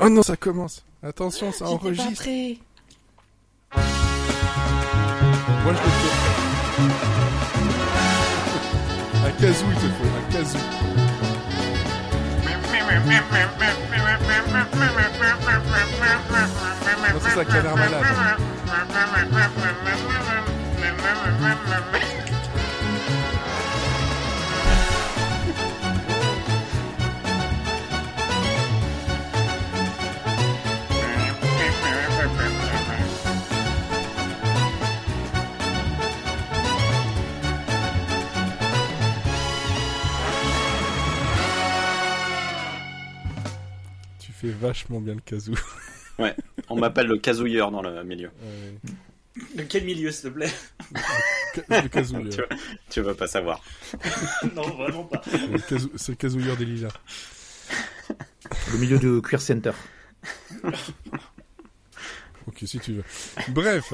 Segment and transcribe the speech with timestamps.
[0.00, 0.84] Oh non, ça commence.
[1.02, 2.24] Attention, ça enregistre.
[3.74, 3.82] Moi,
[5.66, 6.18] je le tourne.
[9.26, 10.06] Un casou, il te faut.
[10.06, 10.58] Un casou.
[17.34, 18.04] Ça, canard malade.
[44.52, 45.54] Vachement bien le casou.
[46.18, 46.34] Ouais,
[46.68, 48.30] on m'appelle le casouilleur dans le milieu.
[48.42, 50.50] Ouais, De quel milieu, s'il te plaît
[51.68, 52.48] le casou, Tu, vas-
[52.90, 53.62] tu vas pas savoir.
[54.56, 55.22] Non, vraiment pas.
[55.94, 56.88] c'est le casouilleur des lilas.
[58.72, 59.70] Le milieu de Queer Center.
[62.46, 63.04] Ok, si tu veux.
[63.50, 63.92] Bref,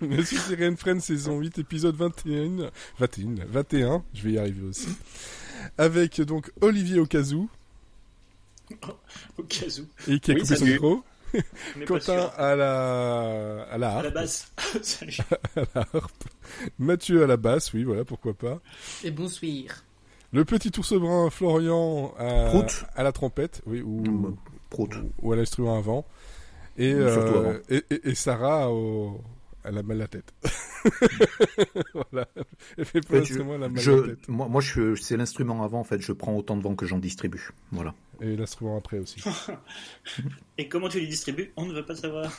[0.00, 4.88] Monsieur Sirène Friend, saison 8, épisode 21, 21, 21, je vais y arriver aussi.
[5.78, 7.48] Avec donc Olivier au casou,
[9.38, 10.10] Au cas où.
[10.12, 11.02] et qui a Oui, coupé son micro.
[11.86, 14.28] Quentin à la, à la À la harpe.
[14.82, 15.16] Salut.
[15.56, 16.24] à la harpe.
[16.78, 18.60] Mathieu à la basse, oui, voilà, pourquoi pas.
[19.02, 19.50] Et bonsoir.
[20.32, 22.50] Le petit ours brun Florian à,
[22.96, 24.36] à la trompette, oui, ou,
[24.70, 24.90] Prout.
[25.20, 26.06] ou à l'instrument avant.
[26.78, 27.58] Et, Surtout euh, avant.
[27.68, 29.20] et, et- et Sarah au,
[29.64, 30.32] elle a mal la tête.
[31.94, 32.28] voilà.
[32.76, 34.28] Elle fait pas Ouais, l'instrument, elle a mal la tête.
[34.28, 36.00] moi, moi je, c'est l'instrument avant, en fait.
[36.00, 37.50] Je prends autant de vent que j'en distribue.
[37.70, 37.94] Voilà.
[38.20, 39.22] Et l'instrument après aussi.
[40.58, 41.52] Et comment tu les distribues?
[41.56, 42.32] On ne veut pas savoir.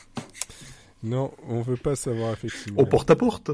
[1.02, 2.80] non, on veut pas savoir effectivement.
[2.80, 3.50] Au porte-à-porte.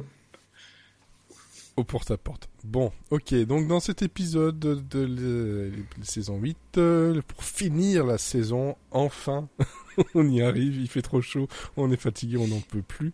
[1.76, 2.48] Au porte-à-porte.
[2.64, 8.18] Bon, ok, donc dans cet épisode de, la- la saison 8, euh, pour finir la
[8.18, 9.48] saison, enfin,
[10.14, 11.48] on y arrive, il fait trop chaud,
[11.78, 13.12] on est fatigué, on n'en peut plus.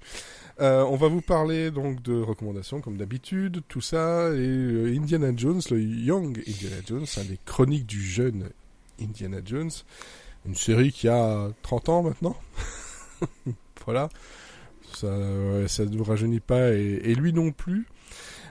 [0.61, 5.31] Euh, on va vous parler donc de recommandations comme d'habitude, tout ça, et euh, Indiana
[5.37, 8.49] Jones, le Young Indiana Jones, un des chroniques du jeune
[9.01, 9.71] Indiana Jones,
[10.47, 12.37] une série qui a 30 ans maintenant.
[13.85, 14.09] voilà,
[14.95, 17.87] ça, ne nous rajeunit pas, et lui non plus.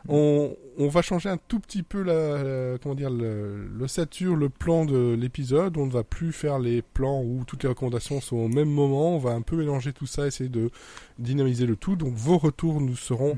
[0.08, 4.50] On, on va changer un tout petit peu la, comment dire le, le sature, le
[4.50, 5.78] plan de l'épisode.
[5.78, 9.16] On ne va plus faire les plans où toutes les recommandations sont au même moment.
[9.16, 10.70] On va un peu mélanger tout ça, essayer de
[11.18, 11.96] dynamiser le tout.
[11.96, 13.38] Donc vos retours nous seront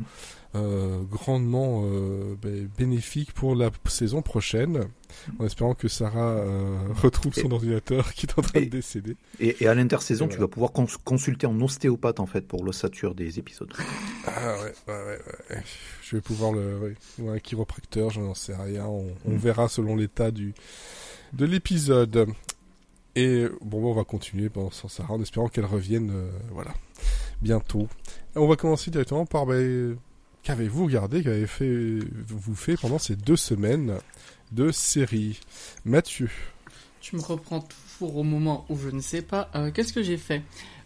[0.56, 2.36] euh, grandement euh,
[2.78, 4.86] bénéfiques pour la saison prochaine.
[5.40, 9.16] En espérant que Sarah euh, retrouve son Et- ordinateur qui est en train de décéder.
[9.40, 13.16] Et, et à l'intersaison, tu vas pouvoir cons- consulter en ostéopathe, en fait, pour l'ossature
[13.16, 13.72] des épisodes.
[14.26, 15.20] Ah ouais, ouais, ouais,
[15.52, 15.64] ouais.
[16.04, 18.86] Je vais pouvoir le, ou un chiropracteur, je n'en sais rien.
[18.86, 19.38] On, on Mm.
[19.38, 20.54] verra selon l'état du
[21.34, 22.28] de l'épisode.
[23.16, 26.12] Et bon, on va continuer pendant sans Sarah en espérant qu'elle revienne,
[26.52, 26.74] voilà,
[27.42, 27.88] bientôt.
[28.36, 29.98] On va commencer directement par, ben,
[30.48, 32.00] qu'avez-vous regardé, qu'avez fait,
[32.30, 33.98] vous fait pendant ces deux semaines
[34.54, 35.42] de série,
[35.84, 36.30] Mathieu.
[37.02, 39.50] Tu me reprends toujours au moment où je ne sais pas.
[39.56, 40.42] Euh, Qu'est-ce que j'ai fait?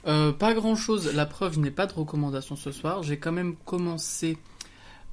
[0.07, 1.13] Euh, Pas grand chose.
[1.13, 3.03] La preuve, je n'ai pas de recommandation ce soir.
[3.03, 4.39] J'ai quand même commencé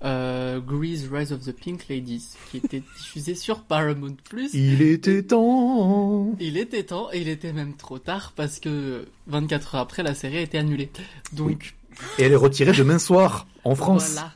[0.03, 4.55] euh, Grease Rise of the Pink Ladies, qui était diffusé sur Paramount Plus.
[4.55, 6.35] Il était temps.
[6.41, 10.15] Il était temps et il était même trop tard parce que 24 heures après, la
[10.15, 10.91] série a été annulée.
[11.35, 11.75] Donc
[12.19, 14.13] Et elle est retirée demain soir, en France.
[14.13, 14.33] Voilà.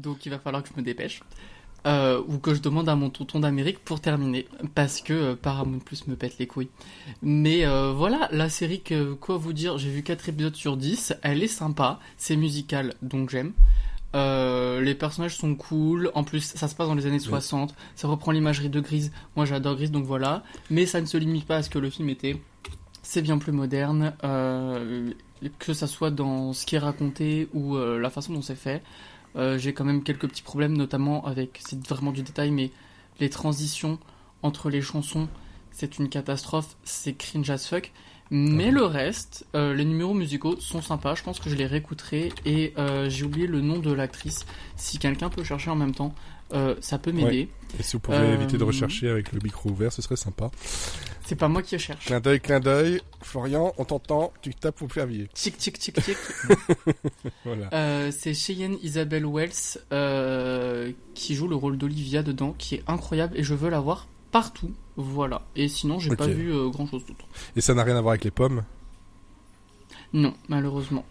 [0.00, 1.20] Donc il va falloir que je me dépêche.
[1.86, 4.46] Euh, ou que je demande à mon tonton d'Amérique pour terminer.
[4.74, 6.68] Parce que euh, Paramount Plus me pète les couilles.
[7.22, 11.14] Mais euh, voilà, la série que, quoi vous dire, j'ai vu 4 épisodes sur 10.
[11.22, 11.98] Elle est sympa.
[12.18, 13.52] C'est musical, donc j'aime.
[14.12, 16.10] Les personnages sont cool.
[16.14, 17.74] En plus, ça se passe dans les années 60.
[17.94, 19.12] Ça reprend l'imagerie de Grise.
[19.36, 20.42] Moi, j'adore Grise, donc voilà.
[20.68, 22.36] Mais ça ne se limite pas à ce que le film était.
[23.02, 24.12] C'est bien plus moderne.
[25.58, 28.82] Que ça soit dans ce qui est raconté ou la façon dont c'est fait.
[29.36, 32.70] Euh, J'ai quand même quelques petits problèmes, notamment avec, c'est vraiment du détail, mais
[33.20, 33.98] les transitions
[34.42, 35.28] entre les chansons,
[35.70, 37.92] c'est une catastrophe, c'est cringe as fuck.
[38.32, 42.32] Mais le reste, euh, les numéros musicaux sont sympas, je pense que je les réécouterai
[42.46, 44.46] et euh, j'ai oublié le nom de l'actrice.
[44.76, 46.14] Si quelqu'un peut chercher en même temps,
[46.52, 47.48] euh, ça peut m'aider.
[47.78, 50.50] Et si vous pouvez Euh, éviter de rechercher avec le micro ouvert, ce serait sympa.
[51.24, 52.06] C'est pas moi qui cherche.
[52.06, 53.00] Clin d'œil, clin d'œil.
[53.22, 55.28] Florian, on t'entend, tu tapes au clavier.
[55.34, 56.16] Tic tic tic tic.
[57.44, 57.68] Voilà.
[57.72, 63.36] Euh, c'est Cheyenne Isabelle Wells euh, qui joue le rôle d'Olivia dedans, qui est incroyable
[63.38, 64.72] et je veux la voir partout.
[64.96, 65.42] Voilà.
[65.56, 66.16] Et sinon, j'ai Ok.
[66.18, 67.24] pas vu grand chose d'autre.
[67.56, 68.62] Et ça n'a rien à voir avec les pommes?
[70.12, 71.04] Non, malheureusement.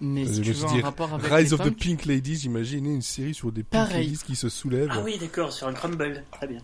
[0.00, 3.34] Mais si tu veux un rapport avec Rise of the Pink Ladies, j'imaginais une série
[3.34, 3.92] sur des Pink.
[3.92, 4.88] Ladies qui se soulèvent.
[4.90, 6.24] Ah oui, d'accord, sur un crumble.
[6.32, 6.58] Très bien.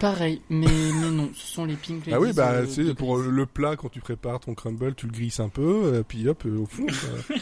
[0.00, 2.92] Pareil, mais, mais non, ce sont les pink Ah oui, ladies, bah euh, c'est de
[2.92, 3.30] pour Gris.
[3.30, 6.42] le plat quand tu prépares ton crumble, tu le grisses un peu, euh, puis hop,
[6.46, 6.86] euh, au fond.
[7.28, 7.36] quoi.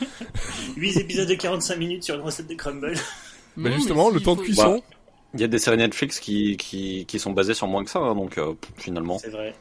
[0.76, 2.94] 8 épisodes de 45 minutes sur une recette de crumble.
[3.56, 4.82] Bah, justement, mais le temps de cuisson.
[5.34, 7.98] Il y a des séries Netflix qui, qui, qui sont basées sur moins que ça,
[7.98, 9.18] hein, donc euh, finalement.
[9.18, 9.54] C'est vrai.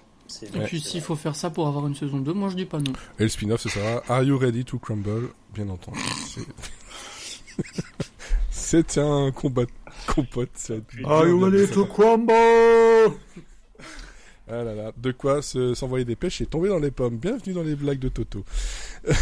[0.53, 2.79] Et puis s'il faut faire ça pour avoir une saison 2, moi je dis pas
[2.79, 2.93] non.
[3.19, 5.29] Et le spin-off, ce sera Are you ready to crumble?
[5.53, 5.99] Bien entendu.
[8.51, 9.63] C'est- un combat
[10.07, 10.49] compote.
[11.05, 12.33] Are you ready to crumble?
[14.49, 17.17] Ah là là, de quoi se- s'envoyer des pêches et tomber dans les pommes.
[17.17, 18.45] Bienvenue dans les blagues de Toto.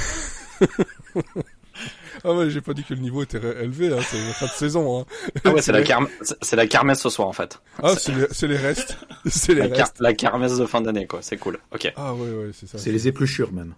[2.24, 4.52] ah ouais, j'ai pas dit que le niveau était élevé, hein, c'est la fin de
[4.52, 5.02] saison.
[5.02, 5.06] Hein.
[5.44, 5.82] Ah ouais, c'est la,
[6.42, 7.60] c'est la kermesse ce soir en fait.
[7.84, 8.98] Ah, c'est les, restes.
[9.26, 10.00] C'est les La, car- restes.
[10.00, 11.20] la kermesse de fin d'année, quoi.
[11.22, 11.60] C'est cool.
[11.74, 11.92] Ok.
[11.96, 12.78] Ah ouais, ouais, c'est ça.
[12.78, 13.74] C'est les épluchures même.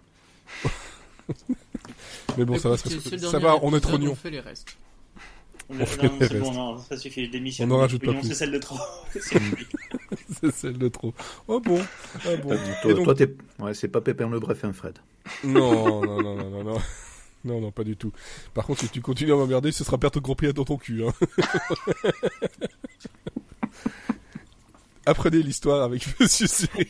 [2.36, 2.88] Mais bon, ça va, se-
[3.18, 4.14] ça va, on est trop On on.
[4.14, 4.76] fait les restes.
[5.70, 7.70] Non, fait non, les bon, non, ça suffit, je démissionne.
[7.70, 8.28] On en rajoute pas Non, plus.
[8.28, 8.78] C'est celle de trop.
[10.40, 11.12] C'est celle de trop.
[11.46, 11.82] Oh bon.
[12.24, 12.54] Ah bon.
[12.54, 13.34] Et Toi, donc- toi, t'es...
[13.58, 14.94] Ouais, c'est pas Pépin le Bref, hein, Fred.
[15.44, 16.78] Non, non, non, non, non, non.
[17.44, 18.12] Non, non, pas du tout.
[18.54, 20.76] Par contre, si tu continues à m'emmerder, ce sera perte au grand prix dans ton
[20.76, 21.04] cul.
[21.04, 21.12] Hein.
[25.06, 26.86] Apprenez l'histoire avec Monsieur Siri.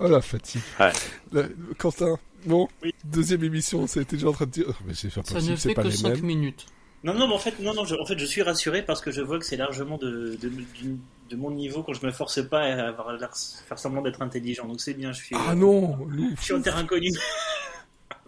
[0.00, 0.62] oh la fatigue.
[0.80, 0.92] Ouais.
[1.32, 1.48] La-
[1.78, 2.94] Quentin, bon, Oui.
[3.04, 4.66] deuxième émission, ça a été déjà en train de dire.
[4.68, 6.24] Oh, mais c'est pas Ça possible, ne c'est fait pas que les 5 mêmes.
[6.24, 6.66] minutes.
[7.04, 9.10] Non, non, mais en fait, non, non, je, en fait, je suis rassuré parce que
[9.10, 12.88] je vois que c'est largement de, de, mon niveau quand je me force pas à
[12.88, 14.66] avoir faire semblant d'être intelligent.
[14.66, 15.36] Donc c'est bien, je suis.
[15.48, 15.98] Ah non,
[16.38, 17.10] Je suis en terrain connu.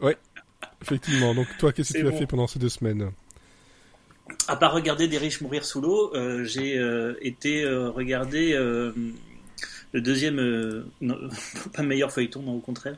[0.83, 1.35] effectivement.
[1.35, 3.11] Donc toi, qu'est-ce que tu as fait pendant ces deux semaines?
[4.49, 8.55] À part regarder des riches mourir sous l'eau, euh, j'ai euh, été euh, regarder
[9.93, 11.17] le deuxième, euh, non,
[11.75, 12.97] pas meilleur feuilleton, non au contraire.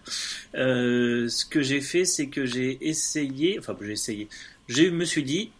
[0.54, 4.28] Euh, ce que j'ai fait, c'est que j'ai essayé, enfin j'ai essayé,
[4.68, 5.52] je me suis dit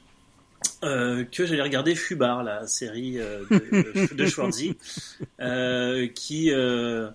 [0.84, 4.76] euh, que j'allais regarder Fubar, la série euh, de, de Schwarzy,
[5.40, 7.08] euh, qui euh,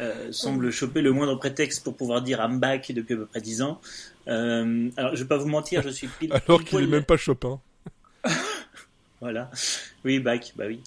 [0.00, 3.40] euh, semble choper le moindre prétexte pour pouvoir dire I'm back depuis à peu près
[3.40, 3.80] 10 ans.
[4.28, 6.32] Euh, alors je vais pas vous mentir, je suis pile.
[6.32, 7.60] Alors qu'il est poil- même pas Chopin.
[9.24, 9.50] Voilà.
[10.04, 10.80] Oui, back, bah oui.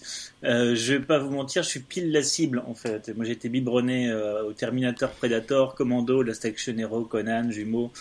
[0.43, 3.11] Euh, je vais pas vous mentir, je suis pile la cible en fait.
[3.15, 7.91] Moi j'ai été biberonné euh, au Terminator, Predator, Commando, Last Action Hero, Conan, Jumeaux.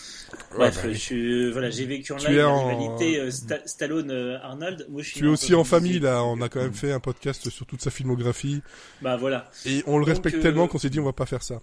[0.55, 3.65] Bref, Ouais, bah, je suis, voilà, j'ai vécu en Tu live en- rivalité euh, Sta-
[3.65, 4.85] Stallone-Arnold.
[4.89, 6.99] Moi je suis Tu es aussi en famille là, on a quand même fait un
[6.99, 8.61] podcast sur toute sa filmographie
[9.01, 9.49] Bah voilà.
[9.65, 11.61] et on le Donc, respecte euh, tellement qu'on s'est dit on va pas faire ça.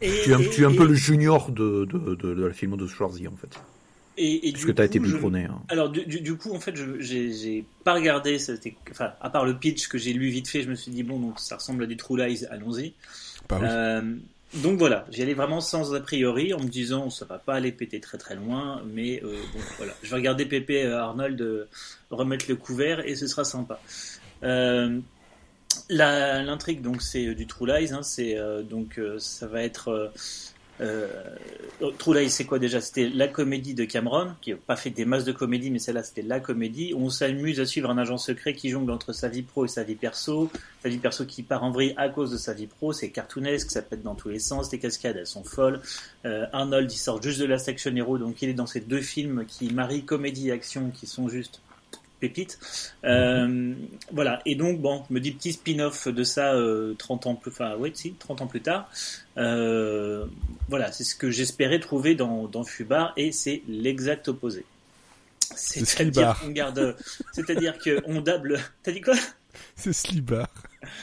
[0.00, 2.34] Et, Tu es, un, et- tu es un et- peu le junior de, de, de,
[2.34, 3.58] de la film de Schwarzy, en fait.
[4.22, 5.44] Et, et Puisque du t'as été biberonné.
[5.44, 5.60] Hein.
[5.68, 8.36] Alors du, du, du coup en fait je- j'ai pas regardé
[8.90, 11.18] enfin à part le pitch que j'ai lu vite fait je me suis dit bon
[11.18, 12.92] donc ça ressemble à du True Lies allons-y
[13.48, 13.66] Bah oui.
[13.70, 14.14] Euh,
[14.62, 17.72] donc voilà j'y allais vraiment sans a priori en me disant ça va pas aller
[17.72, 21.64] péter très très loin mais euh, bon voilà je vais regarder Pépé euh, Arnold euh,
[22.10, 23.80] remettre le couvert et ce sera sympa
[24.42, 24.98] euh,
[25.88, 27.92] L'intrigue, donc, c'est du True Lies.
[27.92, 30.12] Hein, c'est euh, donc, euh, ça va être.
[30.80, 31.08] Euh,
[32.28, 32.80] c'est quoi déjà?
[32.80, 36.02] C'était la comédie de Cameron, qui n'a pas fait des masses de comédie, mais celle-là,
[36.02, 36.94] c'était la comédie.
[36.96, 39.82] On s'amuse à suivre un agent secret qui jongle entre sa vie pro et sa
[39.82, 40.50] vie perso.
[40.82, 42.92] Sa vie perso qui part en vrille à cause de sa vie pro.
[42.92, 44.72] C'est cartoonesque, ça pète dans tous les sens.
[44.72, 45.80] Les cascades, elles sont folles.
[46.24, 49.02] Euh, Arnold, il sort juste de la Action Hero, donc il est dans ces deux
[49.02, 51.60] films qui marient comédie et action, qui sont juste
[52.20, 52.58] pépites.
[53.04, 53.74] Euh,
[54.12, 54.40] voilà.
[54.46, 57.76] Et donc, bon, je me dis petit spin-off de ça euh, 30 ans plus, enfin,
[57.76, 58.90] ouais, si, 30 ans plus tard.
[59.36, 60.26] Euh,
[60.68, 64.64] voilà, c'est ce que j'espérais trouver dans, dans Fubar et c'est l'exact opposé.
[65.56, 66.96] C'est-à-dire qu'on garde,
[67.32, 69.14] c'est-à-dire qu'on dable, t'as dit quoi?
[69.74, 70.48] C'est Slibar.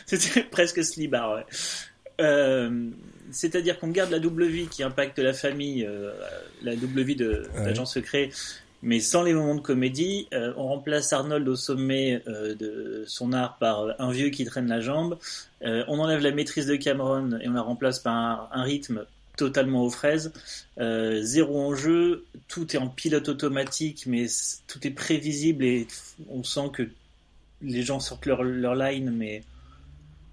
[0.05, 1.45] C'était presque Slibar, ouais.
[2.21, 2.89] Euh,
[3.31, 6.13] c'est-à-dire qu'on garde la double vie qui impacte la famille, euh,
[6.61, 7.65] la double vie de Ouais.
[7.65, 8.29] d'agent secret,
[8.81, 10.27] mais sans les moments de comédie.
[10.33, 14.67] Euh, on remplace Arnold au sommet euh, de son art par un vieux qui traîne
[14.67, 15.17] la jambe.
[15.63, 19.05] Euh, on enlève la maîtrise de Cameron et on la remplace par un, un rythme
[19.37, 20.31] totalement aux fraises.
[20.79, 24.25] Euh, zéro enjeu, tout est en pilote automatique, mais
[24.67, 25.87] tout est prévisible et
[26.29, 26.89] on sent que
[27.61, 29.43] les gens sortent leur, leur line, mais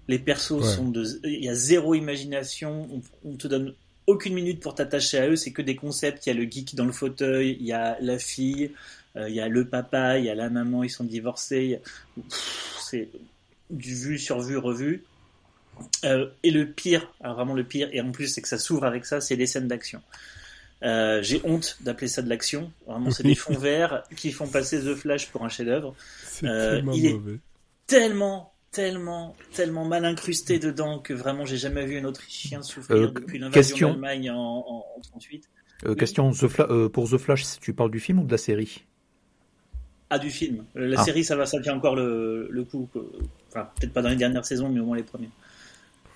[0.07, 0.63] les persos Ouais.
[0.75, 1.03] sont de.
[1.23, 3.73] Il y a zéro imagination, on, on te donne
[4.07, 6.25] aucune minute pour t'attacher à eux, c'est que des concepts.
[6.25, 8.71] Il y a le geek dans le fauteuil, il y a la fille,
[9.15, 11.79] euh, il y a le papa, il y a la maman, ils sont divorcés.
[11.83, 12.21] a-
[12.79, 13.09] C'est
[13.69, 15.03] du vu sur vu, revu.
[16.05, 18.85] Euh, et le pire, alors vraiment le pire, et en plus c'est que ça s'ouvre
[18.85, 20.01] avec ça, c'est les scènes d'action.
[20.83, 22.71] Euh, J'ai honte d'appeler ça de l'action.
[22.87, 26.93] Vraiment, c'est des fonds verts qui font passer The Flash pour un chef-d'œuvre C'est tellement
[26.93, 27.39] il est- mauvais.
[27.87, 33.07] tellement, tellement, tellement mal incrusté dedans que vraiment j'ai jamais vu un Autrichien souffrir Euh,
[33.07, 33.89] depuis l'invasion question.
[33.89, 35.49] d'Allemagne en, en, en 38.
[35.85, 38.37] Euh, question The Fla- euh, pour The Flash, tu parles du film ou de la
[38.37, 38.83] série?
[40.09, 40.65] Ah, du film.
[40.77, 41.03] Euh, La Ah.
[41.03, 42.87] série, ça va, ça tient encore le, le coup.
[43.49, 45.31] Enfin, peut-être pas dans les dernières saisons, mais au moins les premières.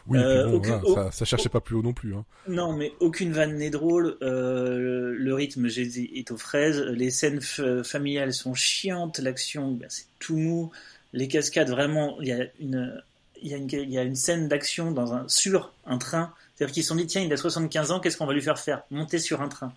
[0.08, 2.16] Oui, Euh, bon, aucun- voilà, ça, ça cherchait pas plus haut non plus.
[2.16, 2.26] Hein.
[2.48, 4.18] Non, mais aucune vanne n'est drôle.
[4.22, 6.80] euh, le rythme, j'ai dit, est aux fraises.
[6.80, 7.42] Les scènes
[7.84, 9.20] familiales sont chiantes.
[9.20, 10.72] L'action, ben, c'est tout mou.
[11.14, 13.02] Les cascades, vraiment, il y a une,
[13.42, 16.34] il y a une, scène d'action dans un, sur un train.
[16.56, 18.60] C'est-à-dire qu'ils se sont dit, tiens, il a 75 ans, qu'est-ce qu'on va lui faire
[18.60, 18.84] faire?
[18.92, 19.74] Monter sur un train.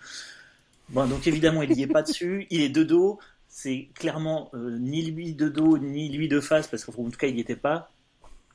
[0.88, 2.46] Bon, donc évidemment, il n'y est pas dessus.
[2.50, 3.18] Il est de dos.
[3.48, 7.26] C'est clairement euh, ni lui de dos, ni lui de face, parce qu'en tout cas,
[7.26, 7.90] il n'y était pas.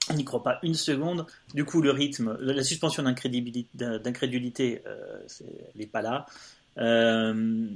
[0.10, 1.26] On n'y croit pas une seconde.
[1.54, 6.26] Du coup, le rythme, la suspension d'incrédulité, euh, elle n'est pas là.
[6.78, 7.68] Euh,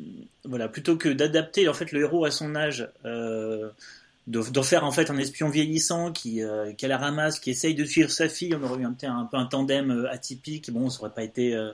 [0.45, 2.87] voilà, plutôt que d'adapter en fait le héros à son âge,
[4.27, 7.75] d'en faire en fait un espion vieillissant qui, euh, qui a la ramasse, qui essaye
[7.75, 10.71] de suivre sa fille, on aurait eu un, un peu un tandem euh, atypique.
[10.71, 11.71] Bon, ça aurait pas été euh,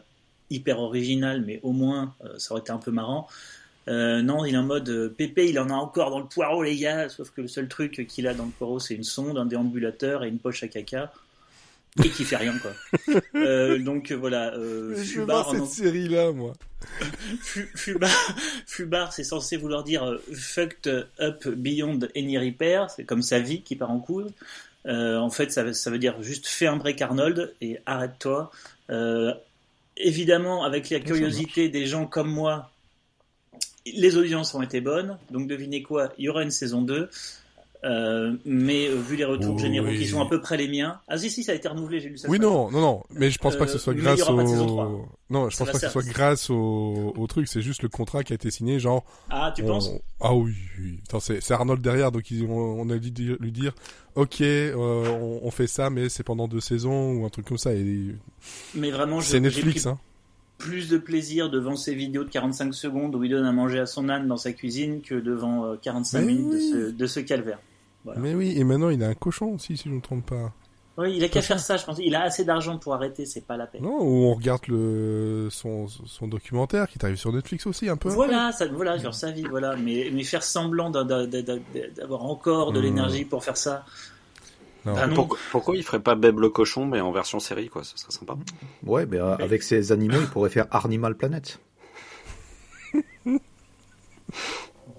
[0.49, 3.27] hyper original, mais au moins euh, ça aurait été un peu marrant.
[3.89, 7.07] Non, il est en mode Pépé, il en a encore dans le poireau, les gars.
[7.07, 10.25] Sauf que le seul truc qu'il a dans le poireau, c'est une sonde, un déambulateur
[10.25, 11.09] et une poche à caca.
[12.03, 12.71] Et qui fait rien, quoi.
[13.35, 16.53] Euh, donc euh, voilà, euh, Je veux Fubar, voir en cette série-là, moi.
[17.41, 18.11] Fu- Fubar,
[18.65, 22.89] Fubar, c'est censé vouloir dire euh, fucked up beyond any repair.
[22.89, 24.31] C'est comme sa vie qui part en couille.
[24.85, 28.51] Euh, en fait, ça, veut- ça veut dire juste fais un break Arnold et arrête-toi.
[28.89, 29.33] Euh,
[29.97, 32.71] évidemment, avec la curiosité des gens comme moi,
[33.85, 35.17] les audiences ont été bonnes.
[35.31, 37.09] Donc devinez quoi, il y aura une saison 2.
[37.87, 39.61] Euh, mais euh, vu les retours Oui.
[39.61, 40.99] généraux qui sont à peu près les miens.
[41.07, 42.27] Ah si si ça a été renouvelé, j'ai lu ça.
[42.27, 43.03] Oui, non, non, non.
[43.11, 44.65] Mais je pense pas que ce Euh, soit il grâce au.
[44.65, 45.05] 3.
[45.29, 47.47] Non, je pense pas que ce soit grâce au, au truc.
[47.47, 49.05] C'est juste le contrat qui a été signé, genre.
[49.29, 49.91] Ah tu on- penses?
[50.19, 50.99] Ah oui, oui.
[51.07, 52.49] Attends, c'est Arnold derrière, donc ils ont-
[52.81, 53.73] on a dû lui dire,
[54.15, 57.57] ok, euh, on, on fait ça, mais c'est pendant deux saisons ou un truc comme
[57.57, 57.73] ça.
[57.73, 58.15] Et
[58.75, 59.99] Mais vraiment, je- c'est Netflix, pris hein.
[60.57, 63.85] plus de plaisir devant ces vidéos de 45 secondes où il donne à manger à
[63.85, 67.19] son âne dans sa cuisine que devant euh, 45 Mais minutes de, ce, de ce
[67.19, 67.59] calvaire.
[68.07, 68.21] Voilà.
[68.21, 70.53] Mais oui, et maintenant il a un cochon aussi, si je ne me trompe pas.
[70.97, 71.97] Oui, il a qu'à faire ça, je pense.
[71.99, 73.83] Il a assez d'argent pour arrêter, c'est pas la peine.
[73.83, 78.07] Non, ou on regarde le son, son documentaire qui t'arrive sur Netflix aussi un peu.
[78.09, 79.75] Voilà, ça, voilà, sur sa vie, voilà.
[79.75, 82.83] Mais, mais faire semblant d'avoir encore de Hmm.
[82.83, 83.85] l'énergie pour faire ça.
[84.85, 84.93] Non.
[84.95, 85.15] Bah non.
[85.15, 88.13] Pourquoi, pourquoi il ferait pas Beb le cochon, mais en version série, quoi Ce serait
[88.13, 88.35] sympa.
[88.83, 91.59] Ouais, ben, euh, avec ces animaux, il pourrait faire Animal Planet.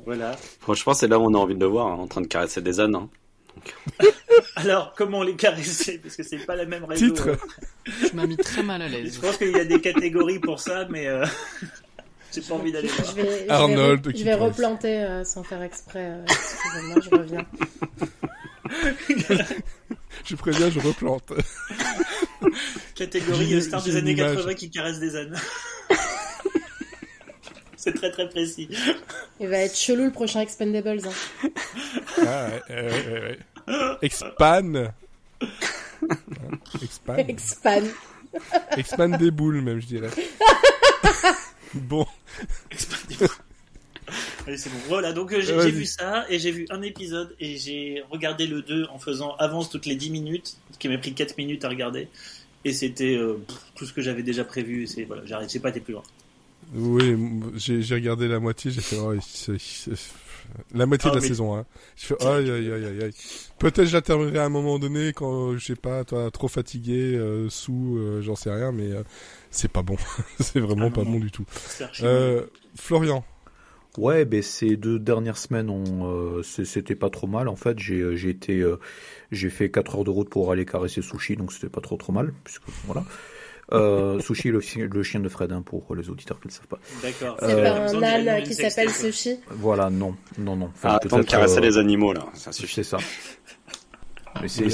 [0.09, 0.35] Voilà.
[0.63, 2.63] Franchement, c'est là où on a envie de le voir, hein, en train de caresser
[2.63, 2.95] des ânes.
[2.95, 3.09] hein.
[4.57, 7.09] Alors, comment les caresser Parce que c'est pas la même raison.
[7.09, 7.37] Titre.
[8.09, 9.19] Tu m'as mis très mal à Je l'aise.
[9.19, 11.27] pense qu'il y a des catégories pour ça, mais euh,
[12.33, 13.13] j'ai pas envie d'aller Je voir.
[13.17, 16.07] vais, je Arnold vais, je vais replanter euh, sans faire exprès.
[16.11, 17.47] euh, Excusez-moi, je reviens.
[20.25, 21.33] Je préviens, je replante.
[22.95, 24.37] Catégorie star des années image.
[24.37, 25.35] 80 qui caresse des ânes.
[27.83, 28.69] c'est très très précis.
[29.41, 31.01] Il va être chelou le prochain Expendables.
[31.07, 31.49] hein.
[32.27, 33.99] Ah, ouais, ouais, ouais, ouais.
[34.03, 34.77] Expand.
[34.77, 34.93] Hein,
[36.83, 37.19] Expand.
[37.19, 37.85] Expand.
[38.77, 40.11] Expand des boules, même, je dirais.
[41.75, 42.07] bon.
[44.47, 44.79] Allez, c'est bon.
[44.89, 48.63] Voilà, donc euh, j'ai vu ça et j'ai vu un épisode et j'ai regardé le
[48.63, 51.69] 2 en faisant avance toutes les 10 minutes, ce qui m'a pris 4 minutes à
[51.69, 52.09] regarder.
[52.65, 53.35] Et c'était euh,
[53.77, 54.87] tout ce que j'avais déjà prévu.
[54.87, 56.03] C'est voilà, j'arrête, j'ai pas été plus loin.
[56.75, 57.17] Oui,
[57.57, 58.97] j'ai j'ai regardé la moitié, j'ai fait...
[58.99, 59.15] oh,
[60.75, 61.65] la moitié Ah, de la mais- saison, hein.
[61.97, 63.13] Je fais aïe aïe aïe aïe aïe.
[63.59, 67.15] Peut-être je la terminerai à un moment donné quand je sais pas, toi trop fatigué,
[67.17, 69.03] euh, sous, euh, j'en sais rien, mais euh,
[69.51, 69.97] c'est pas bon.
[70.41, 71.45] c'est vraiment Ah, pas bon du tout.
[72.03, 72.45] Euh,
[72.75, 73.25] Florian,
[73.97, 76.07] Ouais, ben ces deux dernières semaines, ont,
[76.39, 77.49] euh, c'était pas trop mal.
[77.49, 78.79] En fait, j'ai euh, j'ai été, euh,
[79.33, 82.13] j'ai fait 4 heures de route pour aller caresser Sushi, donc c'était pas trop trop
[82.13, 83.05] mal, puisque voilà.
[83.73, 86.57] Euh, Sushi, le, chi- le chien de Fred, hein, pour les auditeurs qui ne le
[86.57, 86.79] savent pas.
[87.03, 87.37] D'accord.
[87.41, 88.91] C'est Euh, pas un âne qui s'appelle.
[88.91, 89.37] Sushi.
[89.51, 90.71] Voilà, non, non, non.
[90.75, 92.25] Enfin, Ah, attends de caresser euh, les animaux, là.
[92.35, 92.75] Ça suffit.
[92.77, 92.97] C'est ça.
[94.41, 94.65] Mais c'est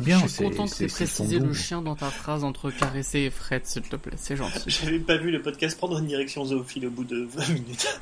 [0.00, 0.18] bien.
[0.18, 3.20] Je suis c'est- content que c'est son précisé le chien dans ta phrase entre caresser
[3.20, 4.12] et Fred, s'il te plaît.
[4.16, 4.62] C'est gentil.
[4.66, 8.00] J'avais pas vu le podcast prendre une direction zoophile au bout de 20 minutes.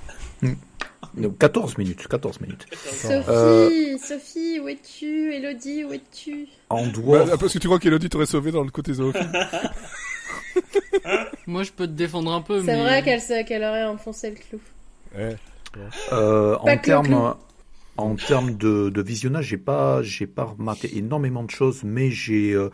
[1.17, 2.67] Non, 14 minutes, 14 minutes.
[2.73, 5.33] Sophie, Euh, Sophie, où es-tu?
[5.35, 6.47] Elodie, où es-tu?
[6.69, 9.31] En Bah, parce que tu crois qu'Elodie t'aurait sauvé dans le côté zoophile
[11.47, 12.83] Moi, je peux te défendre un peu, C'est mais.
[12.83, 14.61] vrai qu'elle qu'elle aurait enfoncé le clou.
[15.17, 15.37] Ouais.
[16.13, 17.35] Euh, en termes
[17.99, 22.53] en termes de, de visionnage, j'ai pas j'ai pas remarqué énormément de choses, mais j'ai
[22.53, 22.69] euh,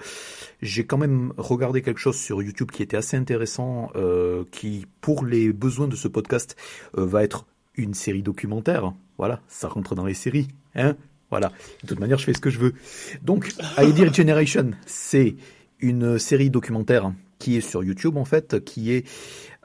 [0.62, 5.25] j'ai quand même regardé quelque chose sur YouTube qui était assez intéressant, euh, qui pour
[5.25, 6.56] les besoins de ce podcast
[6.99, 7.44] euh, va être
[7.76, 8.93] une série documentaire.
[9.19, 10.97] Voilà, ça rentre dans les séries, hein.
[11.31, 11.50] Voilà.
[11.83, 12.75] De toute manière, je fais ce que je veux.
[13.23, 15.37] Donc, Idea Generation, c'est
[15.81, 19.07] une série documentaire qui est sur YouTube en fait, qui est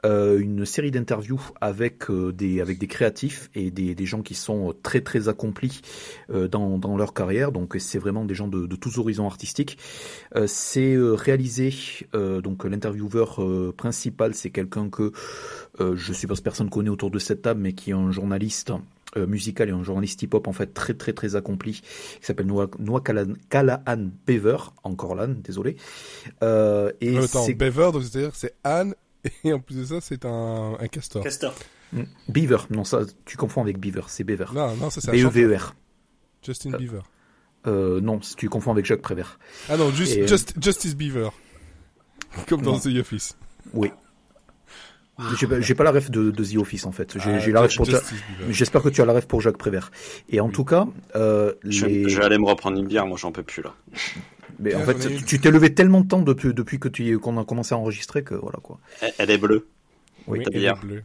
[0.04, 4.34] euh, une série d'interviews avec euh, des avec des créatifs et des, des gens qui
[4.34, 5.80] sont très très accomplis
[6.30, 7.52] euh, dans, dans leur carrière.
[7.52, 9.78] Donc c'est vraiment des gens de, de tous horizons artistiques.
[10.36, 11.72] Euh, c'est euh, réalisé
[12.14, 13.40] donc l'intervieweur
[13.76, 15.12] principal, c'est quelqu'un que
[15.78, 18.72] je suppose personne connaît autour de cette table, mais qui est un journaliste
[19.16, 21.82] euh, musical et un journaliste hip-hop en fait très très très accompli qui
[22.20, 23.02] s'appelle Noah, Noah
[23.48, 25.76] Callahan Beaver, encore l'âne, désolé.
[26.42, 28.94] Euh, et attends, Beaver, donc c'est-à-dire c'est Anne
[29.44, 31.22] et en plus de ça c'est un, un castor.
[31.22, 31.54] Castor.
[31.92, 32.02] Mm.
[32.28, 34.52] Beaver, non ça tu confonds avec Beaver, c'est Beaver.
[34.54, 35.74] Non non ça c'est B-E-V-E-R.
[36.42, 37.02] Justin euh, Beaver.
[37.66, 39.38] Euh, non, tu confonds avec Jacques Prévert.
[39.68, 41.30] Ah non, juste, euh, just, Justice Beaver.
[42.48, 43.36] Comme dans The Office.
[43.74, 43.90] Oui.
[45.60, 47.18] J'ai pas la ref de, de, The Office en fait.
[47.18, 47.86] J'ai ah, la ref pour.
[48.50, 49.90] J'espère que tu as la ref pour Jacques Prévert.
[50.28, 52.08] Et en tout cas, euh, je, les...
[52.08, 53.06] je, vais aller me reprendre une bière.
[53.06, 53.74] Moi, j'en peux plus là.
[54.60, 57.44] Mais en fait, tu t'es levé tellement de temps depuis, depuis que tu qu'on a
[57.44, 58.78] commencé à enregistrer que voilà quoi.
[59.18, 59.68] Elle, est bleue.
[60.26, 61.02] Oui, elle est bleue.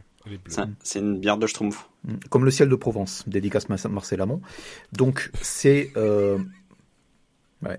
[0.82, 1.88] C'est une bière de Schtroumpf.
[2.04, 2.14] Mm.
[2.30, 4.40] Comme le ciel de Provence, dédicace Marcel Amont.
[4.92, 6.38] Donc c'est euh,
[7.62, 7.78] ouais,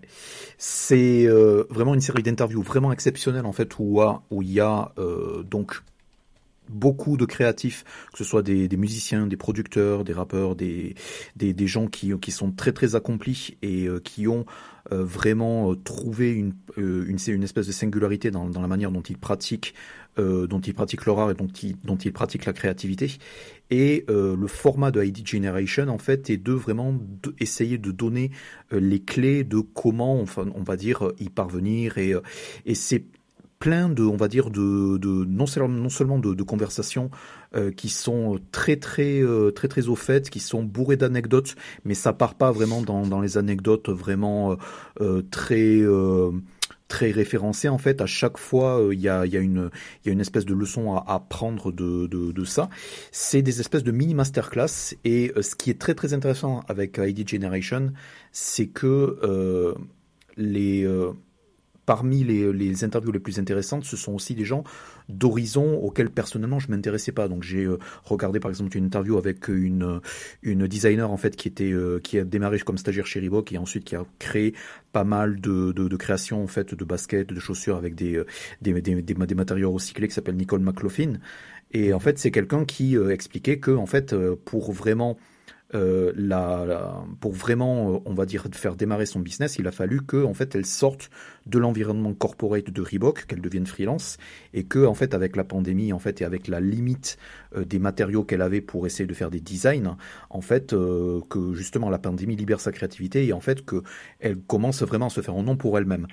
[0.57, 4.91] c'est euh, vraiment une série d'interviews vraiment exceptionnelles en fait où, où il y a
[4.97, 5.81] euh, donc
[6.69, 10.95] beaucoup de créatifs, que ce soit des, musiciens, des producteurs, des rappeurs, des,
[11.35, 14.45] des, gens qui, qui sont très très accomplis et euh, qui ont
[14.91, 19.73] euh, vraiment euh, trouvé une, une, espèce de singularité dans, la manière dont ils pratiquent
[20.17, 23.11] dont ils pratiquent leur art et dont ils, dont ils pratiquent la créativité.
[23.69, 26.97] Et le format de ID Generation, en fait, est de vraiment
[27.41, 28.31] essayer de donner
[28.71, 31.97] les clés de comment, enfin, on va dire, y parvenir.
[31.97, 32.13] Et,
[32.65, 33.03] et c'est
[33.59, 37.09] plein de, on va dire, de, de non, seulement, non seulement de, de conversations
[37.55, 41.93] euh, qui sont très très euh, très très au fait, qui sont bourrées d'anecdotes, mais
[41.93, 44.55] ça part pas vraiment dans, dans les anecdotes vraiment euh,
[45.01, 45.81] euh très
[46.87, 48.01] très référencées en fait.
[48.01, 49.71] À chaque fois, il y, a, y, a une,
[50.05, 52.69] y a une espèce de leçon à, à prendre de, de, de ça.
[53.11, 57.27] C'est des espèces de mini masterclass et ce qui est très très intéressant avec ID
[57.27, 57.91] Generation,
[58.31, 59.75] c'est que
[60.37, 60.85] les
[61.85, 64.63] parmi les, les, interviews les plus intéressantes, ce sont aussi des gens
[65.09, 67.27] d'horizons auxquels personnellement je m'intéressais pas.
[67.27, 70.01] Donc j'ai euh, regardé par exemple une interview avec une
[70.43, 73.57] une designer en fait qui était euh, qui a démarré comme stagiaire chez Reebok et
[73.57, 74.53] ensuite qui a créé
[74.91, 78.25] pas mal de, de, de créations en fait de baskets, de chaussures avec des euh,
[78.61, 81.19] des, des, des, matériaux recyclés qui s'appelle Nicole McLaughlin.
[81.71, 85.17] Et en fait c'est quelqu'un qui expliquait que en fait pour vraiment
[85.73, 90.01] euh, la, pour vraiment, euh, on va dire, faire démarrer son business, il a fallu
[90.01, 91.09] que, en fait, elle sorte
[91.47, 94.17] de l'environnement corporate de Reebok, qu'elle devienne freelance,
[94.53, 97.17] et que, en fait, avec la pandémie, en fait, et avec la limite
[97.55, 99.97] euh, des matériaux qu'elle avait pour essayer de faire des designs,
[100.29, 100.75] en fait,
[101.29, 103.81] que justement la pandémie libère sa créativité et en fait que
[104.19, 106.07] elle commence vraiment à se faire un nom pour elle-même.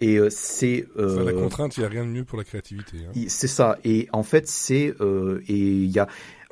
[0.00, 2.98] Et c'est la contrainte, il n'y a rien de mieux pour la créativité.
[3.06, 3.20] Hein.
[3.28, 3.78] C'est ça.
[3.84, 4.94] Et en fait, c'est
[5.48, 6.08] et il y a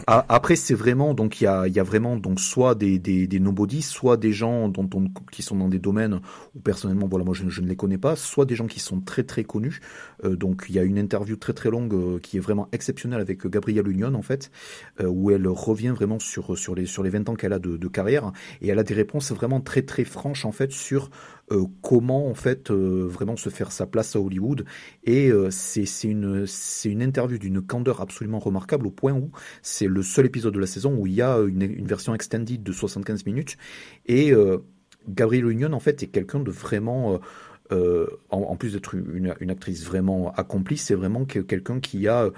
[0.07, 3.41] après, c'est vraiment donc il y a, y a vraiment donc soit des des, des
[3.41, 6.21] nobody, soit des gens dont on, qui sont dans des domaines
[6.55, 9.01] où personnellement voilà moi je, je ne les connais pas, soit des gens qui sont
[9.01, 9.81] très très connus.
[10.25, 13.21] Euh, donc il y a une interview très très longue euh, qui est vraiment exceptionnelle
[13.21, 14.51] avec Gabrielle Union en fait,
[15.01, 17.77] euh, où elle revient vraiment sur sur les sur les 20 ans qu'elle a de,
[17.77, 21.11] de, carrière et elle a des réponses vraiment très très franches en fait sur
[21.53, 24.65] euh, comment en fait vraiment se faire sa place à Hollywood
[25.05, 26.47] et c'est c'est une
[26.85, 29.31] une interview d'une candeur absolument remarquable au point où
[29.63, 32.73] c'est le seul épisode de la saison où il y a une, version extended de
[32.73, 33.57] 75 minutes.
[34.07, 34.59] Et euh,
[35.09, 37.15] Gabrielle Union, en fait, est quelqu'un de vraiment...
[37.15, 37.19] Euh,
[37.71, 42.29] euh, en, plus d'être une, une, actrice vraiment accomplie, c'est vraiment quelqu'un qui a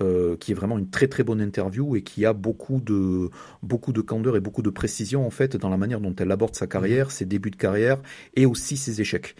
[0.00, 3.30] euh, qui est vraiment une très très bonne interview et qui a beaucoup de
[3.62, 6.56] beaucoup de candeur et beaucoup de précision en fait dans la manière dont elle aborde
[6.56, 8.00] sa carrière, ses débuts de carrière
[8.34, 9.36] et aussi ses échecs.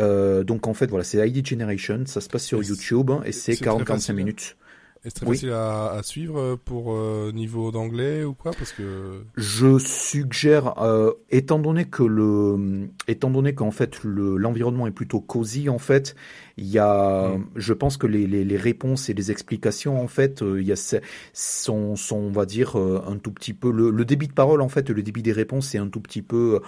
[0.00, 3.30] Euh, donc en fait voilà, c'est ID Generation, ça se passe sur YouTube hein, et
[3.30, 4.56] c'est 40-45 minutes.
[5.04, 9.78] Est-ce très facile à, à, suivre pour euh, niveau d'anglais ou quoi Parce que je
[9.78, 15.68] suggère, euh, étant donné que le, étant donné qu'en fait le l'environnement est plutôt cosy
[15.68, 16.14] en fait,
[16.56, 17.46] il y a, mm.
[17.56, 20.72] je pense que les, les, les, réponses et les explications en fait, euh, il y
[20.72, 21.00] a
[21.32, 24.60] sont, sont on va dire euh, un tout petit peu le, le, débit de parole
[24.60, 26.60] en fait, le débit des réponses est un tout petit peu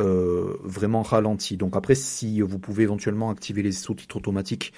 [0.00, 1.56] euh, vraiment ralenti.
[1.56, 4.72] Donc après, si vous pouvez éventuellement activer les sous-titres automatiques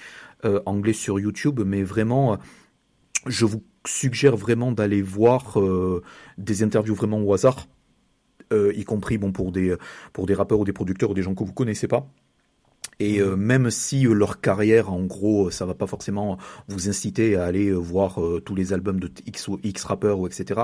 [0.67, 2.37] anglais sur YouTube, mais vraiment
[3.25, 6.01] je vous suggère vraiment d'aller voir euh,
[6.37, 7.67] des interviews vraiment au hasard,
[8.53, 9.75] euh, y compris bon pour des
[10.13, 12.07] pour des rappeurs ou des producteurs ou des gens que vous connaissez pas.
[12.99, 16.37] Et euh, même si euh, leur carrière, en gros, ça va pas forcément
[16.69, 20.27] vous inciter à aller voir euh, tous les albums de X ou X rappeurs ou
[20.27, 20.61] etc.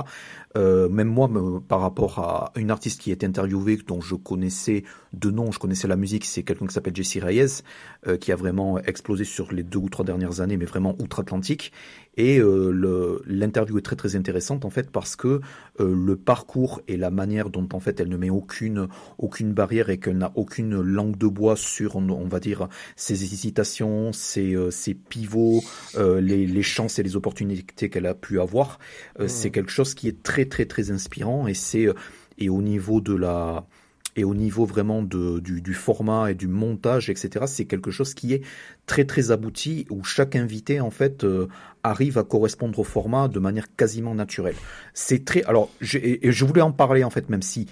[0.55, 4.83] euh, même moi, me- par rapport à une artiste qui est interviewée, dont je connaissais
[5.13, 7.63] de nom, je connaissais la musique, c'est quelqu'un qui s'appelle Jessie Reyes,
[8.07, 11.73] euh, qui a vraiment explosé sur les deux ou trois dernières années, mais vraiment outre-Atlantique.
[12.17, 15.39] Et euh, l'interview est très très intéressante en fait parce que
[15.79, 19.89] euh, le parcours et la manière dont en fait elle ne met aucune aucune barrière
[19.89, 24.53] et qu'elle n'a aucune langue de bois sur on, on va dire ses hésitations, ses,
[24.55, 25.63] euh, ses pivots,
[25.95, 28.79] euh, les, les chances et les opportunités qu'elle a pu avoir,
[29.19, 29.27] euh, Mhm.
[29.29, 31.93] c'est quelque chose qui est très très très inspirant et c'est euh,
[32.37, 33.65] et au niveau de la
[34.15, 38.13] et au niveau vraiment de, du, du format et du montage, etc., c'est quelque chose
[38.13, 38.41] qui est
[38.85, 41.47] très très abouti où chaque invité en fait euh,
[41.83, 44.55] arrive à correspondre au format de manière quasiment naturelle.
[44.93, 47.67] C'est très alors et je voulais en parler en fait même si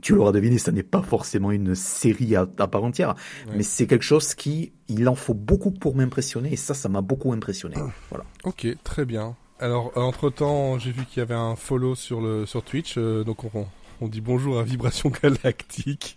[0.00, 3.14] tu l'auras deviné, ça n'est pas forcément une série à, à part entière,
[3.46, 3.54] Ouais.
[3.58, 7.02] mais c'est quelque chose qui il en faut beaucoup pour m'impressionner et ça ça m'a
[7.02, 7.76] beaucoup impressionné.
[8.10, 8.24] Voilà.
[8.44, 9.36] Ok, très bien.
[9.60, 13.22] Alors, entre temps, j'ai vu qu'il y avait un follow sur le sur Twitch, euh,
[13.22, 13.66] donc on,
[14.02, 16.16] on dit bonjour à Vibration Galactique.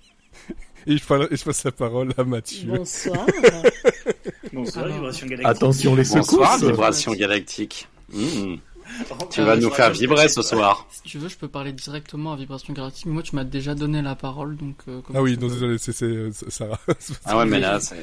[0.87, 2.67] Et je, parle, et je passe la parole à Mathieu.
[2.77, 3.25] Bonsoir.
[4.53, 5.47] Bonsoir, Vibration Galactique.
[5.47, 6.69] Attention les Bonsoir, secousses.
[6.69, 7.87] vibration galactique.
[8.13, 8.55] Mmh.
[9.31, 10.87] Tu vas nous faire vibrer ce soir.
[10.91, 13.73] Si tu veux, je peux parler directement à Vibration Galactique, mais moi tu m'as déjà
[13.73, 14.75] donné la parole, donc...
[14.87, 16.79] euh, Ah oui, non, désolé, c'est euh, Sarah.
[17.25, 17.95] Ah ouais, mais là, c'est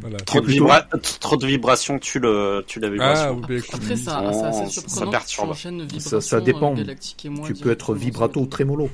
[0.00, 0.16] voilà.
[0.20, 0.80] trop de, vibra...
[1.20, 4.32] trop de vibrations, tu le, tu la Ah, oui, Après, ça, Oh,
[4.70, 5.54] ça, ça perturbe.
[5.98, 6.74] Ça- dépend.
[6.74, 8.88] euh, moi Tu peux être vibrato ou trémolo.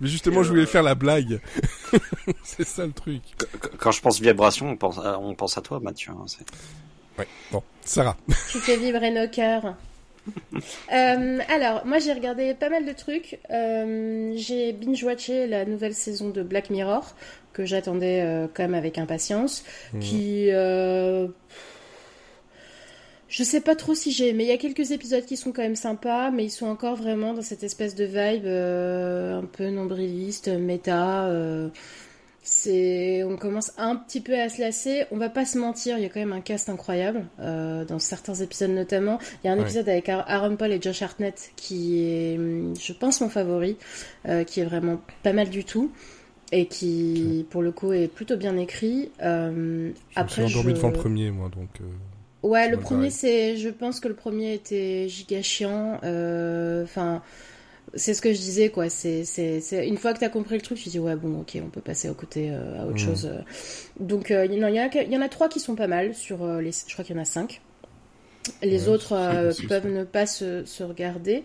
[0.00, 1.40] Mais justement, je voulais faire la blague.
[2.44, 3.22] c'est ça le truc.
[3.38, 6.12] Qu- Quand je pense vibration, on pense à, on pense à toi, Mathieu.
[6.12, 6.24] hein,
[7.18, 7.26] Ouais.
[7.50, 8.16] Bon, Sarah.
[8.52, 9.74] Tu fais vibrer nos cœurs.
[10.92, 13.38] Euh, alors, moi j'ai regardé pas mal de trucs.
[13.50, 17.14] Euh, j'ai binge-watché la nouvelle saison de Black Mirror,
[17.54, 19.64] que j'attendais euh, quand même avec impatience.
[19.94, 20.00] Mhm.
[20.00, 20.48] Qui.
[23.28, 24.44] Je sais pas trop si j'ai aimé.
[24.44, 27.34] Il y a quelques épisodes qui sont quand même sympas, mais ils sont encore vraiment
[27.34, 31.26] dans cette espèce de vibe euh, un peu nombriliste, méta.
[31.26, 31.68] euh,
[32.42, 35.04] c'est, on commence un petit peu à se lasser.
[35.10, 37.98] On va pas se mentir, il y a quand même un cast incroyable euh, dans
[37.98, 39.18] certains épisodes notamment.
[39.44, 39.62] Il y a un Ouais.
[39.64, 43.76] épisode avec Ar- Aaron Paul et Josh Hartnett qui est, hum, je pense, mon favori,
[44.46, 45.90] qui est vraiment pas mal du tout
[46.50, 49.10] et qui, pour le coup, est plutôt bien écrit.
[49.22, 51.68] Euh, Je me suis après, endormi je- devant le premier, moi, donc.
[52.42, 53.56] Ouais, le premier, c'est.
[53.56, 55.98] Je pense que le premier était giga chiant.
[56.04, 57.22] euh, Enfin,
[57.94, 58.90] c'est ce que je disais, quoi.
[58.90, 59.88] C'est, c'est, c'est...
[59.88, 62.08] Une fois que t'as compris le truc, tu dis, ouais, bon, ok, on peut passer
[62.08, 63.04] à côté euh, à autre Mhm.
[63.04, 63.26] chose.
[63.26, 63.40] euh.
[64.00, 66.14] Donc, euh, il y, en a- il y en a- trois qui sont pas mal.
[66.14, 66.72] Sur euh, les...
[66.72, 67.60] Je crois qu'il y en a cinq.
[68.62, 69.88] Les Ouais, autres euh, peuvent ça.
[69.88, 71.44] ne pas se, se regarder.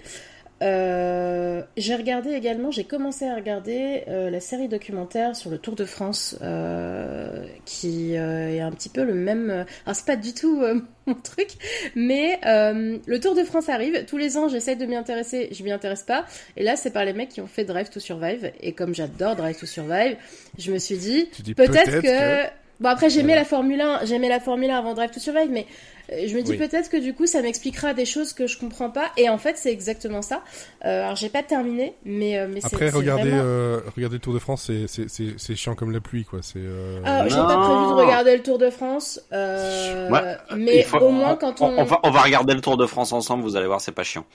[0.63, 5.75] Euh, j'ai regardé également, j'ai commencé à regarder euh, la série documentaire sur le Tour
[5.75, 9.65] de France, euh, qui est un petit peu le même.
[9.85, 10.63] Alors c'est pas du tout
[11.05, 11.49] mon truc,
[11.95, 14.05] mais le Tour de France arrive.
[14.05, 16.25] Tous les ans, j'essaie de m'y intéresser, je m'y intéresse pas.
[16.55, 18.51] Et là, c'est par les mecs qui ont fait Drive to Survive.
[18.61, 20.15] Et comme j'adore Drive to Survive,
[20.57, 22.63] je me suis dit peut-être que...
[22.79, 23.41] Bon après j'aimais Voilà.
[23.41, 25.67] la Formule 1, j'aimais la Formule 1 avant Drive to Survive, mais
[26.09, 26.57] je me dis Oui.
[26.57, 29.11] peut-être que du coup ça m'expliquera des choses que je comprends pas.
[29.17, 30.41] Et en fait c'est exactement ça.
[30.85, 34.33] Euh, alors j'ai pas terminé, mais mais c'est Après, regardez, vraiment- euh, regardez le Tour
[34.33, 36.39] de France, c'est, c'est, c'est, c'est chiant comme la pluie, quoi.
[36.41, 40.83] C'est, euh, Ah, j'ai pas prévu de regarder le Tour de France, euh, Ouais, mais
[40.83, 43.43] faut- au moins quand on, on va, on va regarder le Tour de France ensemble,
[43.43, 44.25] vous allez voir, c'est pas chiant.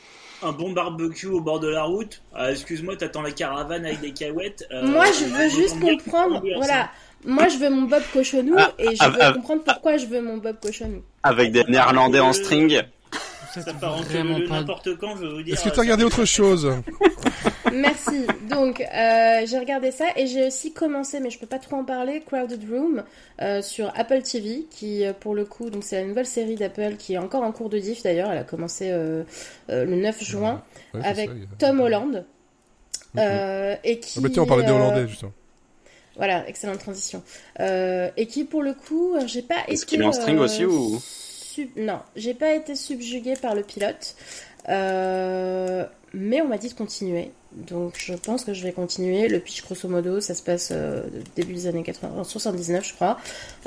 [0.42, 2.22] Un bon barbecue au bord de la route.
[2.48, 4.66] Excuse-moi, t'attends la caravane avec des cahuètes.
[4.70, 6.40] euh, Moi, je veux juste comprendre.
[6.57, 6.90] Voilà.
[7.24, 10.07] Moi, je veux mon Bob Cochonou Ah, et je ah, veux ah, comprendre pourquoi je
[10.07, 11.02] veux mon Bob Cochonou.
[11.22, 12.83] Avec des Néerlandais en string.
[13.52, 13.98] Ça êtes part
[14.50, 15.54] n'importe quand, je veux vous dire.
[15.54, 16.70] Est-ce que euh, tu as regardé ça- autre chose
[17.72, 18.26] Merci.
[18.48, 21.85] Donc, euh, j'ai regardé ça et j'ai aussi commencé, mais je peux pas trop en
[21.85, 23.02] parler, Crowded Room
[23.42, 27.14] euh, sur Apple TV, qui pour le coup, donc c'est la nouvelle série d'Apple qui
[27.14, 28.31] est encore en cours de diff d'ailleurs.
[28.31, 29.22] Elle a commencé euh,
[29.70, 30.62] euh, le 9 juin
[30.94, 32.24] Ouais, avec ça, a- Tom Holland.
[33.14, 33.20] Mhm.
[33.22, 35.33] euh, et qui Ah bah tiens, on parlait des Hollandais, justement.
[36.18, 37.22] Voilà, excellente transition.
[37.61, 39.87] Euh, et qui, pour le coup, j'ai pas Est-ce été.
[39.87, 43.62] qu'il est en string euh, aussi, ou- sub- Non, j'ai pas été subjuguée par le
[43.62, 44.14] pilote.
[44.68, 47.31] Euh, mais on m'a dit de continuer.
[47.52, 49.28] Donc je pense que je vais continuer.
[49.28, 51.02] Le pitch, grosso modo, ça se passe euh,
[51.37, 53.18] début des années 80, en 79, je crois.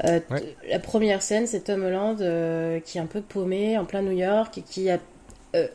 [0.05, 0.55] Euh, Ouais.
[0.69, 4.11] La première scène, c'est Tom Holland euh, qui est un peu paumé en plein New
[4.11, 4.99] York et qui a,
[5.55, 5.69] euh, a-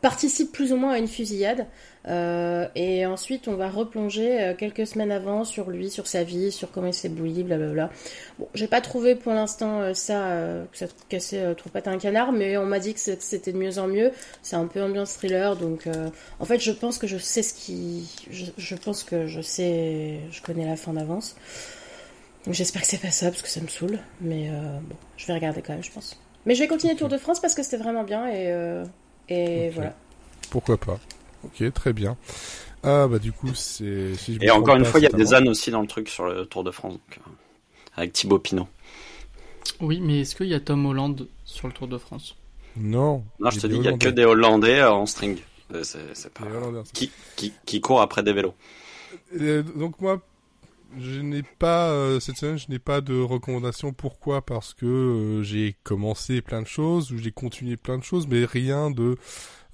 [0.00, 1.66] participe plus ou moins à une fusillade.
[2.06, 6.52] Euh, et ensuite, on va replonger euh, quelques semaines avant sur lui, sur sa vie,
[6.52, 7.90] sur comment il s'est bouilli, blablabla.
[8.38, 11.92] Bon, j'ai pas trouvé pour l'instant euh, ça, euh, que ça cassait euh, trop patin
[11.92, 14.12] un canard, mais on m'a dit que c'était de mieux en mieux.
[14.42, 15.88] C'est un peu ambiance thriller, donc
[16.40, 18.08] en fait, je pense que je sais ce qui.
[18.30, 20.20] Je, je pense que je sais.
[20.30, 21.36] Je connais la fin d'avance.
[22.50, 24.50] J'espère que c'est pas ça parce que ça me saoule, mais
[24.82, 26.20] bon, je vais regarder quand même, je pense.
[26.44, 28.52] Mais je vais continuer Tour de France parce que c'était vraiment bien et,
[29.28, 29.94] et voilà.
[30.50, 30.98] Pourquoi pas
[31.44, 32.16] Ok, très bien.
[32.82, 34.14] Ah bah du coup c'est.
[34.14, 36.08] si Et encore une pas, fois, il y a des ânes aussi dans le truc
[36.08, 37.30] sur le Tour de France, donc, euh,
[37.96, 38.68] avec Thibaut Pinot.
[39.80, 42.36] Oui, mais est-ce qu'il y a Tom Holland sur le Tour de France?
[42.76, 43.24] Non.
[43.40, 45.38] Non, je te dis, il y a que des Hollandais euh, en string.
[45.72, 46.44] Euh, C'est pas...
[46.92, 48.54] Qui, qui, qui court après des vélos.
[49.40, 50.20] Euh, donc moi,
[50.98, 53.92] je n'ai pas euh, cette semaine, je n'ai pas de recommandation.
[53.92, 54.44] Pourquoi?
[54.44, 58.44] Parce que euh, j'ai commencé plein de choses ou j'ai continué plein de choses, mais
[58.44, 59.16] rien de,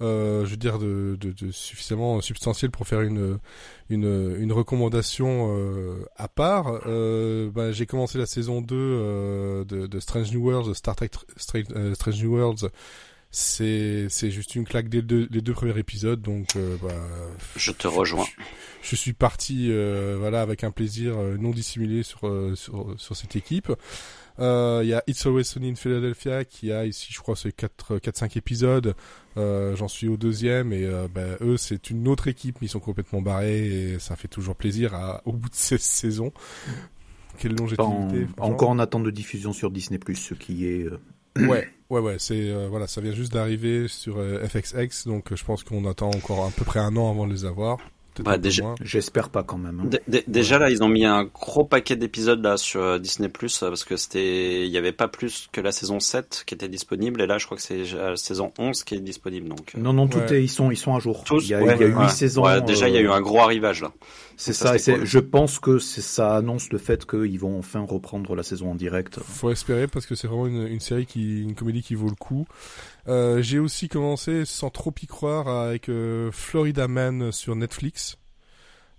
[0.01, 3.39] euh, je veux dire, de, de, de suffisamment substantiel pour faire une
[3.89, 6.81] une, une recommandation euh, à part.
[7.53, 12.23] Bah, j'ai commencé la saison 2 euh, de, de Strange New Worlds, Star Trek Strange
[12.23, 12.69] New Worlds.
[13.33, 16.89] C'est c'est juste une claque dès deux, les deux premiers épisodes, donc euh, bah,
[17.55, 18.25] Je te rejoins.
[18.81, 23.15] je suis parti euh, voilà avec un plaisir euh, non dissimulé sur euh, sur, sur
[23.15, 23.71] cette équipe.
[24.39, 27.53] Euh, Il y a It's Always Sunny in Philadelphia qui a ici je crois c'est
[27.53, 28.95] 4 4 5 épisodes.
[29.37, 32.69] Euh, j'en suis au deuxième et euh, bah, eux c'est une autre équipe mais ils
[32.71, 36.33] sont complètement barrés et ça fait toujours plaisir à, au bout de 16 saisons.
[37.37, 37.81] Quelle En- longévité.
[37.85, 38.27] franchement.
[38.39, 40.85] encore en attente de diffusion sur Disney+, ce qui est...
[41.37, 45.35] Ouais, ouais, ouais, c'est euh, voilà, ça vient juste d'arriver sur euh, FXX, donc euh,
[45.35, 47.77] je pense qu'on attend encore à peu près un an avant de les avoir.
[48.21, 48.75] Bah, déjà-.
[48.83, 49.79] J'espère pas quand même.
[49.79, 49.87] hein.
[49.87, 53.29] Dé- dé- Déjà là, ils ont mis un gros paquet d'épisodes là sur euh, Disney
[53.29, 56.67] Plus parce que c'était, il y avait pas plus que la saison 7 qui était
[56.67, 59.47] disponible et là, je crois que c'est la saison 11 qui est disponible.
[59.47, 60.33] Donc euh, Non, non, tout Ouais.
[60.39, 61.23] est, ils sont, ils sont à jour.
[61.23, 62.09] tous, il y a, ouais, il y a huit ouais.
[62.09, 62.43] saisons.
[62.43, 63.93] Ouais, déjà, il y a eu un gros arrivage là.
[64.41, 65.05] C'est ça, ça, cool.
[65.05, 69.19] je pense que ça annonce le fait qu'ils vont enfin reprendre la saison en direct.
[69.19, 72.15] Faut espérer parce que c'est vraiment une, une série qui, une comédie qui vaut le
[72.15, 72.47] coup.
[73.07, 78.17] Euh, j'ai aussi commencé sans trop y croire avec euh, Florida Man sur Netflix.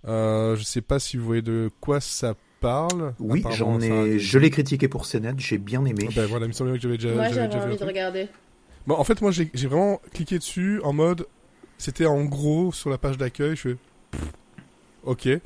[0.07, 3.13] Euh, je sais pas si vous voyez de quoi ça parle.
[3.19, 6.07] Oui, j'en ai, je l'ai critiqué pour CNET, j'ai bien aimé.
[6.07, 7.13] Ah ben voilà, il me semblait que j'avais déjà.
[7.13, 8.29] Moi j'avais envie de regarder.
[8.87, 11.27] Bon, en fait, moi j'ai j'ai vraiment cliqué dessus en mode.
[11.77, 13.57] C'était en gros sur la page d'accueil.
[13.57, 13.77] Je fais.
[14.11, 14.21] pff,
[15.03, 15.27] Ok.
[15.27, 15.39] Et,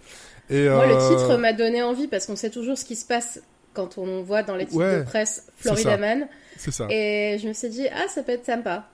[0.49, 3.41] Moi le euh, titre m'a donné envie parce qu'on sait toujours ce qui se passe
[3.73, 5.97] quand on voit dans les titres Ouais, de presse Florida ça.
[5.97, 6.27] Man.
[6.57, 6.87] C'est ça.
[6.89, 8.87] Et je me suis dit, ah ça peut être sympa.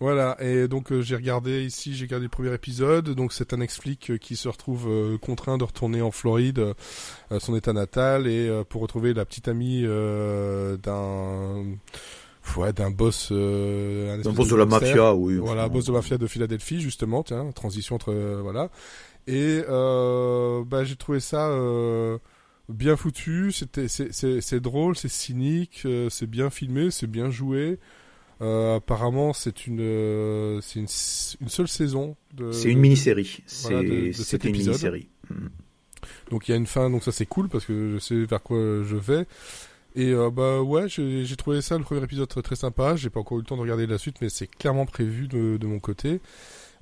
[0.00, 3.60] Voilà, et donc euh, j'ai regardé ici, j'ai regardé le premier épisode, donc c'est un
[3.60, 6.74] ex-flic euh, qui se retrouve euh, contraint de retourner en Floride, euh,
[7.38, 11.64] son état natal, et euh, pour retrouver la petite amie euh, d'un
[12.56, 15.36] ouais, d'un boss, euh, un boss de la mafia, oui.
[15.36, 18.70] Voilà, boss de mafia de Philadelphie, justement, tiens, transition entre euh, voilà.
[19.26, 22.18] Et euh, bah j'ai trouvé ça euh,
[22.68, 27.78] bien foutu, c'était c'est drôle, c'est cynique, euh, c'est bien filmé, c'est bien joué.
[28.42, 30.88] Euh, apparemment, c'est une euh, c'est une,
[31.40, 33.42] une seule saison de C'est une mini-série.
[33.62, 35.08] voilà, de- cet une mini-série.
[35.30, 35.46] Mm.
[36.30, 38.42] Donc il y a une fin, donc ça c'est cool parce que je sais vers
[38.42, 39.26] quoi je vais.
[39.96, 42.96] Et euh, bah ouais, j'ai j'ai trouvé ça le premier épisode très, très sympa.
[42.96, 45.56] J'ai pas encore eu le temps de regarder la suite, mais c'est clairement prévu de,
[45.56, 46.20] de mon côté.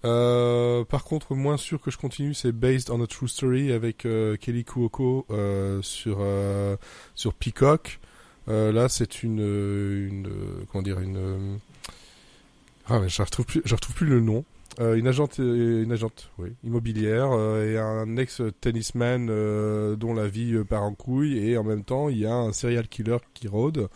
[0.05, 4.05] Euh, par contre, moins sûr que je continue, c'est Based on a True Story avec
[4.05, 6.25] euh, Kelly Kuoko euh, sur
[7.15, 8.01] sur Peacock.
[8.49, 10.29] Là, c'est une une
[10.71, 11.59] comment dire une
[12.89, 14.45] ah mais je retrouve plus je retrouve plus le nom.
[14.81, 20.95] Une agente, une agente, oui, immobilière et un ex-tennisman euh, dont la vie part en
[20.95, 23.89] couille et en même temps il y a un serial killer qui rôde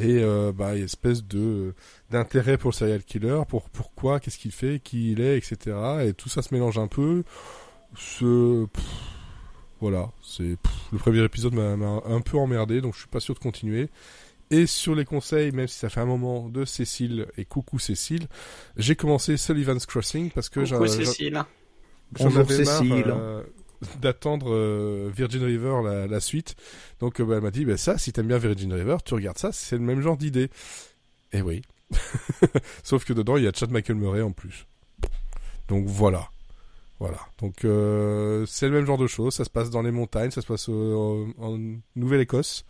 [0.00, 1.74] et euh, bah il y a une espèce de
[2.10, 5.76] d'intérêt pour le serial killer, pour pourquoi, qu'est-ce qu'il fait, qui il est, etc.
[6.06, 7.22] Et tout ça se mélange un peu.
[7.96, 8.84] Ce pff,
[9.80, 10.56] voilà, c'est
[10.92, 11.72] le premier épisode m'a
[12.06, 13.88] un peu emmerdé, donc je suis pas sûr de continuer.
[14.52, 18.26] Et sur les conseils, même si ça fait un moment de Cécile et coucou Cécile,
[18.76, 21.44] j'ai commencé Sullivan's Crossing parce que Coucou j'en- j'en- Cécile.
[22.12, 23.04] Bonjour, marre, Cécile.
[23.06, 23.42] euh,
[24.00, 26.56] d'attendre euh, Virgin River la, suite.
[27.00, 29.38] Donc euh, bah, elle m'a dit bah, ça, si t'aimes bien Virgin River, tu regardes
[29.38, 30.50] ça, c'est le même genre d'idée.
[31.32, 31.62] Et oui.
[32.82, 34.66] Sauf que dedans il y a Chad Michael Murray en plus.
[35.68, 36.30] Donc voilà.
[36.98, 37.18] Voilà.
[37.40, 39.34] Donc euh, c'est le même genre de choses.
[39.34, 41.58] Ça se passe dans les montagnes, ça se passe en
[41.96, 42.64] Nouvelle-Écosse.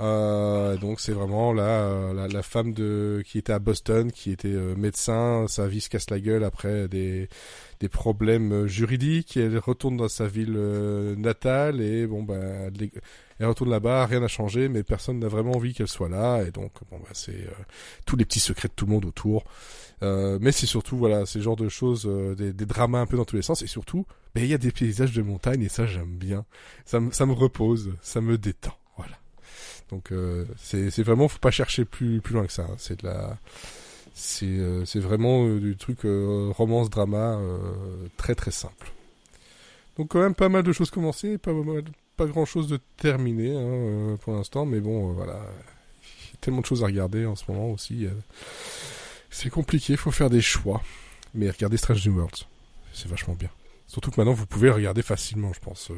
[0.00, 4.30] Euh, donc c'est vraiment là euh, la, la femme de qui était à Boston, qui
[4.30, 7.28] était euh, médecin, sa vie se casse la gueule après des
[7.80, 9.36] des problèmes euh, juridiques.
[9.36, 10.58] Elle retourne dans sa ville
[11.18, 12.90] natale et bon bah elle,
[13.40, 16.50] elle retourne là-bas, rien n'a changé, mais personne n'a vraiment envie qu'elle soit là et
[16.50, 17.50] donc bon bah c'est euh,
[18.06, 19.44] tous les petits secrets de tout le monde autour.
[20.02, 23.16] Euh, mais c'est surtout voilà ces genres de choses, euh, des, des dramas un peu
[23.18, 25.68] dans tous les sens et surtout, mais il y a des paysages de montagne et
[25.68, 26.44] ça j'aime bien.
[26.86, 28.79] Ça me ça me repose, ça me détend.
[29.90, 32.66] Donc euh, c'est vraiment faut pas chercher plus plus loin que ça.
[32.78, 33.38] C'est de la
[34.14, 37.38] c'est euh, vraiment euh, du truc euh, romance drama
[38.16, 38.92] très très simple.
[39.96, 41.52] Donc quand même pas mal de choses commencées, pas
[42.16, 45.40] pas grand chose de terminé hein, pour l'instant, mais bon, voilà.
[46.02, 48.06] Il y a tellement de choses à regarder en ce moment aussi.
[49.30, 50.82] c'est compliqué, faut faire des choix.
[51.34, 52.46] Mais regardez Strange New Worlds,
[52.92, 53.50] c'est vachement bien.
[53.86, 55.90] Surtout que maintenant vous pouvez regarder facilement, je pense,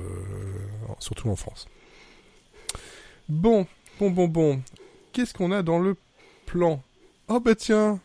[0.88, 1.66] en- surtout en France.
[3.28, 3.66] Bon,
[4.02, 4.62] bon, bon, bon.
[5.12, 5.96] Qu'est-ce qu'on a dans le
[6.46, 6.82] plan?
[7.28, 8.00] Oh bah tiens,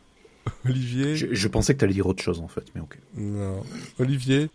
[0.66, 1.16] Olivier.
[1.16, 3.00] Je, je pensais que tu allais dire autre chose en fait, mais ok.
[3.16, 3.64] Non.
[3.98, 4.50] Olivier,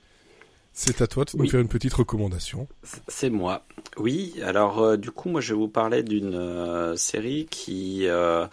[0.73, 2.69] c'est à toi de nous faire une petite recommandation.
[3.09, 3.65] C'est moi.
[3.97, 8.47] Oui, alors euh, du coup, moi je vais vous parler d'une euh, série qui euh,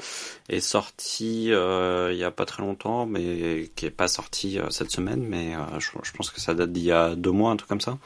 [0.49, 4.71] est sortie euh, il y a pas très longtemps, mais qui est pas sortie euh,
[4.71, 7.51] cette semaine, mais euh, je, je pense que ça date d'il y a deux mois,
[7.51, 7.99] un truc comme ça,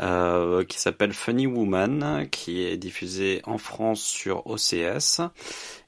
[0.00, 5.20] euh, qui s'appelle Funny Woman, qui est diffusée en France sur OCS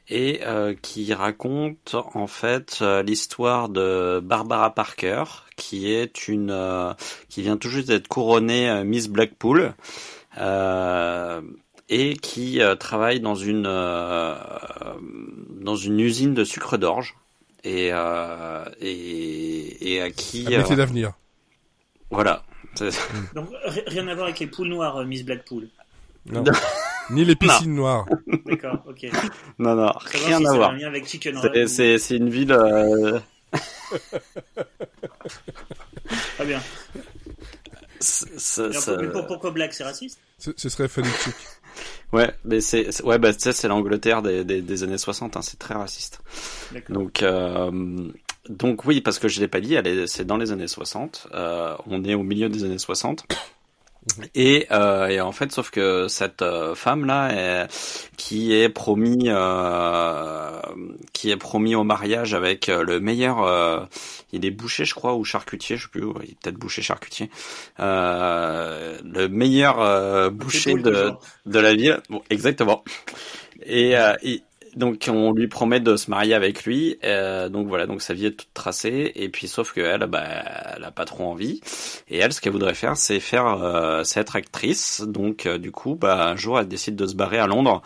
[0.08, 5.24] et euh, qui raconte en fait euh, l'histoire de Barbara Parker,
[5.56, 6.92] qui est une euh,
[7.28, 9.74] qui vient tout juste d'être couronnée Miss Blackpool
[11.88, 17.16] et qui travaille dans une dans une usine de sucre d'orge
[17.64, 17.90] et
[18.80, 21.12] et, et à qui Un métier d'avenir.
[22.10, 22.42] voilà
[23.34, 25.68] Donc ri- rien à voir avec les poules noires, euh, Miss Blackpool.
[26.26, 26.44] Non.
[27.10, 28.06] Ni les piscines noires.
[28.46, 29.06] D'accord, ok.
[29.58, 31.66] non rien si à ça a voir un lien avec Chicken c'est Run.
[31.66, 33.18] c'est c'est une ville euh,
[36.36, 36.60] Très bien.
[38.00, 40.18] c'est- c'est- Alors, c'est- mais pour- pourquoi Black, c'est raciste?
[40.38, 41.34] Ce, ce serait funny chic.
[42.12, 45.36] ouais mais c'est c'est- ouais bah tu sais, c'est l'Angleterre des, des des années 60
[45.36, 46.20] hein, c'est très raciste
[46.72, 46.96] D'accord.
[46.96, 48.08] Donc, euh,
[48.48, 51.28] donc oui, parce que je l'ai pas dit, elle est, c'est dans les années 60.
[51.34, 53.24] Euh, on est au milieu des années 60.
[54.34, 57.30] Et, euh, et en fait, sauf que cette euh, femme là,
[57.66, 60.60] est- qui est promis, euh,
[61.12, 63.78] qui est promis au mariage avec euh, le meilleur, euh,
[64.32, 67.30] il est boucher, je crois, ou charcutier, je sais plus, il est peut-être boucher charcutier,
[67.78, 70.90] euh, le meilleur euh, boucher de,
[71.46, 72.00] de la ville.
[72.10, 72.82] Bon, exactement.
[73.64, 74.42] Et, euh, et-
[74.76, 76.98] donc on lui promet de se marier avec lui.
[77.04, 79.12] euh, donc voilà, donc sa vie est toute tracée.
[79.14, 80.24] Et puis sauf que elle, bah,
[80.76, 81.60] elle a pas trop envie.
[82.08, 85.02] Et elle, ce qu'elle voudrait faire, c'est faire, euh, c'est être actrice.
[85.02, 87.82] Donc euh, du coup, bah, un jour, elle décide de se barrer à Londres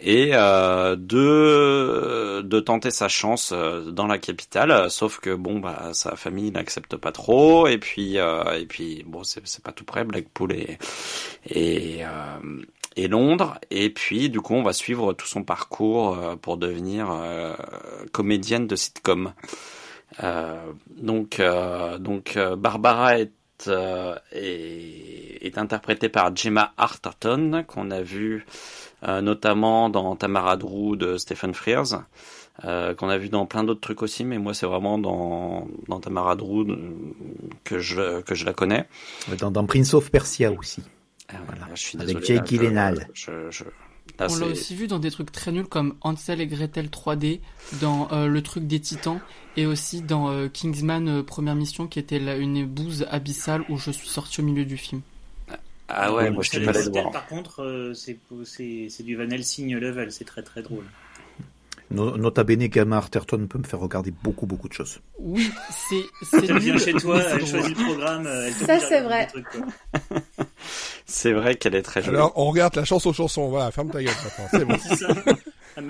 [0.00, 4.90] et euh, de de tenter sa chance dans la capitale.
[4.90, 7.66] Sauf que bon, bah, sa famille n'accepte pas trop.
[7.66, 10.78] Et puis et puis bon, c'est pas tout près, Blackpool et
[11.50, 12.00] et
[12.96, 13.58] et Londres.
[13.70, 17.54] Et puis, du coup, on va suivre tout son parcours euh, pour devenir euh,
[18.12, 19.32] comédienne de sitcom.
[20.22, 21.40] Euh, donc,
[22.00, 23.32] donc Barbara est,
[24.32, 28.44] est, interprétée par Gemma Arterton, qu'on a vu
[29.02, 32.04] notamment dans Tamara Drew de Stephen Frears.
[32.62, 36.36] Qu'on a vu dans plein d'autres trucs aussi, mais moi c'est vraiment dans, dans Tamara
[36.36, 36.66] Drew
[37.64, 38.86] que je, que je la connais.
[39.38, 40.82] Dans Prince of Persia aussi.
[41.46, 41.68] Voilà.
[41.74, 43.08] je suis Avec désolé, Jake Gyllenhaal.
[43.14, 43.64] Je, je,
[44.18, 47.40] là, On l'a aussi vu dans des trucs très nuls comme Hansel et Gretel 3D,
[47.80, 49.20] dans euh, le truc des titans,
[49.56, 53.78] et aussi dans euh, Kingsman euh, Première Mission, qui était là, une bouse abyssale où
[53.78, 55.02] je suis sorti au milieu du film.
[55.94, 60.24] Ah ouais, Ouais, moi je pas par contre, euh, c'est du Van Helsing level, c'est
[60.24, 60.84] très très drôle.
[61.92, 65.00] No- Nota bene, Gamma Arterton peut me faire regarder beaucoup, beaucoup de choses.
[65.18, 65.50] Oui,
[65.88, 66.02] c'est
[66.40, 69.26] c'est Elle vient chez toi, elle choisit le programme, euh, elle te Ça, c'est vrai.
[69.26, 70.18] des trucs, quoi.
[71.06, 72.16] C'est vrai qu'elle est très jolie.
[72.16, 73.48] Alors, on regarde la chanson chanson.
[73.48, 74.48] Voilà, ferme ta gueule maintenant.
[74.50, 74.78] C'est bon.
[74.96, 75.08] Ça.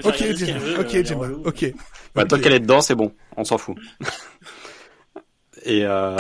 [0.09, 1.37] Ok, veut, Ok, euh.
[1.45, 1.75] Ok.
[2.15, 3.77] Bah, tant qu'elle est dedans, c'est bon, on s'en fout.
[5.65, 6.17] Et euh,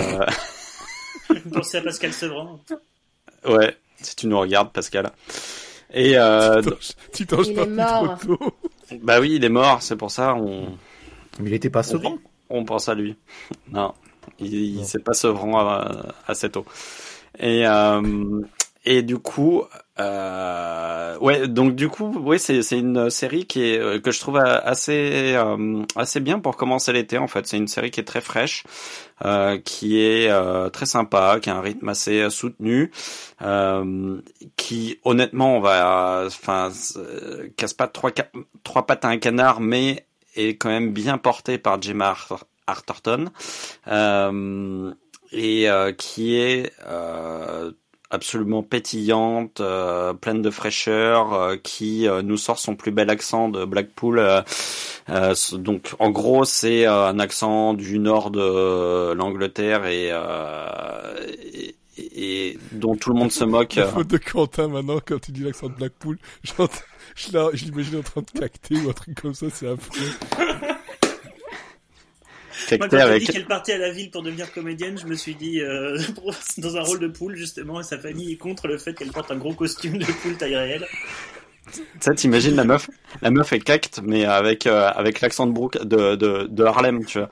[1.53, 2.61] Pensez à Pascal Sevran.
[3.49, 5.11] ouais, si tu nous regardes, Pascal.
[5.92, 6.62] Et euh,
[7.12, 8.18] Tu t'en Il pas est mort.
[8.21, 8.55] trop tôt.
[9.02, 10.76] Bah oui, il est mort, c'est pour ça on
[11.40, 12.18] Mais il était pas sevran.
[12.50, 13.16] on pense à lui.
[13.72, 13.94] Non,
[14.38, 16.64] il, il s'est pas sevrant à, assez tôt.
[17.38, 18.40] Et euh,
[18.85, 19.62] et du coup,
[20.00, 24.20] euh, ouais, donc du coup, ouais, c'est c'est une série qui est euh, que je
[24.20, 27.18] trouve assez euh, assez bien pour commencer l'été.
[27.18, 28.64] En fait, c'est une série qui est très fraîche,
[29.24, 32.90] euh, qui est euh, très sympa, qui a un rythme assez soutenu,
[33.42, 34.20] euh,
[34.57, 38.11] qui honnêtement, on va, enfin, euh, casse pas trois
[38.64, 43.26] trois pattes à un canard, mais est quand même bien porté par Ar- Arterton
[43.88, 44.92] euh,
[45.33, 47.72] et euh, qui est euh,
[48.12, 53.48] absolument pétillante, euh, pleine de fraîcheur, euh, qui euh, nous sort son plus bel accent
[53.48, 54.18] de Blackpool.
[54.18, 54.42] euh,
[55.09, 60.13] euh, donc en gros c'est euh, un accent du nord de l'Angleterre et,
[61.54, 63.75] et, et dont tout le monde se moque.
[63.77, 66.19] La faute de Quentin maintenant quand tu dis l'accent de Blackpool.
[67.15, 70.77] je l'imagine en train de cacter ou un truc comme ça, c'est affreux.
[72.79, 73.21] Moi, quand avec...
[73.21, 75.98] dit qu'elle partait à la ville pour devenir comédienne, je me suis dit, euh,
[76.59, 79.31] dans un rôle de poule, justement, et sa famille est contre le fait qu'elle porte
[79.31, 80.87] un gros costume de poule taille réelle.
[82.00, 82.90] Ça, t'imagines la meuf,
[83.23, 87.05] la meuf est cacte, mais avec, euh, avec l'accent de, Brook, de, de, de Harlem,
[87.05, 87.31] tu vois.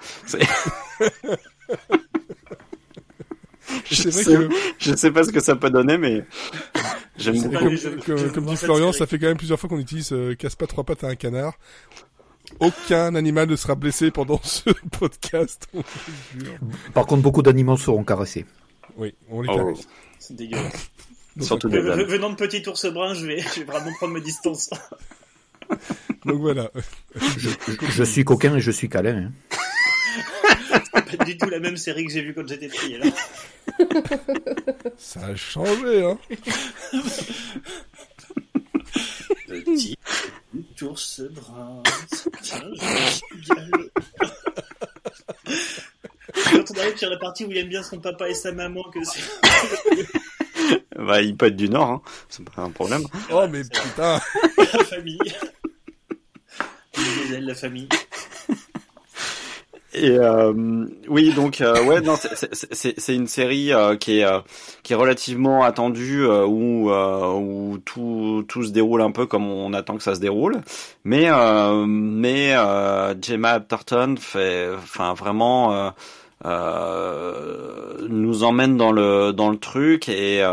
[3.91, 4.49] je, sais, que...
[4.79, 6.25] je sais pas ce que ça peut donner, mais
[7.19, 7.71] j'aime beaucoup.
[8.07, 10.67] Comme, comme, dit Florian, ça fait quand même plusieurs fois qu'on utilise euh, casse pas
[10.67, 11.59] trois pattes à un canard.
[12.59, 15.69] Aucun animal ne sera blessé pendant ce podcast.
[16.95, 18.47] Par contre, beaucoup d'animaux seront caressés.
[18.97, 19.57] Oui, on les oh.
[19.57, 19.89] caresse.
[20.19, 20.91] C'est dégueulasse.
[21.41, 24.71] Surtout des Venant de petit ours brun, je vais, je vais vraiment prendre mes distances.
[26.27, 26.71] Donc voilà.
[27.15, 29.31] Je, suis coquin et je suis câlin.
[29.31, 29.33] Hein.
[30.73, 32.97] C'est pas du tout la même série que j'ai vue quand j'étais petit.
[34.99, 36.19] Ça a changé, hein.
[39.47, 39.97] Petit
[40.83, 41.83] ours brun,
[42.43, 42.63] tiens,
[46.53, 48.83] Quand on arrive sur la partie où il aime bien son papa et sa maman,
[48.91, 49.23] que c'est.
[50.97, 52.03] bah, il peut être du Nord, hein.
[52.29, 53.03] c'est pas un problème.
[53.33, 54.21] Oh, mais putain
[54.57, 55.19] La famille.
[57.41, 57.89] la famille.
[59.93, 60.53] Et euh,
[61.09, 64.27] oui, donc euh, ouais, non, c'est une série euh, qui est
[64.85, 69.97] qui est relativement attendue où où tout tout se déroule un peu comme on attend
[69.97, 70.61] que ça se déroule,
[71.05, 71.29] mais
[71.87, 72.55] mais
[73.21, 75.93] Gemma Thornton fait, enfin vraiment.
[78.09, 80.45] nous emmène dans le dans le truc et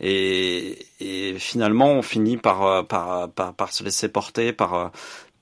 [0.00, 4.90] et, et finalement on finit par par par, par se laisser porter par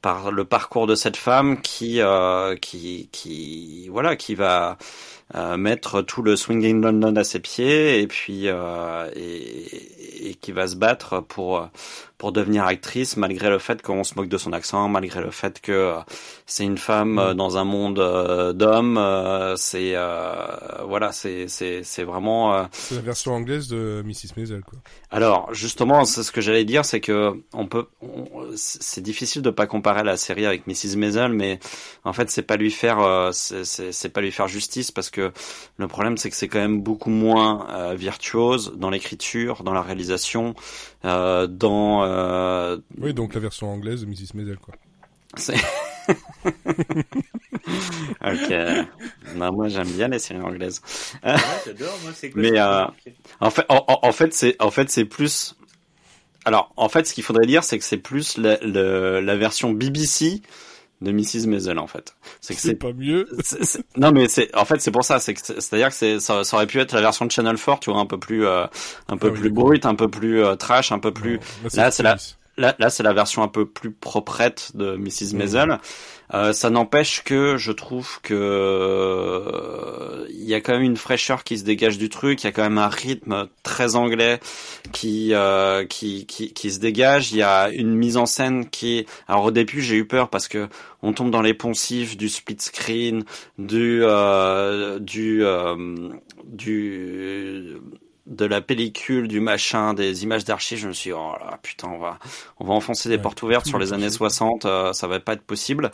[0.05, 4.77] par le parcours de cette femme qui euh, qui qui voilà qui va
[5.35, 10.53] euh, mettre tout le swinging London à ses pieds et puis euh, et, et, qui
[10.53, 11.69] va se battre pour
[12.19, 15.61] pour devenir actrice malgré le fait qu'on se moque de son accent, malgré le fait
[15.61, 15.95] que
[16.47, 17.35] c'est une femme mm.
[17.35, 19.55] dans un monde d'hommes.
[19.57, 19.95] c'est
[20.87, 22.69] voilà, c'est c'est c'est vraiment.
[22.73, 24.79] c'est la version anglaise de Mrs Maisel quoi.
[25.11, 27.87] Alors justement, c'est ce que j'allais dire, c'est que on peut,
[28.57, 31.59] c'est difficile de pas comparer la série avec Mrs Maisel, mais
[32.05, 35.33] en fait c'est pas lui faire, c'est pas lui faire justice parce que
[35.77, 39.83] le problème, c'est que c'est quand même beaucoup moins euh, virtuose dans l'écriture, dans la
[39.83, 39.94] réalisation,
[41.05, 42.05] euh, dans.
[42.05, 42.79] Euh...
[42.99, 44.35] Oui, donc la version anglaise de Mrs.
[44.35, 44.75] Maisel, quoi.
[45.37, 45.57] C'est.
[48.25, 48.55] ok.
[49.37, 50.83] Non, moi j'aime bien les séries anglaises.
[51.25, 51.35] Ouais,
[51.67, 51.99] j'adore.
[52.03, 52.85] Moi, c'est Mais euh,
[53.41, 55.57] en fait, en, en fait, c'est en fait c'est plus.
[56.45, 60.43] Alors, en fait, ce qu'il faudrait dire, c'est que c'est plus la, la version BBC
[61.01, 61.47] de Mrs.
[61.47, 62.15] Maisel en fait.
[62.41, 63.29] C'est que c'est pas mieux.
[63.97, 66.67] non mais c'est en fait c'est pour ça, c'est c'est-à-dire que c'est ça, ça, aurait
[66.67, 68.67] pu être la version de Channel 4, tu vois, un peu plus euh,
[69.09, 71.41] un peu ah plus brute, un peu plus euh, trash, un peu plus
[71.75, 72.17] là c'est la
[72.57, 75.35] là, là c'est la version un peu plus proprette de Mrs.
[75.35, 75.79] Maisel.
[76.33, 81.45] Euh, ça n'empêche que je trouve que euh, il y a quand même une fraîcheur
[81.45, 82.43] qui se dégage du truc.
[82.43, 84.41] Il y a quand même un rythme très anglais
[84.93, 87.33] qui, euh, qui, qui qui se dégage.
[87.33, 89.07] Il y a une mise en scène qui.
[89.29, 90.69] Alors au début j'ai eu peur parce que
[91.03, 93.25] on tombe dans les poncifs du split screen,
[93.59, 94.03] du
[95.01, 95.45] du
[96.45, 97.77] du
[98.27, 101.89] de la pellicule, du machin, des images d'archives, je me suis dit, oh là, putain,
[101.89, 102.19] on va,
[102.59, 105.43] on va enfoncer des portes ouvertes sur les années 60, euh, ça va pas être
[105.43, 105.91] possible.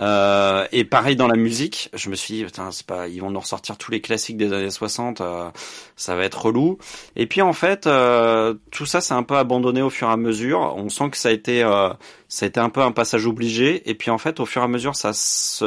[0.00, 3.30] Euh, et pareil dans la musique, je me suis dit, putain, c'est pas, ils vont
[3.30, 5.50] nous ressortir tous les classiques des années 60, euh,
[5.94, 6.78] ça va être relou.
[7.14, 10.16] Et puis en fait, euh, tout ça, c'est un peu abandonné au fur et à
[10.16, 10.74] mesure.
[10.76, 11.60] On sent que ça a été,
[12.28, 13.88] ça a été un peu un passage obligé.
[13.88, 15.64] Et puis en fait, au fur et à mesure, ça se,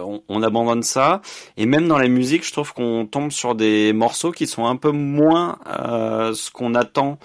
[0.00, 1.20] on, on abandonne ça.
[1.58, 4.76] Et même dans la musique, je trouve qu'on tombe sur des morceaux qui sont un
[4.76, 7.18] peu moins euh, ce qu'on attend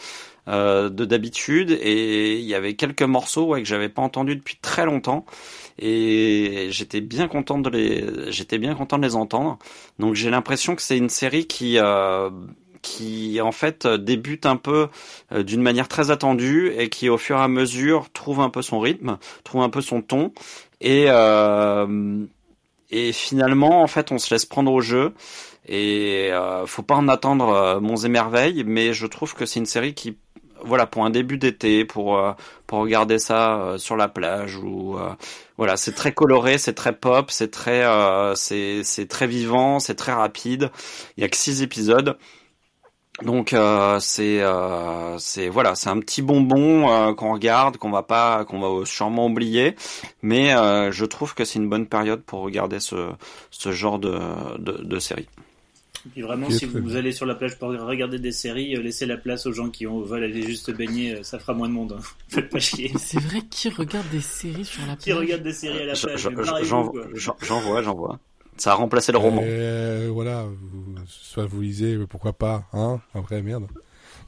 [0.47, 1.71] euh, de d'habitude.
[1.81, 5.25] Et il y avait quelques morceaux que j'avais pas entendu depuis très longtemps.
[5.79, 9.59] Et j'étais bien content de les j'étais bien content de les entendre.
[9.99, 12.29] Donc j'ai l'impression que c'est une série qui euh,
[12.81, 14.87] qui en fait débute un peu
[15.35, 18.79] d'une manière très attendue et qui au fur et à mesure trouve un peu son
[18.79, 20.31] rythme trouve un peu son ton.
[20.81, 21.07] Et
[22.89, 25.13] et finalement en fait on se laisse prendre au jeu
[25.67, 29.59] et euh, faut pas en attendre euh, monts et merveilles, mais je trouve que c'est
[29.59, 30.17] une série qui,
[30.63, 32.33] voilà, pour un début d'été, pour euh,
[32.67, 34.97] pour regarder ça euh, sur la plage ou
[35.57, 37.83] voilà, c'est très coloré, c'est très pop, c'est très
[38.35, 40.71] c'est c'est très vivant, c'est très rapide.
[41.17, 42.17] Il y a que six épisodes.
[43.23, 43.55] Donc
[43.99, 44.43] c'est
[45.17, 49.75] c'est voilà c'est un petit bonbon qu'on regarde qu'on va pas qu'on va sûrement oublier
[50.21, 50.51] mais
[50.91, 53.09] je trouve que c'est une bonne période pour regarder ce
[53.49, 54.19] ce genre de
[54.59, 55.27] de, de série.
[56.11, 56.95] Puis vraiment, si vous bien.
[56.95, 59.85] allez sur la plage pour regarder des séries, euh, laissez la place aux gens qui
[59.87, 61.95] ont, veulent aller juste se baigner, euh, ça fera moins de monde.
[61.97, 62.01] hein.
[62.29, 62.91] Faites pas chier.
[62.99, 65.93] C'est vrai, qui regarde des séries sur la Qui plage regarde des séries à la
[65.93, 66.21] Je- plage
[67.41, 68.19] J'en vois, j'en vois.
[68.57, 69.41] Ça a remplacé le roman.
[69.45, 73.67] Euh, voilà, vous- soit vous lisez, mais pourquoi pas, hein Après, merde.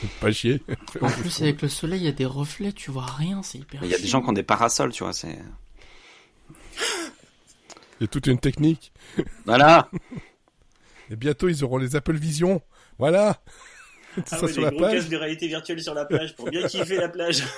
[0.00, 0.62] Faites pas chier.
[1.00, 3.82] En plus, avec le soleil, il y a des reflets, tu vois rien, c'est hyper
[3.84, 5.12] Il y a des gens qui ont des parasols, tu vois.
[5.12, 5.36] C'est
[8.00, 8.92] Il y a toute une technique.
[9.46, 9.90] voilà.
[11.10, 12.62] Et bientôt, ils auront les Apple Vision.
[12.98, 13.34] Voilà.
[14.14, 15.08] Tout Ah ça ouais, sur la gros plage.
[15.08, 17.44] de réalité virtuelle sur la plage pour bien kiffer la plage.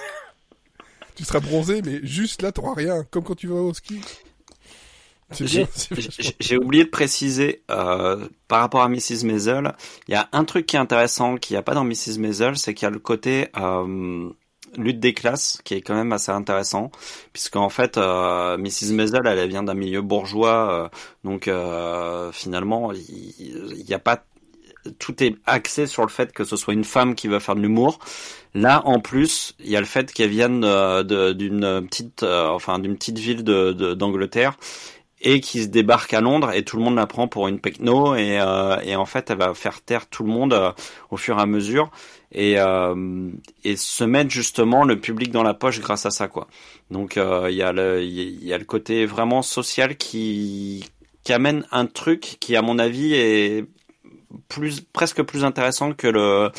[1.14, 3.04] Tu seras bronzé, mais juste là, t'auras rien.
[3.10, 4.00] Comme quand tu vas au ski.
[5.30, 5.66] Vachement-
[6.40, 9.24] j'ai oublié de préciser euh, par rapport à Mrs.
[9.24, 9.74] Maisel,
[10.08, 12.18] il y a un truc qui est intéressant qu'il n'y a pas dans Mrs.
[12.18, 14.30] Maisel, c'est qu'il y a le côté euh,
[14.76, 16.90] lutte des classes qui est quand même assez intéressant,
[17.32, 18.92] puisqu'en fait euh, Mrs.
[18.92, 20.88] Maisel, elle, vient d'un milieu bourgeois, euh,
[21.24, 24.24] donc euh, finalement il n'y a pas
[24.98, 27.60] tout est axé sur le fait que ce soit une femme qui va faire de
[27.60, 28.00] l'humour.
[28.52, 32.96] Là, en plus, il y a le fait qu'elle vienne euh, d'une petite, enfin d'une
[32.96, 34.56] petite ville d'Angleterre
[35.24, 38.16] et qui se débarque à Londres et tout le monde la prend pour une pecno
[38.16, 38.40] et,
[38.82, 40.74] et en fait elle va faire taire tout le monde
[41.10, 41.92] au fur et à mesure
[42.32, 43.30] et, euh,
[43.64, 46.48] et se mettre justement le public dans la poche grâce à ça quoi.
[46.90, 50.84] Donc euh, il y a le y a le côté vraiment social qui
[51.22, 53.66] qui amène un truc qui à mon avis est
[54.48, 56.50] plus presque plus intéressant que le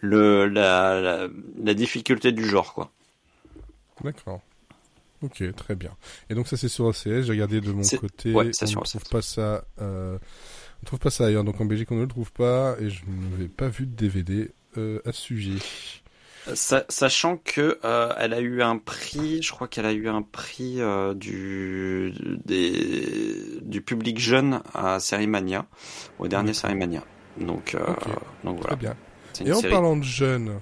[0.00, 1.28] le la, la,
[1.62, 2.90] la difficulté du genre quoi.
[4.02, 4.40] D'accord.
[5.20, 5.90] Ok, très bien.
[6.30, 7.22] Et donc ça c'est sur OCS.
[7.22, 8.32] J'ai regardé de mon côté.
[8.32, 9.64] ouais, on ne trouve pas ça.
[9.80, 10.16] Euh...
[10.80, 11.42] On trouve pas ça ailleurs.
[11.44, 14.52] Donc en Belgique on ne le trouve pas et je n'avais pas vu de DVD
[14.76, 15.58] euh, à ce sujet.
[16.54, 20.22] Sa- Sachant que euh, elle a eu un prix, je crois qu'elle a eu un
[20.22, 22.14] prix euh, du
[22.46, 25.66] des, du public jeune à Sérimania,
[26.18, 27.02] au dernier Sérimania.
[27.38, 27.80] Donc euh,
[28.44, 28.76] donc Très voilà.
[28.76, 28.96] bien.
[29.34, 29.72] C'est Et en série.
[29.72, 30.60] parlant de jeunes,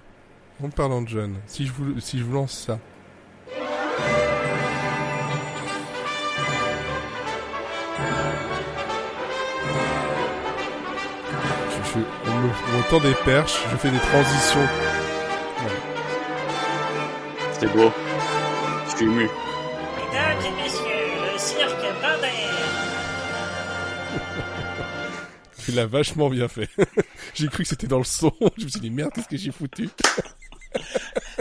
[0.62, 2.80] en parlant de jeunes, si je vous si je vous lance ça.
[12.46, 14.68] Me, on me tend des perches, je fais des transitions.
[17.58, 17.90] C'est beau.
[18.86, 19.28] Je suis ému.
[19.96, 22.28] Mesdames et messieurs, le cirque Bander.
[25.64, 26.68] Tu l'as vachement bien fait.
[27.34, 28.32] j'ai cru que c'était dans le son.
[28.56, 29.88] Je me suis dit merde, qu'est-ce que j'ai foutu?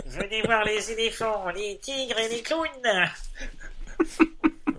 [0.06, 3.10] Venez voir les éléphants, les tigres et les clowns.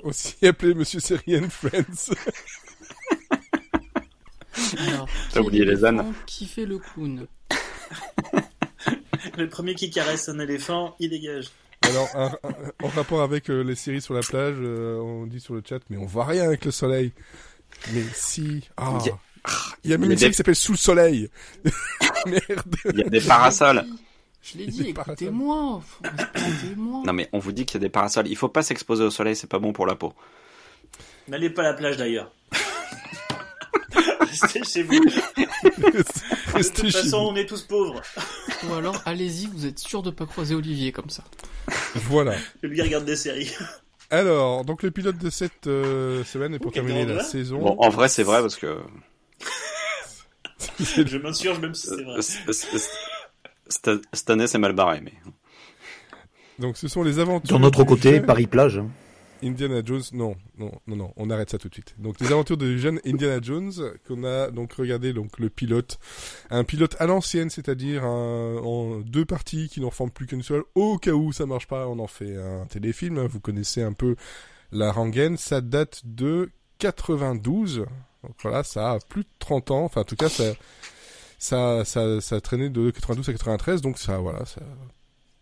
[0.03, 2.11] Aussi appelé Monsieur Serian Friends.
[5.32, 6.12] T'as oublié les ânes.
[6.26, 7.26] Qui fait le clown
[9.39, 11.47] Le premier qui caresse un éléphant, il dégage.
[11.82, 15.41] Alors, un- un- en rapport avec euh, les séries sur la plage, euh, on dit
[15.41, 17.12] sur le chat, mais on voit rien avec le soleil.
[17.93, 18.68] Mais si.
[18.76, 18.99] Ah.
[19.01, 19.18] Il y a-
[19.84, 21.28] Il y a même il y a une série des- qui s'appelle Sous le soleil.
[22.26, 22.76] Merde.
[22.93, 23.84] Il y a des parasols.
[24.43, 25.82] Je l'ai Il dit, écoutez-moi.
[26.03, 27.03] Respectez-moi.
[27.05, 28.26] Non mais on vous dit qu'il y a des parasols.
[28.28, 30.12] Il faut pas s'exposer au soleil, c'est pas bon pour la peau.
[31.28, 32.32] N'allez pas à la plage d'ailleurs.
[34.43, 34.93] Restez chez vous.
[35.05, 37.28] De toute chez façon, vous.
[37.30, 38.01] on est tous pauvres.
[38.68, 41.22] Ou alors, allez-y, vous êtes sûr de pas croiser Olivier comme ça.
[41.95, 42.34] Voilà.
[42.62, 43.53] Le gars regarde des séries.
[44.11, 47.59] Alors, donc le pilote de cette euh, semaine est pour terminer la saison.
[47.59, 48.78] Bon, en vrai c'est vrai parce que
[50.80, 52.20] Je m'insurge même si c'est vrai.
[53.68, 55.14] cette année c'est mal barré mais.
[56.59, 57.59] Donc ce sont les aventures.
[57.59, 58.78] D'un autre du côté, jeune Paris plage.
[58.78, 58.89] hein.
[59.43, 61.95] Indiana Jones, non, non, non, non, on arrête ça tout de suite.
[61.99, 63.72] Donc les aventures du jeune Indiana Jones
[64.07, 65.99] qu'on a donc regardé donc le pilote,
[66.51, 70.62] un pilote à l'ancienne, c'est-à-dire en deux parties qui n'en forment plus qu'une seule.
[70.74, 73.24] Au cas où ça marche pas, on en fait un téléfilm.
[73.26, 74.16] Vous connaissez un peu
[74.72, 75.37] la rengaine.
[75.37, 77.87] Ça date de 92.
[78.22, 79.84] Donc voilà, ça a plus de 30 ans.
[79.84, 83.82] Enfin en tout cas ça, ça, ça, traîné de 92 à 93.
[83.82, 84.62] Donc ça, voilà, ça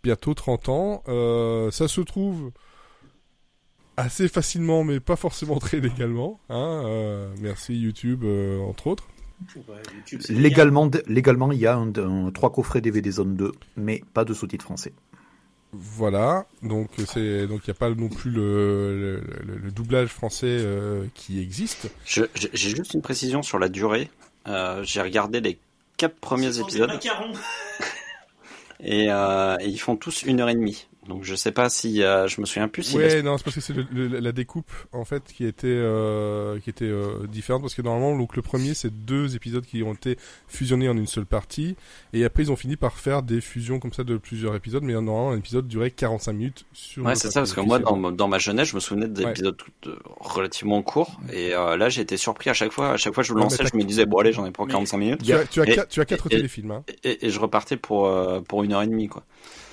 [0.02, 1.02] bientôt 30 ans.
[1.08, 2.52] Euh, ça se trouve
[3.96, 6.40] assez facilement, mais pas forcément très légalement.
[6.48, 9.08] Hein, euh, merci YouTube, euh, entre autres.
[9.56, 9.62] Ouais,
[9.96, 10.20] YouTube.
[10.30, 14.32] Légalement, légalement, il y a un, un- trois coffrets DVD Zone 2, mais pas de
[14.32, 14.92] sous-titres français.
[15.72, 20.08] Voilà, donc c'est donc il n'y a pas non plus le, le, le- le doublage
[20.08, 21.90] français euh, qui existe.
[22.04, 24.08] J'ai juste une précision sur la durée.
[24.46, 25.58] Euh, J'ai regardé les
[25.96, 26.92] quatre premiers épisodes
[28.80, 30.86] et, euh, et ils font tous une heure et demie.
[31.08, 33.56] Donc je sais pas si euh, je me souviens plus si Ouais, non, c'est parce
[33.56, 37.82] que c'est la découpe en fait qui était euh, qui était euh, différente parce que
[37.82, 40.16] normalement donc le premier c'est deux épisodes qui ont été
[40.48, 41.76] fusionnés en une seule partie
[42.12, 44.94] et après ils ont fini par faire des fusions comme ça de plusieurs épisodes mais
[44.94, 48.28] normalement un épisode durait 45 minutes sur Ouais, c'est ça, parce que moi, dans, dans
[48.28, 52.48] ma jeunesse, je me souvenais d'épisodes euh, relativement courts, et euh, là, j'ai été surpris
[52.50, 52.92] à chaque fois.
[52.92, 54.64] À chaque fois que je le lançais, je me disais, bon, allez, j'en ai pour
[54.66, 56.84] Mais- 45 minutes, tu as tu as, Et- quatre- tu as quatre et- téléfilms hein.
[57.04, 59.22] et, et je repartais pour euh, pour une heure et demie, quoi.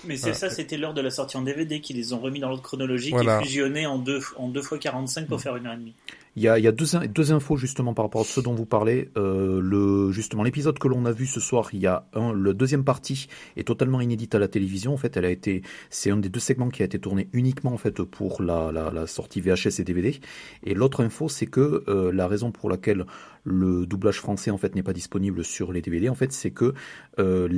[0.06, 0.36] Mais c'est Voilà.
[0.36, 3.12] ça, c'était lors de la sortie en DVD qu'ils les ont remis dans l'ordre chronologique
[3.14, 3.40] Voilà.
[3.40, 5.94] et fusionnés en deux, en deux fois 45 pour faire une heure et demie.
[6.38, 9.10] Il y a, deux, in- deux infos justement par rapport à ce dont vous parlez.
[9.18, 13.28] Euh, justement, l'épisode que l'on a vu ce soir, il y a le deuxième partie
[13.58, 14.94] est totalement inédite à la télévision.
[14.94, 17.74] En fait, elle a été, c'est un des deux segments qui a été tourné uniquement
[17.74, 18.72] en fait pour la,
[19.08, 20.22] sortie VHS et DVD.
[20.64, 23.06] Et l'autre info, c'est que euh, la raison pour laquelle
[23.44, 26.74] le doublage français en fait n'est pas disponible sur les DVD, en fait, c'est que
[27.20, 27.50] euh,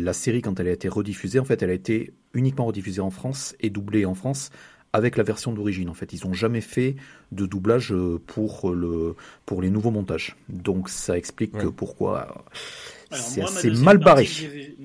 [0.00, 3.10] la série quand elle a été rediffusée, en fait, elle a été uniquement rediffusée en
[3.10, 4.50] France et doublée en France
[4.94, 5.88] avec la version d'origine.
[5.90, 6.96] En fait, ils ont jamais fait
[7.32, 10.36] de doublage euh, pour le pour les nouveaux montages.
[10.48, 11.66] Donc ça explique Ouais.
[11.76, 12.44] pourquoi
[13.12, 14.26] euh, c'est assez mal barré.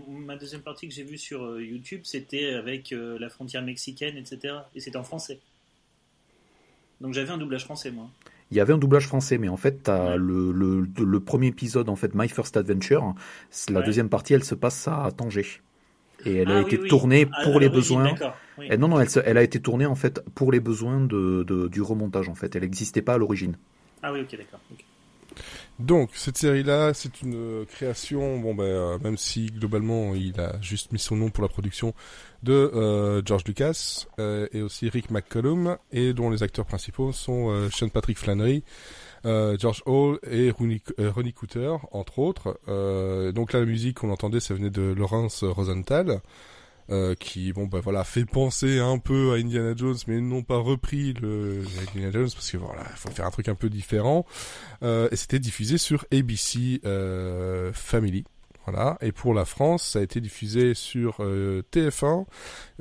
[0.07, 4.17] Ma deuxième partie que j'ai vue sur euh, YouTube, c'était avec euh, la frontière mexicaine,
[4.17, 4.55] etc.
[4.75, 5.39] Et c'était en français.
[7.01, 8.09] Donc j'avais un doublage français, moi.
[8.51, 11.87] Il y avait un doublage français, mais en fait, t'as le, le, le premier épisode,
[11.87, 13.13] en fait, My First Adventure,
[13.69, 13.85] la Ouais.
[13.85, 15.45] deuxième partie, elle se passe à Tanger.
[16.25, 18.03] Et elle a Ah, été oui, tournée À- pour à les besoins.
[18.03, 18.67] d'accord, oui.
[18.69, 21.81] Et non, non, elle, a été tournée en fait pour les besoins de, de- du
[21.81, 22.27] remontage.
[22.29, 23.55] En fait, elle n'existait pas à l'origine.
[24.03, 24.59] Ah oui, ok, d'accord.
[25.79, 30.37] Donc cette série là c'est une euh, création bon ben euh, même si globalement il
[30.41, 31.93] a juste mis son nom pour la production
[32.43, 37.49] de euh, George Lucas euh, et aussi Rick McCallum et dont les acteurs principaux sont
[37.51, 38.63] euh, Sean Patrick Flannery
[39.25, 42.59] euh, George Hall et Ronnie, euh, Ronnie Cooter, entre autres.
[42.67, 46.21] Euh, donc là, la musique qu'on entendait, ça venait de Lawrence Rosenthal,
[46.89, 50.57] euh, qui, bon, bah voilà, fait penser un peu à Indiana Jones, mais n'ont pas
[50.57, 54.25] repris le Indiana Jones parce que voilà, il faut faire un truc un peu différent.
[54.81, 58.23] Euh, et c'était diffusé sur ABC euh, Family.
[58.69, 58.97] Voilà.
[59.01, 62.25] Et pour la France, ça a été diffusé sur euh, TF1,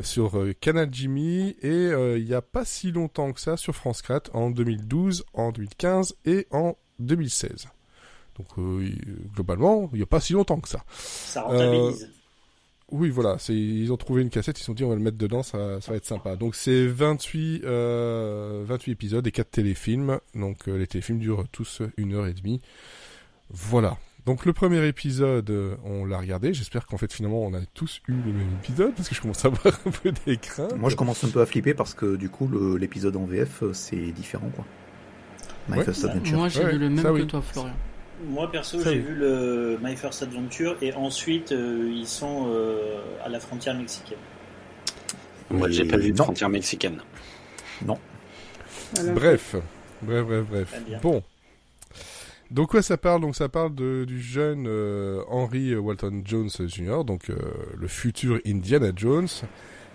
[0.02, 3.74] sur euh, Canal Jimmy et euh, il n'y a pas si longtemps que ça sur
[3.74, 7.68] France 4 en 2012, en 2015 et en 2016.
[8.36, 8.90] Donc euh,
[9.34, 10.84] globalement, il n'y a pas si longtemps que ça.
[10.90, 12.10] Ça rentabilise.
[12.90, 15.18] Oui, voilà, ils ont trouvé une cassette, ils se sont dit on va le mettre
[15.18, 16.36] dedans, ça, ça va être sympa.
[16.36, 20.20] Donc c'est 28, euh, 28 épisodes et 4 téléfilms.
[20.34, 22.60] Donc euh, les téléfilms durent tous une heure et demie.
[23.50, 23.98] Voilà.
[24.28, 26.52] Donc le premier épisode, euh, on l'a regardé.
[26.52, 29.42] J'espère qu'en fait finalement on a tous eu le même épisode parce que je commence
[29.46, 30.76] à avoir un peu des craintes.
[30.76, 33.72] Moi, je commence un peu à flipper parce que du coup, l'épisode en VF, euh,
[33.72, 34.66] c'est différent, quoi.
[35.70, 35.84] My Ouais.
[35.84, 36.36] First Adventure.
[36.36, 37.26] Moi, j'ai Ouais, vu le même ça, que oui.
[37.26, 37.72] toi, Florian.
[38.26, 38.98] Moi perso, j'ai oui.
[38.98, 44.18] vu le My First Adventure et ensuite euh, ils sont euh, à la frontière mexicaine.
[45.50, 46.98] Moi, j'ai pas vu de frontière mexicaine.
[47.86, 47.96] Non.
[49.14, 49.56] Bref,
[50.02, 50.74] bref, bref, bref.
[51.00, 51.22] Bon.
[52.50, 57.04] Donc quoi ça parle Donc ça parle de, du jeune euh, Henry Walton Jones Jr.,
[57.04, 57.36] donc euh,
[57.76, 59.28] le futur Indiana Jones,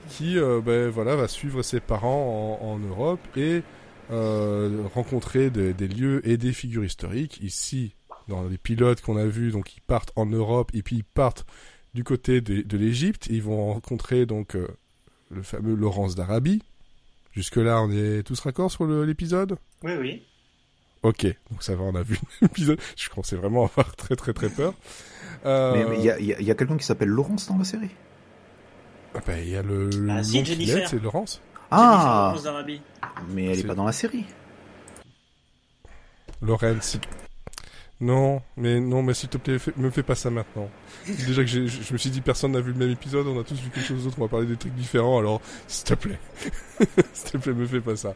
[0.09, 3.63] qui euh, ben, voilà va suivre ses parents en, en Europe et
[4.11, 7.39] euh, rencontrer des, des lieux et des figures historiques.
[7.41, 7.95] Ici,
[8.27, 11.45] dans les pilotes qu'on a vus, donc ils partent en Europe et puis ils partent
[11.93, 13.27] du côté de, de l'Égypte.
[13.29, 14.67] Ils vont rencontrer donc euh,
[15.31, 16.61] le fameux Laurence d'Arabie.
[17.31, 19.57] Jusque là, on est tous raccords sur l'épisode?
[19.83, 20.23] Oui, oui.
[21.03, 22.79] Ok, donc ça va, on a vu l'épisode.
[22.95, 24.73] Je commençais vraiment à avoir très très très peur.
[25.45, 27.57] Euh, Mais mais il y a, y a- y a quelqu'un qui s'appelle Laurence dans
[27.57, 27.91] la série
[29.15, 30.87] ah bah, il y a le, le Ah, nom si, Jennifer.
[30.89, 31.39] c'est Laurence.
[31.69, 32.81] Ah Jennifer.
[33.29, 34.25] Mais elle est pas dans la série.
[36.41, 36.97] Laurence.
[38.01, 40.69] Non, mais non, mais s'il te plaît, fais- me fais pas ça maintenant.
[41.07, 43.55] Déjà que je me suis dit personne n'a vu le même épisode, on a tous
[43.55, 46.19] vu quelque chose d'autre, on va parler des trucs différents, alors s'il te plaît,
[47.13, 48.13] s'il te plaît, me fais pas ça.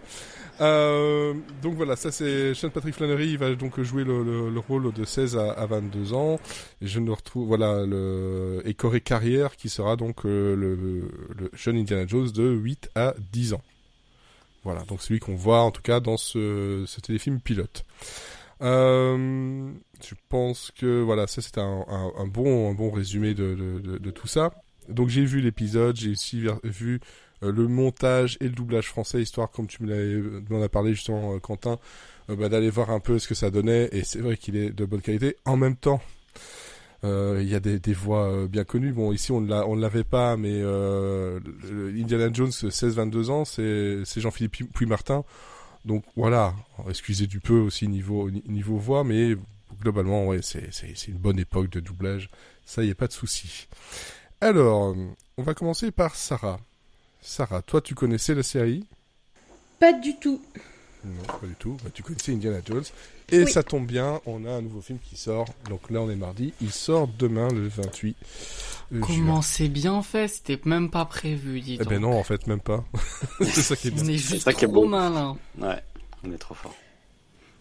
[0.60, 4.60] Euh, donc voilà, ça c'est Sean Patrick Flannery, il va donc jouer le, le- le
[4.60, 6.40] rôle de 16 à, à 22 ans.
[6.82, 10.76] Et je ne retrouve voilà le et Corey Carrière qui sera donc euh, le,
[11.38, 13.62] le jeune Indiana Jones de 8 à 10 ans.
[14.64, 17.86] Voilà, donc celui qu'on voit en tout cas dans ce, ce téléfilm pilote.
[18.62, 19.70] Euh,
[20.04, 21.86] je pense que voilà, ça c'est un,
[22.18, 24.52] un, bon un bon résumé de, de, de, tout ça.
[24.90, 27.00] Donc j'ai vu l'épisode, j'ai aussi vu
[27.42, 31.40] le montage et le doublage français, histoire comme tu l'avais m'en as parlé justement euh,
[31.40, 31.78] Quentin,
[32.30, 33.90] euh, bah, d'aller voir un peu ce que ça donnait.
[33.92, 35.36] Et c'est vrai qu'il est de bonne qualité.
[35.46, 36.02] En même temps,
[37.04, 38.92] euh, il y a des, des voix euh, bien connues.
[38.92, 41.40] Bon, ici on ne l'a- on l'avait pas, mais euh,
[41.96, 45.24] Indiana Jones 16-22 ans, c'est Jean-Philippe Puy-Martin.
[45.86, 46.54] Donc voilà,
[46.90, 49.36] excusez du peu aussi niveau ni- niveau voix, mais
[49.82, 50.70] globalement ouais, c'est
[51.08, 52.30] une bonne époque de doublage.
[52.66, 53.68] Ça y est pas de souci.
[54.42, 54.96] Alors,
[55.38, 56.60] on va commencer par Sarah.
[57.30, 58.86] Sarah, toi, tu connaissais la série?
[59.82, 60.42] Pas du tout.
[61.04, 61.76] Non, pas du tout.
[61.84, 62.86] Bah, tu connaissais Indiana Jones.
[63.30, 63.52] Et Oui.
[63.52, 65.46] ça tombe bien, on a un nouveau film qui sort.
[65.70, 66.54] Donc là, on est mardi.
[66.62, 68.16] Il sort demain, le 28
[68.92, 69.02] juin.
[69.06, 70.30] Comment c'est bien fait?
[70.30, 71.90] C'était même pas prévu, dis Eh donc.
[71.90, 72.86] ben non, en fait, même pas.
[73.42, 74.04] c'est ça qui est bien.
[74.06, 74.88] On est juste ça qui est trop beau.
[74.88, 75.38] malin.
[75.60, 75.84] Ouais,
[76.24, 76.74] on est trop fort.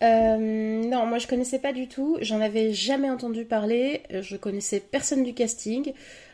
[0.02, 2.18] Euh, non, moi je connaissais pas du tout.
[2.20, 4.02] J'en avais jamais entendu parler.
[4.10, 5.92] Je connaissais personne du casting.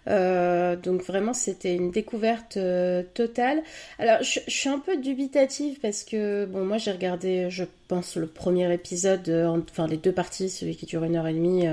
[0.08, 3.62] Euh, donc vraiment, c'était une découverte euh, totale.
[4.00, 8.16] Alors, je, je suis un peu dubitative parce que bon, moi j'ai regardé, je pense,
[8.16, 11.32] le premier épisode, euh, en- enfin les deux parties, celui qui dure une heure et
[11.34, 11.66] demie,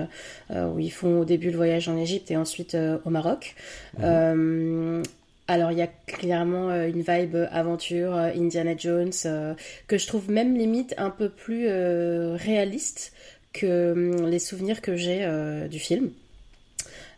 [0.51, 3.55] où ils font au début le voyage en Égypte et ensuite au Maroc.
[4.03, 5.01] Euh,
[5.49, 9.55] alors, il y a clairement euh, une vibe aventure, euh, Indiana Jones, euh,
[9.87, 13.13] que je trouve même limite un peu plus euh, réaliste
[13.53, 16.11] que hum, les souvenirs que j'ai euh, du film.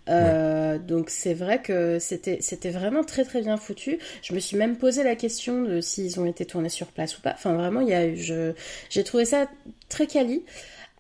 [0.10, 4.00] Euh, Donc c'est vrai que c'était c'était vraiment très très bien foutu.
[4.24, 7.22] Je me suis même posé la question de s'ils ont été tournés sur place ou
[7.22, 7.34] pas.
[7.34, 8.54] Enfin vraiment il y a je
[8.90, 9.48] j'ai trouvé ça
[9.90, 10.44] très quali.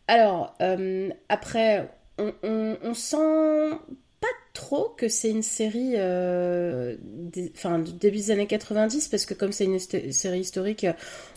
[0.07, 3.77] Alors euh, après on, on, on sent
[4.22, 9.26] pas trop que c'est une série euh, des- enfin du début des années 90 parce
[9.26, 10.86] que comme c'est une histo- série historique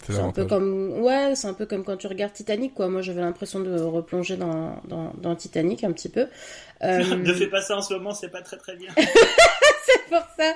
[0.07, 2.89] C'est c'est un peu comme ouais, c'est un peu comme quand tu regardes Titanic quoi.
[2.89, 6.27] Moi, j'avais l'impression de replonger dans, dans, dans Titanic un petit peu.
[6.83, 8.91] Euh, ne fais pas ça en ce moment, c'est pas très très bien.
[9.87, 10.55] c'est pour ça.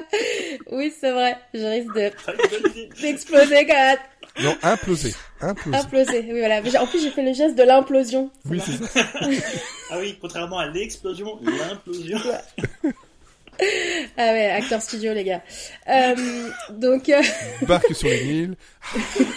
[0.73, 1.37] Oui, c'est vrai.
[1.55, 3.99] Je risque de d'exploser quand même.
[4.41, 5.15] Non, imploser.
[5.41, 5.77] Imploser.
[5.77, 6.27] Imploser.
[6.31, 6.61] Oui, voilà.
[6.81, 8.31] En plus, j'ai fait le geste de l'implosion.
[8.49, 9.05] Oui, c'est ça.
[9.91, 12.19] Ah oui, contrairement à l'explosion, l'implosion.
[14.19, 15.43] Ah ouais, acteur studio les gars.
[15.89, 16.15] Euh,
[16.71, 17.23] donc euh,
[17.63, 18.57] Barque sur les Nils.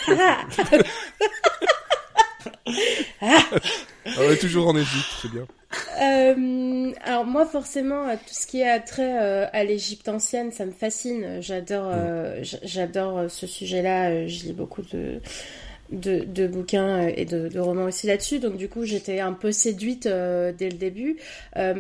[4.06, 5.46] Est toujours en Égypte, c'est bien.
[6.02, 10.66] Euh, alors moi forcément euh, tout ce qui a trait euh, à l'Égypte ancienne ça
[10.66, 11.38] me fascine.
[11.42, 14.10] J'adore euh, j- j'adore ce sujet-là.
[14.10, 15.22] Euh, je lis beaucoup de
[15.92, 18.40] de, de bouquins et de, de romans aussi là-dessus.
[18.40, 21.18] Donc du coup j'étais un peu séduite euh, dès le début.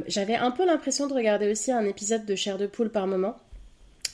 [0.07, 3.35] J'avais un peu l'impression de regarder aussi un épisode de Chair de poule par moment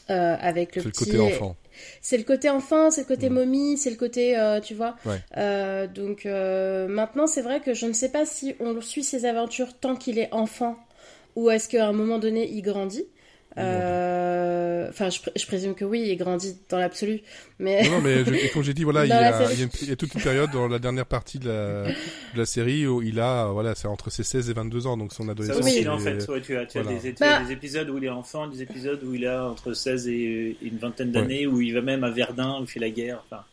[0.07, 1.55] avec le C'est le petit côté enfant.
[2.01, 3.33] C'est le côté enfant, c'est le côté Mm.
[3.33, 4.95] momie, c'est le côté, euh, tu vois.
[5.05, 5.19] Ouais.
[5.37, 9.25] Euh, donc euh, maintenant, c'est vrai que je ne sais pas si on suit ses
[9.25, 10.77] aventures tant qu'il est enfant
[11.35, 13.05] ou est-ce qu'à un moment donné, il grandit.
[13.57, 17.21] Euh, Enfin, je, pr- je présume que oui, il grandit dans l'absolu.
[17.59, 19.53] Mais Non, non, mais je- et comme j'ai dit, voilà, il y, a, série.
[19.53, 21.47] il, y a une- il y a toute une période dans la dernière partie de
[21.49, 24.95] la, de la série où il a, voilà, c'est entre ses 16 et 22 ans,
[24.95, 25.59] donc son Ça adolescence.
[25.59, 26.31] aussi, il en est- fait.
[26.31, 27.43] Ouais, tu as, tu as des, tu as Bah.
[27.45, 30.77] des épisodes où il est enfant, des épisodes où il a entre 16 et une
[30.77, 33.21] vingtaine d'années, où il va même à Verdun, où il fait la guerre.
[33.29, 33.43] Enfin,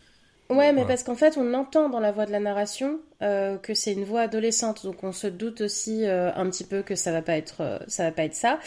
[0.50, 3.72] Ouais, mais parce qu'en fait, on entend dans la voix de la narration euh, que
[3.72, 7.12] c'est une voix adolescente, donc on se doute aussi euh, un petit peu que ça
[7.12, 8.58] va pas être euh, ça va pas être ça.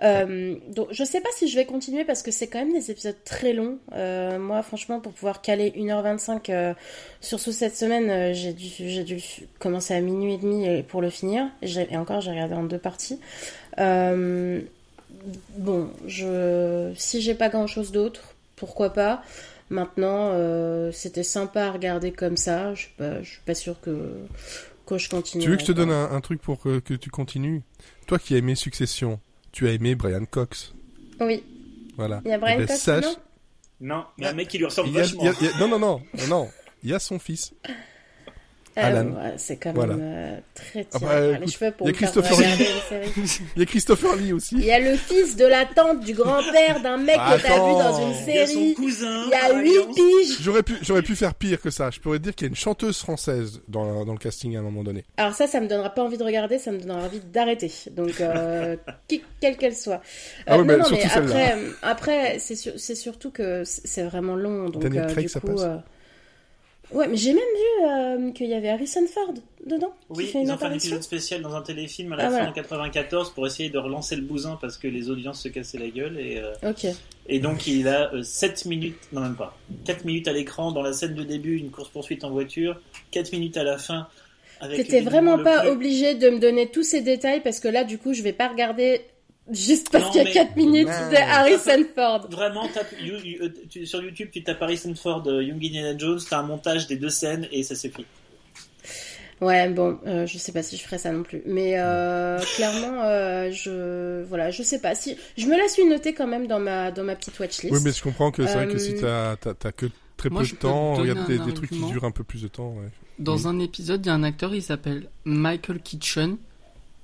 [0.00, 3.22] Donc je sais pas si je vais continuer parce que c'est quand même des épisodes
[3.24, 3.78] très longs.
[3.92, 6.72] Moi, franchement, pour pouvoir caler 1h25 euh,
[7.20, 9.20] sur ce cette semaine, j'ai dû j'ai dû
[9.58, 11.50] commencer à minuit et demi pour le finir.
[11.60, 13.20] Et, encore, j'ai regardé en deux parties.
[13.76, 14.62] Bon,
[16.06, 19.22] je si j'ai pas grand chose d'autre, pourquoi pas.
[19.68, 22.72] Maintenant, euh, c'était sympa à regarder comme ça.
[22.74, 24.14] Je suis pas, je suis pas sûre que
[24.86, 25.42] que je continue.
[25.42, 27.62] Tu veux que je te donne un, un truc pour que, que tu continues?
[28.06, 29.18] Toi qui as aimé Succession,
[29.50, 30.72] tu as aimé Brian Cox.
[31.20, 31.42] Oui,
[31.96, 32.20] Voilà.
[32.24, 33.16] il y a Brian Eh ben, Cox sache- dedans?
[33.80, 35.22] Non, il y a un mec qui lui ressemble il y a- vachement.
[35.22, 36.48] il y a- il y a- non, non, non, non, non.
[36.84, 37.52] Il y a son fils.
[38.78, 39.06] Ah, Alan.
[39.06, 39.94] ouais, c'est quand Voilà.
[39.94, 41.98] même euh, très Ah tiré bah, par les écoute, cheveux pour il y a me
[41.98, 42.88] faire Christopher regarder une
[43.26, 43.40] série.
[43.56, 44.54] Il y a Christopher Lee aussi.
[44.56, 47.72] Il y a le fils de la tante du grand-père d'un mec que t'as vu
[47.72, 48.74] dans une Il y a son série.
[48.74, 49.24] cousin.
[49.24, 49.94] Il y a par 8 alliance.
[49.96, 50.36] piges.
[50.42, 51.90] J'aurais pu, j'aurais pu faire pire que ça.
[51.90, 54.58] Je pourrais te dire qu'il y a une chanteuse française dans, dans le casting à
[54.58, 55.04] un moment donné.
[55.16, 57.72] Alors ça, ça me donnera pas envie de regarder, ça me donnera envie d'arrêter.
[57.92, 58.76] Donc, euh,
[59.08, 60.02] qui- quelle qu'elle soit.
[60.46, 64.36] Ah non, non, surtout mais après, euh, après c'est sur- c'est surtout que c'est vraiment
[64.36, 64.68] long.
[64.68, 65.62] Donc, Daniel euh, Craig, du ça coup, passe.
[66.92, 69.34] Euh, ouais, mais j'ai même vu euh, qu'il y avait Harrison Ford
[69.66, 72.16] dedans, qui Oui, fait une ils ont fait un épisode spécial dans un téléfilm à
[72.16, 72.50] la Ah, fin voilà.
[72.50, 75.88] en 94 pour essayer de relancer le bousin parce que les audiences se cassaient la
[75.88, 76.72] gueule et, euh,
[77.28, 80.92] et donc il a 7 minutes, non même pas, 4 minutes à l'écran dans la
[80.92, 82.80] scène de début, une course poursuite en voiture,
[83.10, 84.06] 4 minutes à la fin.
[84.74, 88.14] T'étais vraiment pas obligé de me donner tous ces détails parce que là, du coup,
[88.14, 89.02] je vais pas regarder
[89.50, 91.10] juste parce qu'il y a mais- 4 minutes Non.
[91.10, 92.26] de Harrison Ford.
[92.30, 95.96] Vraiment, tape, you- you- euh, tu- sur YouTube, tu tapes Harrison Ford, euh, Young Indiana
[95.96, 98.04] Jones, t'as un montage des deux scènes et ça suffit.
[99.42, 103.02] Ouais, bon, euh, je sais pas si je ferais ça non plus, mais euh, clairement,
[103.04, 106.58] euh, je voilà, je sais pas si je me la suis notée quand même dans
[106.58, 107.74] ma dans ma petite watchlist.
[107.74, 109.86] Oui, mais je comprends que c'est vrai que si t'as, t'as, t'as que
[110.16, 112.24] très Moi, peu de temps, te donner regarde des, des trucs qui durent un peu
[112.24, 112.70] plus de temps.
[112.70, 112.88] Ouais.
[113.18, 113.46] Dans Oui.
[113.46, 116.38] un épisode, il y a un acteur, il s'appelle Michael Kitchen.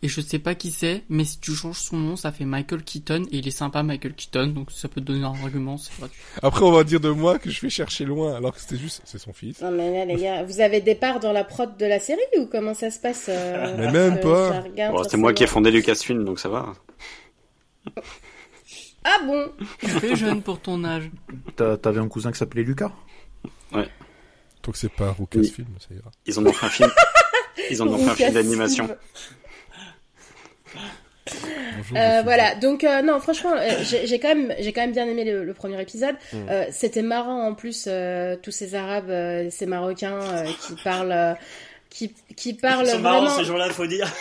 [0.02, 2.82] Et je sais pas qui c'est, mais si tu changes son nom, ça fait Michael
[2.82, 5.96] Keaton et il est sympa Michael Keaton, donc ça peut te donner un argument, c'est
[5.96, 6.20] gratuit.
[6.42, 9.02] Après, on va dire de moi que je vais chercher loin, alors que c'était juste,
[9.04, 9.60] c'est son fils.
[9.62, 12.20] Non mais là les gars, vous avez des parts dans la prod de la série
[12.38, 14.90] ou comment ça se passe euh, Mais même que pas.
[14.90, 16.72] Bon, c'est moi qui ai fondé Lucasfilm, donc ça va.
[19.04, 19.50] Ah bon?
[19.80, 21.10] Tu fais jeune pour ton âge.
[21.56, 22.92] T'as- T'avais un cousin qui s'appelait Lucas?
[24.62, 26.10] Tant que c'est pas Lucasfilm, ça ira.
[26.24, 26.90] Ils ont fait un film.
[27.70, 28.88] Ils ont fait un film d'animation.
[31.76, 35.06] Bonjour, Euh, voilà, donc euh, non, franchement, euh, j'ai quand même, j'ai quand même bien
[35.06, 36.16] aimé le, le premier épisode.
[36.32, 36.50] Mm.
[36.70, 37.88] C'était marrant en plus,
[38.42, 39.12] tous ces Arabes,
[39.50, 41.36] ces Marocains qui parlent,
[41.90, 44.12] qui, qui parlent Ils sont marrants ces gens-là, faut dire.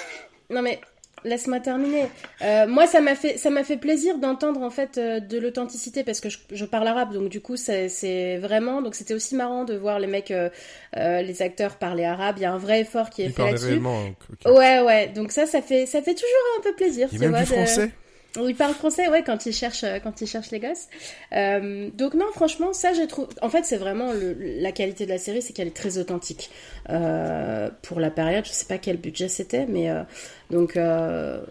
[0.50, 0.82] Non mais
[1.24, 2.06] laisse-moi terminer.
[2.42, 6.04] Euh, moi, ça m'a fait, ça m'a fait plaisir d'entendre en fait euh, de l'authenticité
[6.04, 8.82] parce que je, je parle arabe, donc du coup, c'est c'est vraiment.
[8.82, 10.50] Donc c'était aussi marrant de voir les mecs, euh,
[10.98, 12.36] euh, les acteurs parler arabe.
[12.38, 13.66] Il y a un vrai effort qui est Il fait là-dessus.
[13.68, 14.02] réellement.
[14.46, 14.52] hein.
[14.52, 15.08] Ouais, ouais.
[15.10, 17.08] Donc ça, ça fait, ça fait toujours un peu plaisir.
[17.12, 17.92] Il y a même vois, du français.
[18.38, 20.88] Il parle français, ouais, quand il cherche, euh, quand il cherche les gosses.
[21.34, 23.28] Euh, donc non, franchement, ça, j'ai trouvé.
[23.42, 26.50] En fait, c'est vraiment le, la qualité de la série, c'est qu'elle est très authentique
[26.90, 28.46] euh, pour la période.
[28.46, 30.04] Je sais pas quel budget c'était, mais euh,
[30.50, 31.44] donc Voilà.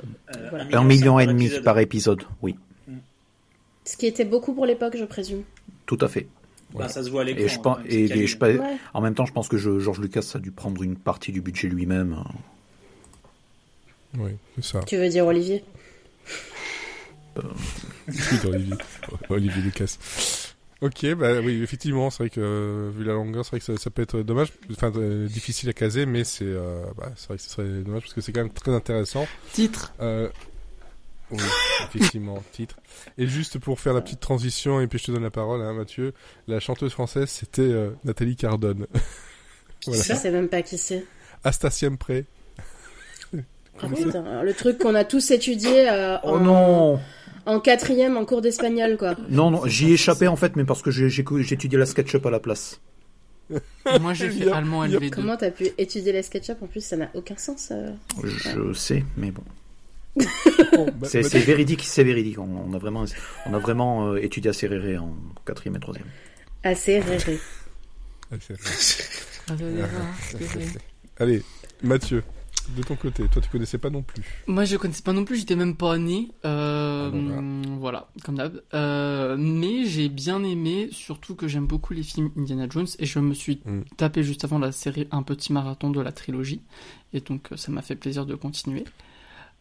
[0.72, 2.56] Un million et demi par épisode, oui,
[3.84, 5.42] ce qui était beaucoup pour l'époque, je présume.
[5.86, 6.28] tout à fait.
[6.74, 7.42] Bah, ça se voit à l'écran.
[7.42, 8.38] Et je hein, pense, et, et je.
[8.38, 8.60] Ouais.
[8.94, 11.40] en même temps, je pense que je- George Lucas a dû prendre une partie du
[11.40, 12.16] budget lui-même.
[14.16, 14.80] Oui, c'est ça.
[14.86, 15.64] Tu veux dire Olivier?
[18.08, 18.74] Oui, d'Olivier.
[19.28, 19.96] Olivier Lucas.
[20.80, 23.76] Ok, bah oui, effectivement, c'est vrai que euh, vu la longueur, c'est vrai que ça,
[23.76, 27.36] ça peut être dommage, enfin euh, difficile à caser, mais c'est euh, bah, c'est vrai
[27.36, 29.26] que ce serait dommage parce que c'est quand même très intéressant.
[29.52, 29.92] Titre.
[30.00, 30.30] Euh,
[31.30, 31.42] oui,
[31.84, 32.76] effectivement, titre.
[33.18, 35.74] Et juste pour faire la petite transition, et puis je te donne la parole, hein,
[35.74, 36.14] Mathieu,
[36.48, 38.86] la chanteuse française, c'était euh, Nathalie Cardone.
[39.86, 40.02] voilà.
[40.02, 41.04] Je sais même pas qui c'est.
[41.44, 42.24] Astaciem Pré.
[43.82, 47.00] Ah, putain, le truc qu'on a tous étudié euh, Oh en, non
[47.46, 49.14] en quatrième en cours d'espagnol, quoi.
[49.28, 50.90] Non, non, j'y ai échappé en fait, mais parce que
[51.52, 52.80] étudié la SketchUp à la place.
[54.00, 55.10] Moi j'ai fait allemand il y a- LV2.
[55.10, 57.70] Comment t'as pu étudier les SketchUp En plus, ça n'a aucun sens.
[57.72, 57.90] euh.
[58.22, 59.42] Je sais, mais bon.
[60.72, 62.38] Bon, bah, C'est bah, c'est véridique, c'est véridique.
[62.38, 63.04] On, on a vraiment,
[63.46, 65.14] on a vraiment euh, étudié à Serréré en
[65.46, 66.06] quatrième et troisième.
[66.62, 67.38] Assez réré.
[68.30, 68.38] vrai.
[71.18, 71.42] Allez,
[71.82, 72.22] Mathieu,
[72.76, 74.22] de ton côté, toi tu connaissais pas non plus.
[74.46, 76.28] Moi je connaissais pas non plus, j'étais même pas né.
[76.44, 78.62] Euh, Ah bon, voilà, comme d'hab.
[78.74, 83.18] Euh, mais j'ai bien aimé, surtout que j'aime beaucoup les films Indiana Jones et je
[83.18, 83.80] me suis Mm.
[83.96, 86.62] tapé juste avant la série un petit marathon de la trilogie
[87.12, 88.84] et donc euh, ça m'a fait plaisir de continuer.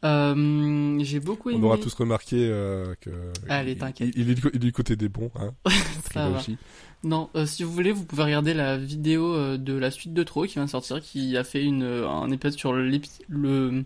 [0.05, 1.59] Euh, j'ai beaucoup aimé.
[1.61, 3.09] On aura tous remarqué euh, que.
[3.49, 4.11] Allez, t'inquiète.
[4.15, 5.51] Il, il est du, il est du côté des bons, hein.
[6.13, 6.39] Ça va.
[6.39, 6.57] trilogie.
[7.03, 10.23] Non, euh, si vous voulez, vous pouvez regarder la vidéo euh, de la suite de
[10.23, 13.83] Trop qui vient de sortir, qui a fait une, un épisode sur l'épi- le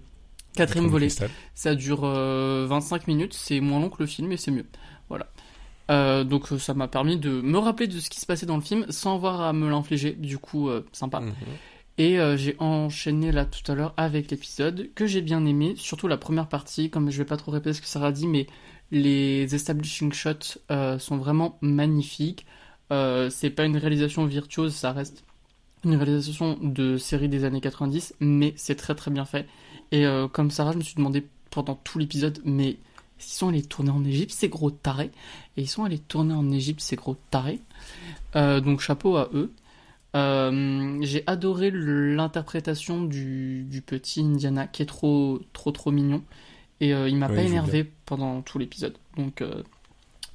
[0.55, 1.09] quatrième volet.
[1.55, 4.65] Ça dure euh, 25 minutes, c'est moins long que le film et c'est mieux.
[5.09, 5.27] Voilà.
[6.23, 8.85] Donc ça m'a permis de me rappeler de ce qui se passait dans le film
[8.89, 11.19] sans avoir à me l'infliger, du coup sympa.
[11.19, 11.33] Mhm.
[11.97, 16.07] Et euh, j'ai enchaîné là tout à l'heure avec l'épisode que j'ai bien aimé, surtout
[16.07, 18.47] la première partie, comme je vais pas trop répéter ce que Sarah a dit, mais
[18.91, 22.45] les establishing shots euh, sont vraiment magnifiques.
[22.91, 25.23] Euh, c'est pas une réalisation virtuose, ça reste
[25.83, 29.47] une réalisation de série des années 90, mais c'est très très bien fait.
[29.91, 32.77] Et euh, comme Sarah, je me suis demandé pendant tout l'épisode, mais
[33.19, 35.11] ils sont allés tourner en Égypte, ces gros tarés?
[35.57, 37.59] Et ils sont allés tourner en Égypte, ces gros tarés?
[38.33, 39.51] Donc chapeau à eux.
[40.15, 46.21] Euh, j'ai adoré l'interprétation du, du petit Indiana qui est trop trop trop mignon
[46.79, 49.63] et euh, il m'a Ouais, pas énervé pendant tout l'épisode donc euh,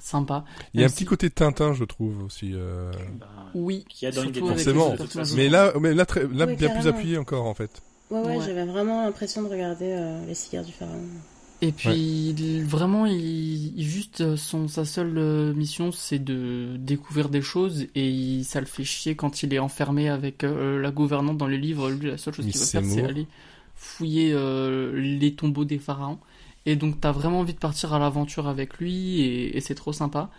[0.01, 2.53] sympa Il y a un petit côté Tintin, je trouve aussi.
[2.55, 4.97] euh, Bah, oui Qu'il y a dans Forcément.
[5.37, 7.83] Mais là, mais là, très, là Oui, bien plus appuyé encore en fait.
[8.11, 8.45] Ouais, ouais, Ouais.
[8.45, 11.03] j'avais vraiment l'impression de regarder euh, Les cigares du pharaon.
[11.61, 11.91] Et puis
[12.31, 17.87] il- vraiment, il, juste euh, son sa seule euh, mission, c'est de découvrir des choses
[17.97, 21.49] et il- ça le fait chier quand il est enfermé avec euh, la gouvernante dans
[21.49, 21.91] les livres.
[21.91, 23.27] Lui, la seule chose Il qu'il veut faire, c'est aller
[23.75, 26.19] fouiller euh, les tombeaux des pharaons.
[26.67, 29.93] Et donc t'as vraiment envie de partir à l'aventure avec lui et, et c'est trop
[29.93, 30.31] sympa.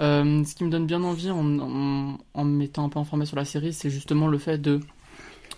[0.00, 3.26] Euh, ce qui me donne bien envie en, en, en me mettant un peu informé
[3.26, 4.80] sur la série, c'est justement le fait de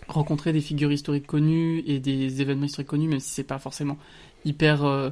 [0.08, 3.96] rencontrer des figures historiques connues et des événements historiques connus, même si c'est pas forcément
[4.44, 5.10] hyper euh,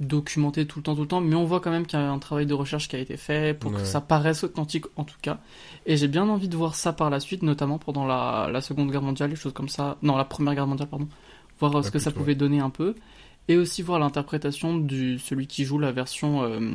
[0.00, 2.10] documenté tout le temps, tout le temps, mais on voit quand même qu'il y a
[2.10, 3.78] un travail de recherche qui a été fait pour Ouais.
[3.78, 5.38] que ça paraisse authentique en tout cas.
[5.86, 8.90] Et j'ai bien envie de voir ça par la suite, notamment pendant la, la Seconde
[8.90, 9.96] Guerre mondiale, les choses comme ça.
[10.02, 11.08] Non, la Première Guerre mondiale, pardon.
[11.60, 12.94] Voir euh, ce que ça pouvait donner un peu.
[13.46, 16.70] Et aussi voir l'interprétation du celui qui joue la version euh,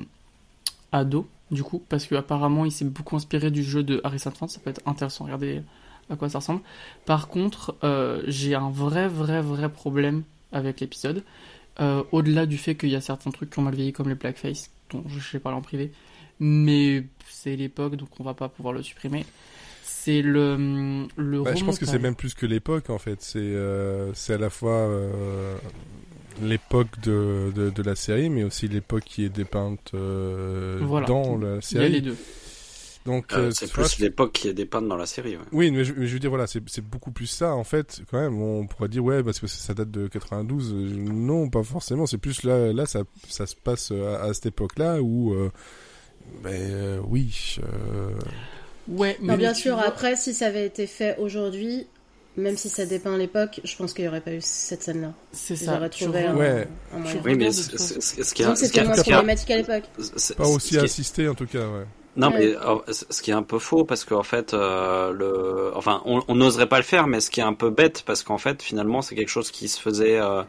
[0.92, 4.60] ado, du coup, parce qu'apparemment il s'est beaucoup inspiré du jeu de Harrison Ford, ça
[4.60, 5.64] peut être intéressant, regardez
[6.12, 6.62] à quoi ça ressemble.
[7.06, 11.24] Par contre, euh, j'ai un vrai, vrai, vrai problème avec l'épisode.
[11.80, 14.16] Euh, Au-delà du fait qu'il y a certains trucs qui ont mal vieilli comme les
[14.16, 15.92] blackface, dont je sais parler en privé,
[16.40, 19.26] mais c'est l'époque donc on va pas pouvoir le supprimer.
[19.84, 23.22] C'est le le Bah, je pense que c'est même plus que l'époque en fait.
[23.22, 25.56] C'est euh, à la fois euh,
[26.42, 31.06] l'époque de, de, de la série, mais aussi l'époque qui est dépeinte Voilà.
[31.08, 32.02] dans la Il y a les série.
[32.02, 32.18] deux.
[33.06, 35.38] Donc Euh, euh, c'est vois, plus l'époque qui est dépeinte dans la série.
[35.38, 35.44] Ouais.
[35.52, 38.02] Oui, mais je, mais je veux dire, voilà, c'est c'est beaucoup plus ça, en fait,
[38.12, 38.40] quand même.
[38.42, 40.74] On pourrait dire, ouais, parce que ça date de 92.
[40.74, 40.78] Euh,
[41.12, 42.06] Non, pas forcément.
[42.06, 45.50] C'est plus là, là ça, ça se passe à, à cette époque-là où, euh,
[46.44, 47.58] ben euh, oui.
[47.64, 48.12] euh,
[48.88, 51.88] Ouais, mais Non, bien sûr, vois- après, si ça avait été fait aujourd'hui,
[52.38, 55.14] même si ça dépeint l'époque, je pense qu'il n'y aurait pas eu cette scène-là.
[55.32, 55.80] c'est ça.
[55.90, 56.68] tu trouvé un, Ouais.
[56.94, 57.22] un moyen.
[57.24, 58.44] Oui, mais ce qui est
[59.04, 59.84] problématique à l'époque.
[60.18, 61.86] c'est- pas aussi assisté, en tout cas, ouais.
[62.20, 66.02] Non, mais euh, ce qui est un peu faux, parce qu'en fait, euh, le, enfin,
[66.06, 68.62] on n'oserait pas le faire, mais ce qui est un peu bête, parce qu'en fait,
[68.62, 70.44] finalement, c'est quelque chose qui se faisait euh,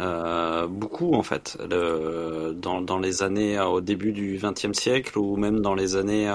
[0.00, 5.18] euh, beaucoup, en fait, le, dans, dans les années euh, au début du XXe siècle,
[5.18, 6.32] ou même dans les années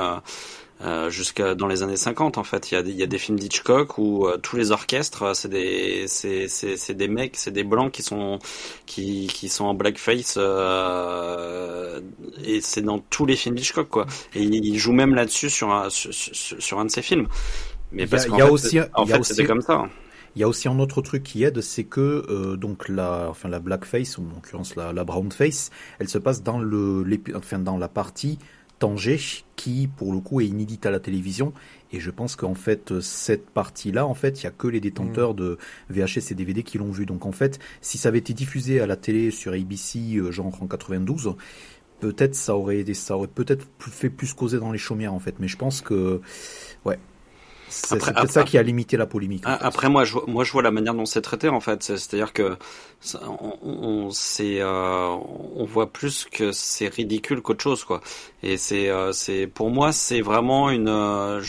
[0.82, 3.08] euh, jusqu'à dans les années 50 en fait il y a des, il y a
[3.08, 7.50] des films d'Hitchcock où euh, tous les orchestres euh, c'est des c'est des mecs c'est
[7.52, 8.38] des blancs qui sont
[8.86, 12.00] qui qui sont en blackface euh,
[12.44, 14.06] et c'est dans tous les films d'Hitchcock quoi.
[14.36, 17.28] Et il, il joue même là-dessus sur un sur, sur, sur un de ses films.
[17.92, 19.90] Mais Il y a- parce qu'en fait, aussi- en fait c'était comme ça.
[20.36, 23.50] Il y a aussi un autre truc qui aide, c'est que euh, donc la, enfin
[23.50, 27.04] la blackface ou en l'occurrence la, la brownface, elle se passe dans le,
[27.36, 28.38] enfin dans la partie
[28.80, 29.20] Tanger
[29.56, 31.54] qui pour le coup est inédite à la télévision.
[31.92, 35.34] Et je pense qu'en fait cette partie-là en fait il y a que les détenteurs
[35.34, 35.58] de
[35.90, 37.06] VHS et DVD qui l'ont vu.
[37.06, 40.62] Donc en fait si ça avait été diffusé à la télé sur ABC euh, genre
[40.62, 41.36] en 92
[42.00, 45.36] peut-être ça aurait été ça aurait peut-être fait plus causer dans les chaumières en fait.
[45.40, 46.22] Mais je pense que
[46.86, 47.00] ouais
[47.70, 49.64] c'est peut-être ça qui a limité la polémique en fait.
[49.66, 51.84] Après, moi, je, moi, je vois la manière dont c'est traité, en fait.
[51.84, 52.58] C'est- C'est-à-dire que
[53.00, 54.10] ça- on, on,
[54.40, 55.18] euh,
[55.56, 58.02] on voit plus que c'est ridicule qu'autre chose, quoi.
[58.44, 60.88] Et c'est, euh, c'est, pour moi, c'est vraiment une.
[60.88, 61.42] euh,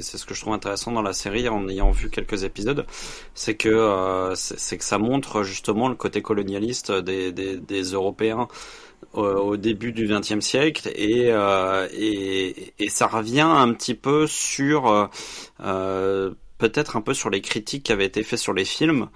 [0.00, 2.86] c'est ce que je trouve intéressant dans la série, en ayant vu quelques épisodes,
[3.34, 7.82] c'est que, euh, c'est c'est que ça montre justement le côté colonialiste des, des, des
[7.82, 8.48] Européens
[9.12, 14.26] au, au début du XXe siècle et, euh, et et ça revient un petit peu
[14.26, 15.06] sur euh,
[15.64, 19.08] euh, peut-être un peu sur les critiques qui avaient été faites sur les films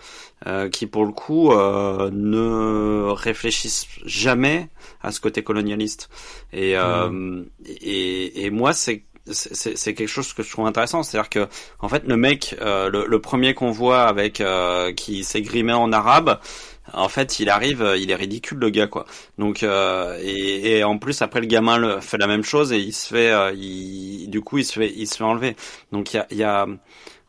[0.47, 4.69] euh, qui pour le coup euh, ne réfléchissent jamais
[5.03, 6.09] à ce côté colonialiste.
[6.53, 11.31] Et euh, et, et moi c'est c'est c'est quelque chose que je trouve intéressant, c'est-à-dire
[11.31, 15.41] que en fait le mec, euh, le, le premier qu'on voit avec euh, qui s'est
[15.41, 16.39] grimé en arabe,
[16.93, 19.07] en fait il arrive, euh, il est ridicule le gars quoi.
[19.39, 22.79] Donc euh, et, et en plus après le gamin le, fait la même chose et
[22.79, 25.57] il se fait, euh, il, du coup il se fait, il se fait enlever.
[25.93, 26.67] Donc il y a, y a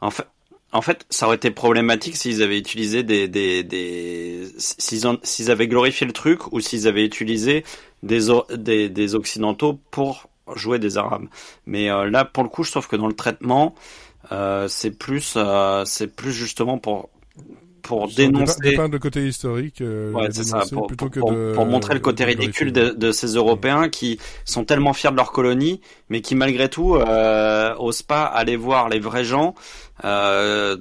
[0.02, 0.26] en fait.
[0.72, 6.06] En fait, ça aurait été problématique s'ils avaient utilisé des, des, des s'ils avaient glorifié
[6.06, 7.64] le truc ou s'ils avaient utilisé
[8.04, 8.20] des,
[8.58, 11.28] des, des occidentaux pour jouer des arabes.
[11.66, 13.74] Mais euh, là, pour le coup, je trouve que dans le traitement,
[14.32, 17.10] euh, c'est plus, euh, c'est plus justement pour
[17.86, 18.60] pour dénoncer.
[18.62, 21.52] Dépeindre le côté historique, euh, Ouais, ça, pour, plutôt pour, que pour- de.
[21.54, 25.16] pour montrer le côté de ridicule de, de ces Européens qui sont tellement fiers de
[25.16, 29.56] leur colonie, mais qui malgré tout euh, osent pas aller voir les vrais gens,
[30.04, 30.78] euh,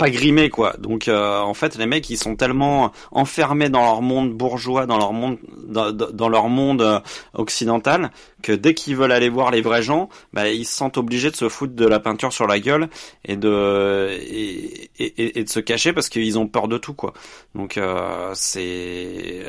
[0.00, 0.74] pas grimés quoi.
[0.78, 4.98] Donc euh, en fait, les mecs ils sont tellement enfermés dans leur monde bourgeois, dans
[4.98, 5.38] leur monde,
[5.68, 6.98] dans, leur monde euh,
[7.34, 8.10] occidental,
[8.42, 11.36] que dès qu'ils veulent aller voir les vrais gens, bah, ils se sentent obligés de
[11.36, 12.88] se foutre de la peinture sur la gueule
[13.24, 16.94] et de et, et, et- et de se cacher parce qu'ils ont peur de tout
[16.94, 17.12] quoi.
[17.54, 19.44] Donc euh, c'est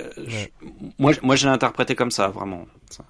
[0.99, 2.65] moi moi je l'ai interprété comme ça vraiment.
[2.89, 3.03] Ça.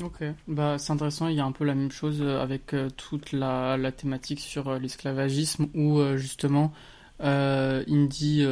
[0.00, 2.88] Ok, bah c'est intéressant, il y a un peu la même chose euh, avec euh,
[2.96, 6.72] toute la, la thématique sur euh, l'esclavagisme où justement
[7.20, 8.46] Indy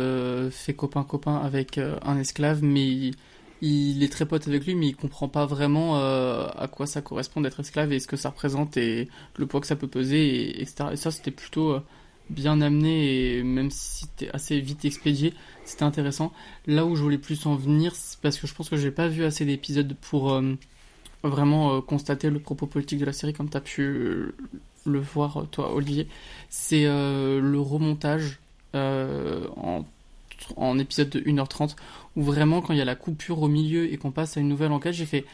[0.50, 3.12] fait copain-copain avec un esclave mais
[3.60, 7.40] il, est très pote avec lui mais il comprend pas vraiment à quoi ça correspond
[7.40, 10.62] d'être esclave et ce que ça représente et le poids que ça peut peser et,
[10.62, 10.90] etc.
[10.92, 11.78] Et ça c'était plutôt
[12.28, 15.32] bien amené et même si c'était assez vite expédié,
[15.64, 16.32] c'était intéressant.
[16.66, 19.06] Là où je voulais plus en venir, c'est parce que je pense que j'ai pas
[19.06, 20.42] vu assez d'épisodes pour...
[21.24, 24.34] vraiment euh, constater le propos politique de la série comme tu as pu euh,
[24.86, 26.08] le voir euh, toi Olivier.
[26.50, 28.38] C'est le remontage
[28.74, 29.84] en,
[30.56, 31.76] en épisode de 1h30
[32.14, 34.48] où vraiment quand il y a la coupure au milieu et qu'on passe à une
[34.48, 35.24] nouvelle enquête j'ai fait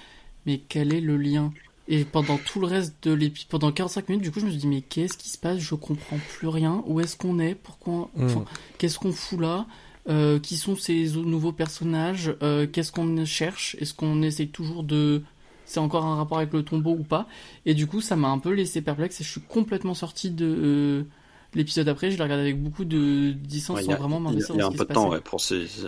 [0.47, 1.53] mais quel est le lien?
[1.89, 4.61] Et pendant tout le reste de l'épisode pendant 45 minutes du coup je me suis
[4.61, 5.59] dit mais qu'est-ce qui se passe?
[5.59, 6.83] Je comprends plus rien.
[6.87, 7.55] Où est-ce qu'on est?
[7.57, 8.25] Pourquoi Mm.
[8.25, 8.45] enfin,
[8.79, 9.67] qu'est-ce qu'on fout là?
[10.09, 12.35] Euh, qui sont ces nouveaux personnages?
[12.43, 13.77] Euh, qu'est-ce qu'on cherche?
[13.81, 15.23] Est-ce qu'on essaye toujours de
[15.73, 17.27] c'est encore un rapport avec le tombeau ou pas.
[17.67, 20.47] Et du coup, ça m'a un peu laissé perplexe et je suis complètement sorti de,
[20.47, 21.03] euh,
[21.55, 24.19] l'épisode après, je l'ai regardé avec beaucoup de distance Ouais, il y sans a, vraiment
[24.19, 25.67] il y a- m'investir il y a dans un peu de temps, ouais, pour ces,
[25.67, 25.87] ces-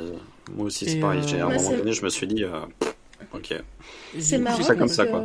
[0.55, 1.21] moi aussi c'est pareil.
[1.21, 2.61] euh, J'ai- à un Ouais, moment donné, je me suis dit, euh,
[3.33, 3.55] ok.
[4.19, 4.63] C'est marrant.
[4.63, 5.25] ça comme parce ça, que- quoi.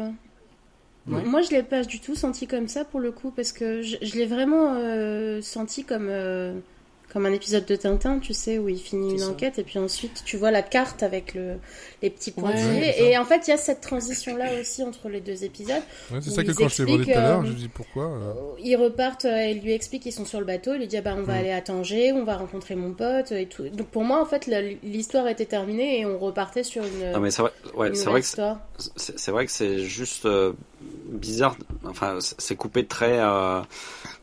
[1.08, 1.24] Ouais.
[1.26, 3.98] Moi, je l'ai pas du tout senti comme ça pour le coup, parce que je,
[4.02, 6.54] je l'ai vraiment euh, senti comme euh,
[7.12, 9.30] comme un épisode de Tintin, tu sais, où il finit une ça.
[9.30, 11.56] enquête et puis ensuite tu vois la carte avec le
[12.02, 12.94] les petits Ouais, pointillés.
[12.94, 13.00] ça.
[13.04, 15.82] et en fait, il y a cette transition là aussi entre les deux épisodes.
[16.12, 17.56] Ouais, c'est ça que quand je t'ai demandé tout à expliquent, l'heure, euh, je me
[17.56, 18.04] dis pourquoi.
[18.06, 20.98] euh, Ils repartent, euh, il lui explique qu'ils sont sur le bateau, il lui dit
[20.98, 21.38] ah bah on va Mm.
[21.38, 23.68] aller à Tanger, on va rencontrer mon pote et tout.
[23.70, 24.48] Donc pour moi en fait
[24.84, 28.12] l'histoire était terminée et on repartait sur une, Non mais c'est vrai, ouais, c'est que
[28.14, 28.60] c'est- histoire.
[28.96, 30.54] c'est c'est vrai que c'est juste euh,
[31.12, 31.56] bizarre.
[31.86, 33.62] Enfin, c'est coupé très euh,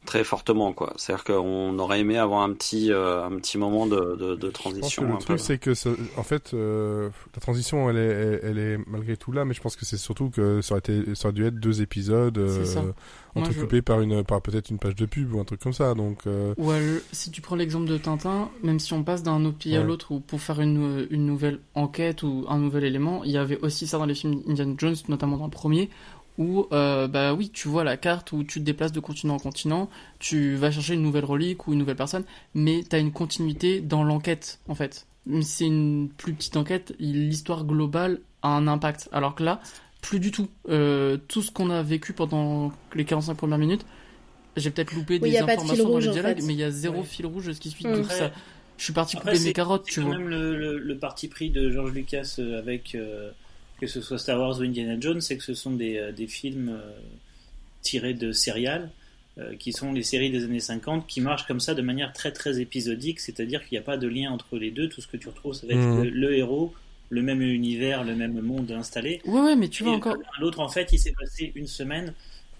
[0.04, 0.92] très fortement quoi.
[0.96, 4.46] C'est-à-dire qu'on aurait aimé avoir un petit euh, un petit moment de, de, de Je
[4.46, 5.02] pense que transition.
[5.04, 8.58] le un truc, c'est que, ça- en fait, euh, la transition, elle est, elle, elle
[8.58, 11.28] est malgré tout là, mais je pense que c'est surtout que ça aurait, été, ça
[11.28, 12.92] aurait dû être deux épisodes euh,
[13.34, 15.94] entrecoupés par une, par peut-être une page de pub ou un truc comme ça.
[15.94, 19.44] Donc, euh, Ou alors, si tu prends l'exemple de Tintin, même si on passe d'un
[19.44, 19.86] autre pays à Ouais.
[19.86, 23.58] l'autre ou pour faire une, une nouvelle enquête ou un nouvel élément, il y avait
[23.60, 25.90] aussi ça dans les films Indiana Jones, notamment dans le premier,
[26.38, 29.38] où euh, bah oui, tu vois la carte où tu te déplaces de continent en
[29.38, 32.24] continent, tu vas chercher une nouvelle relique ou une nouvelle personne,
[32.54, 35.06] mais tu as une continuité dans l'enquête en fait.
[35.26, 39.08] Même c'est une plus petite enquête, l'histoire globale a un impact.
[39.12, 39.60] Alors que là,
[40.02, 40.48] plus du tout.
[40.68, 43.84] Euh, tout ce qu'on a vécu pendant les 45 premières minutes,
[44.56, 46.46] j'ai peut-être loupé Oui, des pas de fil informations dans rouge, les en dialogues, fait.
[46.46, 47.02] mais il y a zéro Ouais.
[47.04, 47.86] fil rouge ce qui suit.
[47.86, 47.92] Mm.
[47.96, 48.30] Donc ça,
[48.78, 50.18] je suis parti Après, couper mes c'est- carottes, C'est tu quand vois.
[50.18, 53.30] même le, le- le parti pris de George Lucas euh, avec euh,
[53.80, 56.26] que ce soit Star Wars ou Indiana Jones, c'est que ce sont des, euh, des
[56.26, 56.90] films euh,
[57.82, 58.90] tirés de serial
[59.38, 62.32] euh, qui sont les séries des années 50 qui marchent comme ça de manière très
[62.32, 64.88] très épisodique, c'est-à-dire qu'il n'y a pas de lien entre les deux.
[64.88, 66.02] Tout ce que tu retrouves, ça va être Mhm.
[66.04, 66.72] le, le héros,
[67.10, 69.20] le même univers, le même monde installé.
[69.26, 70.16] Ouais, ouais, mais tu vois encore.
[70.40, 72.14] L'autre, en fait, il s'est passé une semaine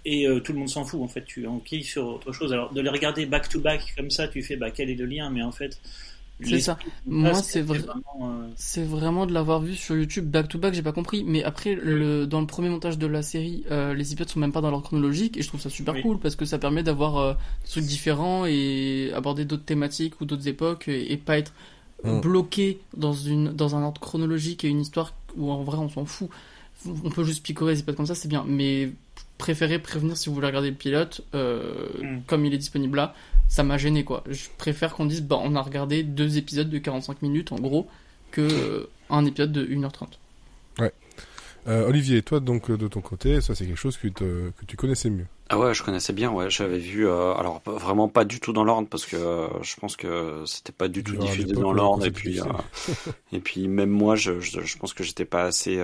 [0.05, 1.01] et euh, tout le monde s'en fout.
[1.01, 2.53] En fait, tu enquilles sur autre chose.
[2.53, 5.07] Alors, de les regarder back to back comme ça, tu fais bah, quel est le
[5.07, 5.31] lien?
[5.31, 5.81] Mais en fait,
[6.43, 6.78] C'est ça.
[7.07, 10.59] Moi, passe, c'est vrai- vraiment, euh, C'est vraiment de l'avoir vu sur YouTube back to
[10.59, 11.24] back, j'ai pas compris.
[11.24, 14.53] Mais après, le, dans le premier montage de la série, euh, les épisodes sont même
[14.53, 16.03] pas dans l'ordre chronologique et je trouve ça super Oui.
[16.03, 17.32] cool parce que ça permet d'avoir euh,
[17.64, 21.53] des trucs différents et aborder d'autres thématiques ou d'autres époques et, et pas être
[22.05, 22.20] Mm.
[22.20, 26.05] bloqué dans une dans un ordre chronologique et une histoire où en vrai on s'en
[26.05, 26.28] fout.
[26.84, 28.45] On peut juste picorer les épisodes comme ça, c'est bien.
[28.47, 28.93] Mais
[29.39, 31.72] préférez prévenir si vous voulez regarder le pilote, euh,
[32.03, 32.18] Mm.
[32.26, 33.14] comme il est disponible là.
[33.49, 34.24] Ça m'a gêné quoi.
[34.28, 37.86] Je préfère qu'on dise bah on a regardé deux épisodes de 45 minutes en gros
[38.30, 40.09] que euh, un épisode de 1h30.
[41.69, 44.64] Euh, Olivier, toi, donc, euh, de ton côté, ça, c'est quelque chose que, te- que
[44.67, 45.27] tu connaissais mieux.
[45.49, 46.33] Ah ouais, je connaissais bien.
[46.33, 47.07] Ouais, j'avais vu.
[47.07, 50.73] euh, alors vraiment pas du tout dans l'ordre parce que euh, je pense que c'était
[50.73, 52.41] pas du tout diffusé dans l'ordre et puis
[53.33, 55.81] et puis même moi, je, je, je pense que j'étais pas assez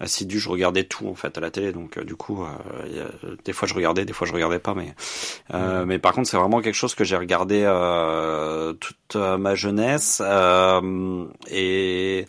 [0.00, 0.38] assidu.
[0.38, 2.44] Je regardais tout en fait à la télé, donc du coup,
[2.86, 3.10] il y a-
[3.44, 4.94] des fois je regardais, des fois je regardais pas, mais
[5.86, 7.62] mais par contre c'est vraiment quelque chose que j'ai regardé
[8.80, 10.22] toute ma jeunesse
[11.50, 12.26] et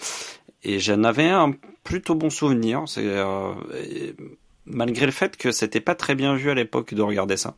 [0.64, 1.54] et j'en avais un
[1.84, 2.84] plutôt bon souvenir.
[2.88, 3.54] C'est euh,
[4.66, 7.56] malgré le fait que c'était pas très bien vu à l'époque de regarder ça,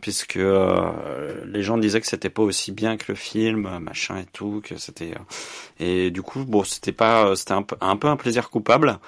[0.00, 4.26] puisque euh, les gens disaient que c'était pas aussi bien que le film, machin et
[4.32, 8.08] tout, que c'était euh, et du coup bon c'était pas c'était un peu un peu
[8.08, 8.98] un plaisir coupable.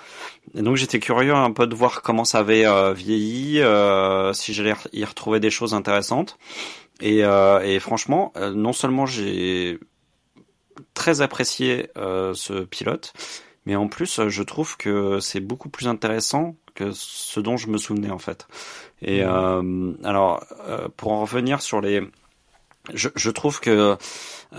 [0.55, 4.55] Et donc j'étais curieux un peu de voir comment ça avait euh, vieilli, euh, si
[4.55, 6.39] j'allais y retrouver des choses intéressantes.
[7.03, 9.79] Et, euh, et franchement, euh, non seulement j'ai
[10.95, 13.13] très apprécié euh, ce pilote,
[13.67, 17.69] mais en plus, euh, je trouve que c'est beaucoup plus intéressant que ce dont je
[17.69, 18.49] me souvenais en fait.
[19.03, 22.03] Et euh, alors, euh, pour en revenir sur les,
[22.95, 23.97] je, je trouve que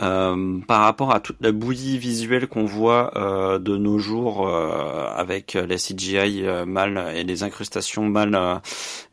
[0.01, 5.07] euh, par rapport à toute la bouillie visuelle qu'on voit euh, de nos jours euh,
[5.15, 8.55] avec les CGI euh, mal et les incrustations mal euh,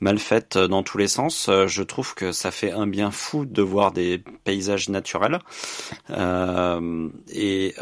[0.01, 3.45] mal faites dans tous les sens, euh, je trouve que ça fait un bien fou
[3.45, 5.41] de voir des paysages naturels.
[7.33, 7.75] Et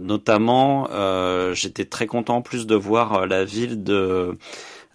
[0.00, 0.88] notamment
[1.52, 4.36] j'étais très content en plus de voir la ville de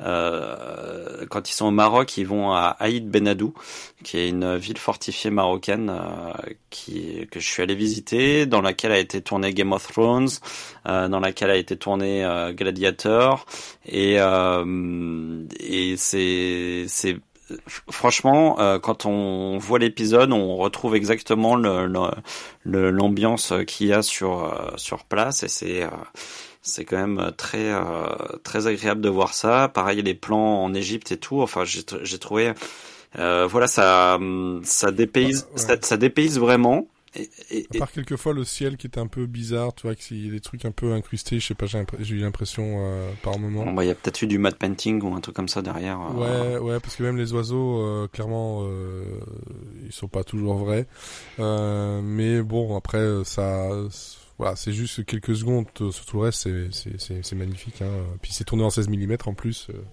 [0.02, 3.54] euh, quand ils sont au Maroc, ils vont à Aïd Benadou,
[4.04, 6.34] qui est une ville fortifiée marocaine euh,
[6.70, 10.30] qui que je suis allé visiter, dans laquelle a été tourné Game of Thrones,
[10.88, 13.46] euh, dans laquelle a été tourné euh, Gladiator,
[13.86, 16.86] et euh, et c'est
[17.90, 22.00] franchement, euh, quand on voit l'épisode, on retrouve exactement le- le-
[22.64, 25.90] le- l'ambiance qu'il y a sur euh, sur place, et c'est euh,
[26.62, 28.06] c'est quand même très euh,
[28.44, 29.68] très agréable de voir ça.
[29.68, 31.42] Pareil les plans en Égypte et tout.
[31.42, 32.54] Enfin, j'ai j'ai trouvé
[33.20, 35.68] euh, voilà ça hum, ça dépayse Ouais, ouais.
[35.68, 36.88] Ça, ça dépayse vraiment.
[37.16, 40.26] et, et, À part quelquefois le ciel qui était un peu bizarre, tu vois, qu'il
[40.26, 43.38] y a des trucs un peu incrustés, je sais pas, j'ai eu l'impression euh, par
[43.38, 43.66] moment.
[43.66, 45.62] bon, bah, il y a peut-être eu du matte painting ou un truc comme ça
[45.62, 46.00] derrière.
[46.00, 46.60] euh.
[46.60, 49.04] Ouais, ouais, parce que même les oiseaux, euh, clairement, euh,
[49.86, 50.88] ils sont pas toujours vrais.
[51.40, 53.68] Euh, mais bon, après, euh, ça,
[54.42, 55.68] voilà, c'est juste quelques secondes.
[55.78, 57.80] Sur tout le reste, c'est magnifique.
[57.84, 57.92] Hein.
[58.24, 59.84] Puis c'est tourné en 16 mm en plus, euh,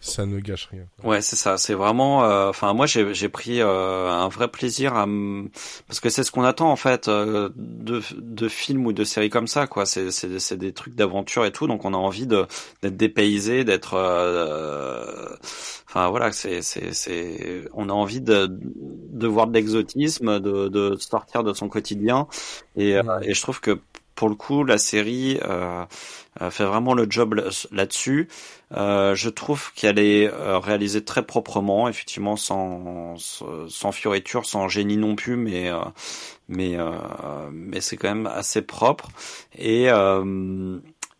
[0.00, 0.86] ça ne gâche rien.
[0.96, 1.04] quoi.
[1.04, 1.58] Ouais, c'est ça.
[1.58, 2.24] C'est vraiment.
[2.24, 5.48] euh, Enfin, moi, j'ai j'ai pris euh, un vrai plaisir à m-
[5.86, 9.30] parce que c'est ce qu'on attend en fait euh, de de films ou de séries
[9.30, 9.86] comme ça, quoi.
[9.86, 12.46] C'est c'est c'est des trucs d'aventure et tout, donc on a envie de
[12.82, 13.94] d'être dépaysé, d'être.
[13.94, 15.36] euh,
[15.88, 17.64] Enfin voilà, c'est c'est c'est.
[17.72, 22.26] On a envie de de voir de l'exotisme, de de sortir de son quotidien,
[22.76, 23.30] et euh, Ouais.
[23.30, 23.78] et je trouve que
[24.18, 25.84] pour le coup, la série euh,
[26.42, 28.26] euh, fait vraiment le job là- là-dessus.
[28.76, 33.14] Euh, je trouve qu'elle est euh, réalisée très proprement, effectivement, sans,
[33.68, 35.78] sans fioriture, sans génie non plus, mais euh,
[36.48, 36.76] mais
[37.52, 39.08] mais c'est quand même assez propre.
[39.56, 39.88] Et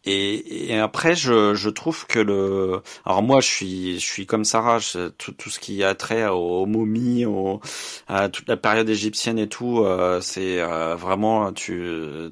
[0.04, 4.44] et, et après, je, je trouve que le, alors moi, je suis, je suis comme
[4.44, 7.60] Sarah, je- tout, tout ce qui a trait aux, momies, aux,
[8.06, 11.82] à toute la période égyptienne et tout, euh, c'est euh, vraiment, tu,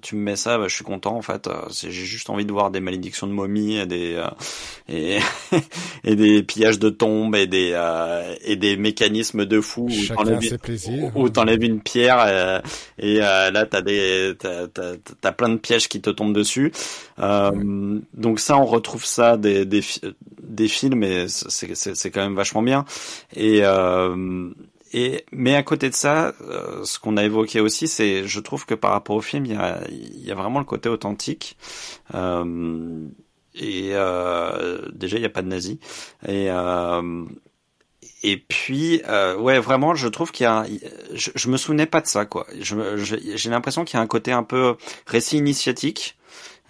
[0.01, 1.47] tu me mets ça, bah, je suis content en fait.
[1.49, 4.27] Euh, c'est- J'ai juste envie de voir des malédictions de momies et des, euh,
[4.89, 5.19] et,
[6.05, 10.39] et des pillages de tombes et des, euh, et des mécanismes de fou où t'enlèves
[10.59, 11.13] plaisirs.
[11.17, 12.61] où t'enlèves une pierre euh,
[12.99, 16.73] et euh, là t'as des t'as, t'as, t'as plein de pièges qui te tombent dessus
[17.19, 17.51] euh,
[18.15, 19.83] donc ça on retrouve ça des des,
[20.43, 22.85] des films et c'est quand même vachement bien.
[23.35, 24.51] Et euh,
[24.93, 28.67] et mais à côté de ça euh, ce qu'on a évoqué aussi c'est je trouve
[28.67, 31.57] que par rapport au film il y a il y a vraiment le côté authentique.
[32.15, 33.07] Euh,
[33.55, 35.79] et euh, déjà il y a pas de nazis.
[36.27, 37.25] Et euh,
[38.23, 40.67] et puis, euh, ouais, vraiment, je trouve qu'il y a,
[41.15, 42.47] je, je me souvenais pas de ça, quoi.
[42.59, 44.77] J'ai l'impression qu'il y a un côté un peu
[45.07, 46.16] récit initiatique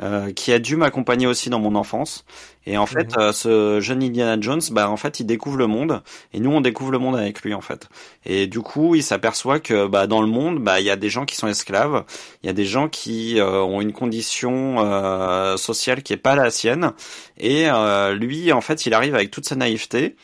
[0.03, 2.25] euh, qui a dû m'accompagner aussi dans mon enfance.
[2.67, 6.03] Et en fait, euh, ce jeune Indiana Jones, bah en fait, il découvre le monde,
[6.33, 7.89] et nous, on découvre le monde avec lui, en fait.
[8.25, 11.09] Et du coup, il s'aperçoit que bah dans le monde, bah il y a des
[11.09, 12.05] gens qui sont esclaves,
[12.43, 16.35] il y a des gens qui euh, ont une condition euh, sociale qui est pas
[16.35, 16.93] la sienne,
[17.39, 20.17] et euh, lui, en fait, il arrive avec toute sa naïveté.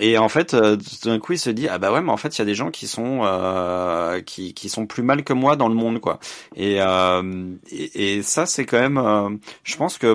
[0.00, 2.16] Et en fait, euh, tout d'un coup, il se dit ah bah ouais, mais en
[2.16, 5.32] fait, il y a des gens qui sont euh, qui qui sont plus mal que
[5.32, 6.18] moi dans le monde, quoi.
[6.56, 9.30] Et euh, et, et ça, c'est quand même, euh,
[9.62, 10.14] je pense que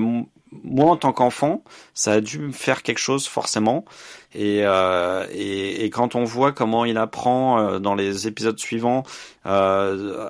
[0.51, 3.85] moi, en tant qu'enfant, ça a dû me faire quelque chose forcément.
[4.33, 9.03] Et, euh, et et quand on voit comment il apprend euh, dans les épisodes suivants,
[9.45, 10.29] euh,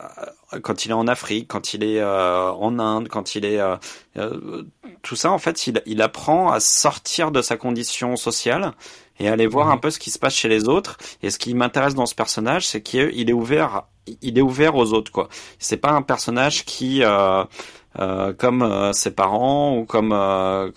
[0.63, 3.75] quand il est en Afrique, quand il est euh, en Inde, quand il est euh,
[4.17, 4.63] euh,
[5.01, 8.71] tout ça, en fait, il, il apprend à sortir de sa condition sociale
[9.19, 10.97] et aller voir un peu ce qui se passe chez les autres.
[11.21, 13.83] Et ce qui m'intéresse dans ce personnage, c'est qu'il est ouvert,
[14.21, 15.27] il est ouvert aux autres, quoi.
[15.59, 17.03] C'est pas un personnage qui,
[17.97, 20.69] euh, comme euh, ses parents ou comme euh,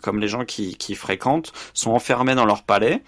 [0.00, 3.02] comme les gens qui, qui fréquentent, sont enfermés dans leur palais.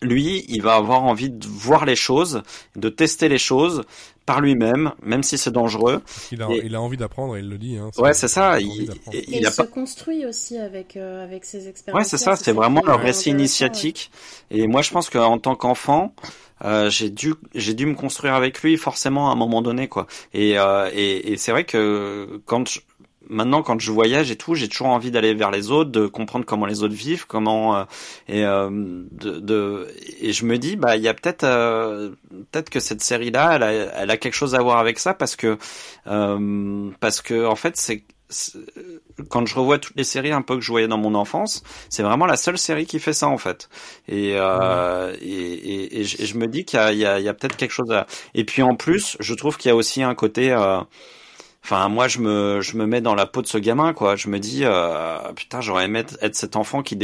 [0.00, 2.42] Lui, il va avoir envie de voir les choses,
[2.76, 3.82] de tester les choses
[4.28, 6.02] par lui-même, même si c'est dangereux.
[6.30, 7.76] Il a, Et- il a envie d'apprendre, il le dit.
[7.78, 8.60] Hein, Ouais, c'est ça.
[8.60, 9.16] il Il, d'apprendre.
[9.16, 11.98] il- Et il il a se pas construit aussi avec, euh, avec ses expériences.
[11.98, 14.10] Ouais, c'est ça, c'est vraiment qui le est récit initiatique.
[14.50, 16.14] Et moi, je pense qu'en tant qu'enfant,
[16.64, 20.06] euh, j'ai dû, j'ai dû me construire avec lui forcément à un moment donné, quoi.
[20.34, 22.80] Et, euh, et, et c'est vrai que quand je-
[23.28, 26.44] maintenant, quand je voyage et tout, j'ai toujours envie d'aller vers les autres, de comprendre
[26.46, 27.84] comment les autres vivent, comment euh,
[28.28, 29.88] et euh, de, de
[30.20, 32.10] et je me dis, bah, il y a peut-être, euh,
[32.52, 35.36] peut-être que cette série-là, elle a, elle a quelque chose à voir avec ça parce
[35.36, 35.58] que
[36.06, 38.04] euh, parce que en fait, c'est
[39.30, 42.02] quand je revois toutes les séries un peu que je voyais dans mon enfance, c'est
[42.02, 43.68] vraiment la seule série qui fait ça en fait.
[44.06, 47.04] Et euh, et, et, et je, et je me dis qu'il y a, il y
[47.06, 48.06] a, a peut-être quelque chose à.
[48.34, 50.52] Et puis en plus, je trouve qu'il y a aussi un côté.
[50.52, 50.80] euh,
[51.64, 54.16] Enfin, moi, je me, je me mets dans la peau de ce gamin, quoi.
[54.16, 56.96] Je me dis, euh, putain, j'aurais aimé être- cet enfant qui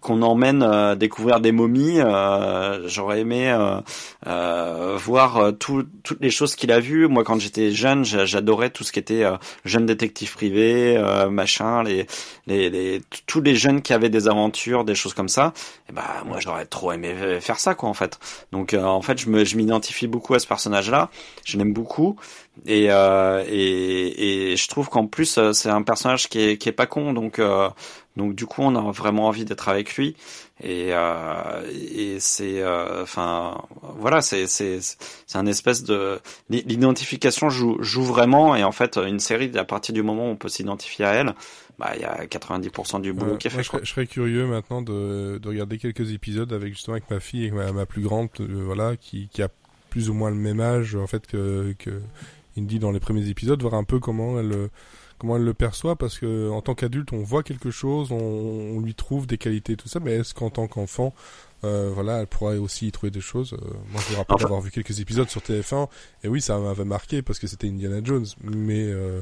[0.00, 2.00] qu'on emmène euh, découvrir des momies.
[2.00, 3.80] euh, j'aurais aimé euh,
[4.26, 7.06] euh, voir euh, tout- toutes les choses qu'il a vues.
[7.06, 9.24] Moi, quand j'étais jeune, j'a- j'adorais tout ce qui était
[9.64, 10.98] jeune détective privé,
[11.30, 12.06] machin, les,
[12.46, 15.52] les, les, tous les jeunes qui avaient des aventures, des choses comme ça.
[15.88, 18.18] Et bah, moi, j'aurais trop aimé faire ça, quoi, en fait.
[18.50, 21.10] Donc, en fait, je me, je m'identifie beaucoup à ce personnage-là.
[21.44, 22.16] Je l'aime beaucoup.
[22.66, 26.68] Et, euh, et, et je trouve qu'en plus euh, c'est un personnage qui est, qui
[26.68, 27.68] est pas con donc euh,
[28.16, 30.16] donc du coup on a vraiment envie d'être avec lui
[30.60, 33.62] et euh, et c'est euh, enfin
[33.98, 36.18] voilà c'est c'est c'est un espèce de
[36.50, 40.36] l'identification joue joue vraiment et en fait une série à partir du moment où on
[40.36, 41.34] peut s'identifier à elle
[41.78, 43.78] bah il y a 90% du boulot qui est fait je, quoi.
[43.78, 47.46] serais, je serais curieux maintenant de, de regarder quelques épisodes avec justement avec ma fille
[47.46, 49.48] et ma, ma plus grande, euh, voilà, qui, qui a
[49.88, 52.00] plus ou moins le même âge en fait que, que
[52.58, 54.68] Indy dans les premiers épisodes, voir un peu comment elle euh,
[55.18, 58.16] comment elle le perçoit parce que en tant qu'adulte on voit quelque chose, on,
[58.76, 61.12] on lui trouve des qualités tout ça, mais est-ce qu'en tant qu'enfant
[61.64, 63.54] euh, voilà, elle pourrait aussi y trouver des choses.
[63.54, 63.56] Euh,
[63.90, 65.88] moi, je me rappelle Enfin- d'avoir vu quelques épisodes sur TF1,
[66.22, 69.20] et oui, ça m'avait marqué parce que c'était Indiana Jones, mais euh,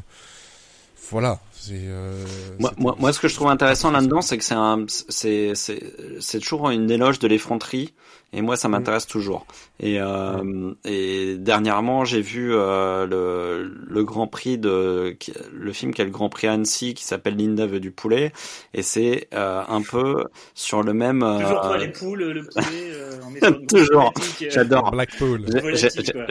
[1.10, 1.72] voilà, c'est.
[1.74, 2.12] Euh,
[2.58, 5.80] Moi, moi, moi, ce que je trouve intéressant là-dedans, c'est que c'est un, c'est, c'est,
[6.20, 7.94] c'est toujours une éloge de l'effronterie,
[8.32, 9.46] et moi, ça m'intéresse toujours.
[9.78, 15.16] Et, euh, et dernièrement, j'ai vu euh, le, le Grand Prix de,
[15.52, 18.32] le film qui est le Grand Prix Annecy, qui s'appelle Linda veut du poulet,
[18.74, 20.24] et c'est euh, un peu
[20.54, 21.22] sur le même.
[21.22, 24.12] euh, Toujours toi les poules, le poulet, euh, Toujours.
[24.50, 24.90] J'adore.
[24.90, 25.44] Blackpool.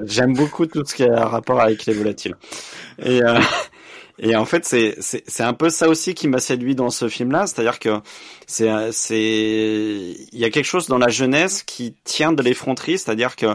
[0.03, 2.35] J'aime beaucoup tout ce qui a rapport avec les volatiles.
[2.99, 3.39] Et, euh,
[4.17, 7.47] et en fait, c'est c'est un peu ça aussi qui m'a séduit dans ce film-là,
[7.47, 7.99] c'est-à-dire que
[8.47, 13.35] c'est c'est il y a quelque chose dans la jeunesse qui tient de l'effronterie, c'est-à-dire
[13.35, 13.47] que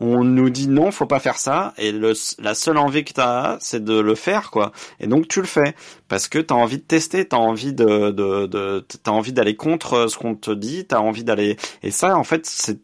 [0.00, 3.58] on nous dit non, faut pas faire ça, et le, la seule envie que t'as,
[3.60, 4.72] c'est de le faire, quoi.
[4.98, 5.74] Et donc tu le fais
[6.08, 10.08] parce que t'as envie de tester, t'as envie de de, de t'as envie d'aller contre
[10.08, 12.80] ce qu'on te dit, t'as envie d'aller et ça, en fait, c'est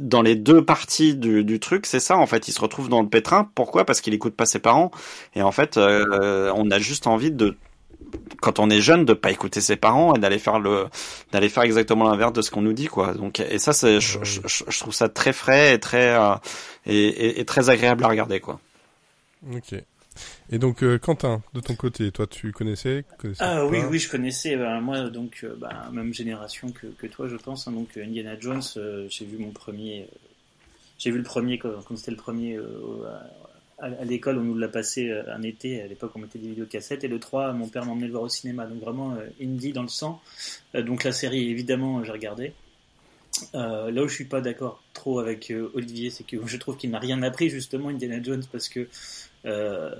[0.00, 2.48] dans les deux parties du, du truc, c'est ça en fait.
[2.48, 3.48] Il se retrouve dans le pétrin.
[3.54, 3.84] Pourquoi?
[3.84, 4.90] Parce qu'il écoute pas ses parents.
[5.34, 7.56] Et en fait, euh, on a juste envie de,
[8.40, 10.86] quand on est jeune, de pas écouter ses parents et d'aller faire le,
[11.32, 13.14] d'aller faire exactement l'inverse de ce qu'on nous dit, quoi.
[13.14, 16.34] Donc, et ça, c'est, je, je, je- trouve ça très frais et très euh,
[16.86, 18.60] et, et- et très agréable à regarder, quoi.
[19.52, 19.74] Ok.
[20.50, 24.10] Et donc, euh, Quentin, de ton côté, toi, tu connaissais, connaissais Ah oui, oui, je
[24.10, 24.56] connaissais.
[24.56, 27.66] bah, moi, donc, euh, bah, même génération que, que toi, je pense.
[27.66, 30.06] hein, donc, euh, Indiana Jones, euh, j'ai vu mon premier.
[30.98, 32.58] j'ai vu le premier quand, quand c'était le premier
[33.78, 34.38] à, à l'école.
[34.38, 35.80] On nous l'a passé un été.
[35.82, 37.04] À l'époque, on mettait des vidéocassettes.
[37.04, 38.66] Et le 3, mon père m'emmenait le voir au cinéma.
[38.66, 40.20] Donc, vraiment, indie dans le sang.
[40.74, 42.52] Donc, la série, évidemment, j'ai regardé.
[43.54, 46.76] Euh, là où je suis pas d'accord trop avec euh, Olivier, c'est que je trouve
[46.76, 48.88] qu'il n'a rien appris justement Indiana Jones parce que
[49.44, 49.90] euh,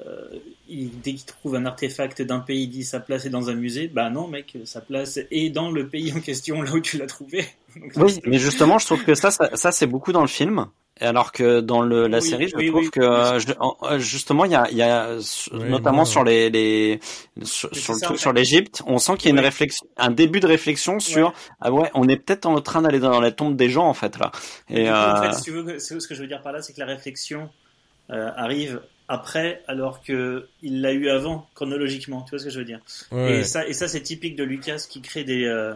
[0.69, 3.55] il- dès qu'il trouve un artefact d'un pays, il dit sa place est dans un
[3.55, 3.89] musée.
[3.89, 7.06] Bah non, mec, sa place est dans le pays en question, là où tu l'as
[7.06, 7.44] trouvé.
[7.77, 10.66] Donc, Oui, mais justement, je trouve que ça, ça, ça, c'est beaucoup dans le film.
[11.00, 12.90] Alors que dans le, la Oui, série, je oui, trouve oui.
[12.90, 13.52] que euh, je-
[13.82, 15.08] euh, justement, il y a, il y a
[15.52, 17.00] notamment sur les, les
[17.42, 20.46] sur, sur le sur l'Égypte, on sent qu'il y a une réflexion, un début de
[20.46, 21.34] réflexion sur Ouais.
[21.60, 24.16] ah ouais, on est peut-être en train d'aller dans la tombe des gens en fait
[24.18, 24.30] là.
[24.70, 26.52] Et coup, en euh, fait, si tu veux, ce ce que je veux dire par
[26.52, 27.50] là, c'est que la réflexion
[28.10, 32.22] euh, arrive après, alors que il l'a eu avant, chronologiquement.
[32.22, 32.80] Tu vois ce que je veux dire?
[33.10, 33.40] Ouais.
[33.40, 35.74] Et ça, et ça c'est typique de Lucas qui crée des, euh,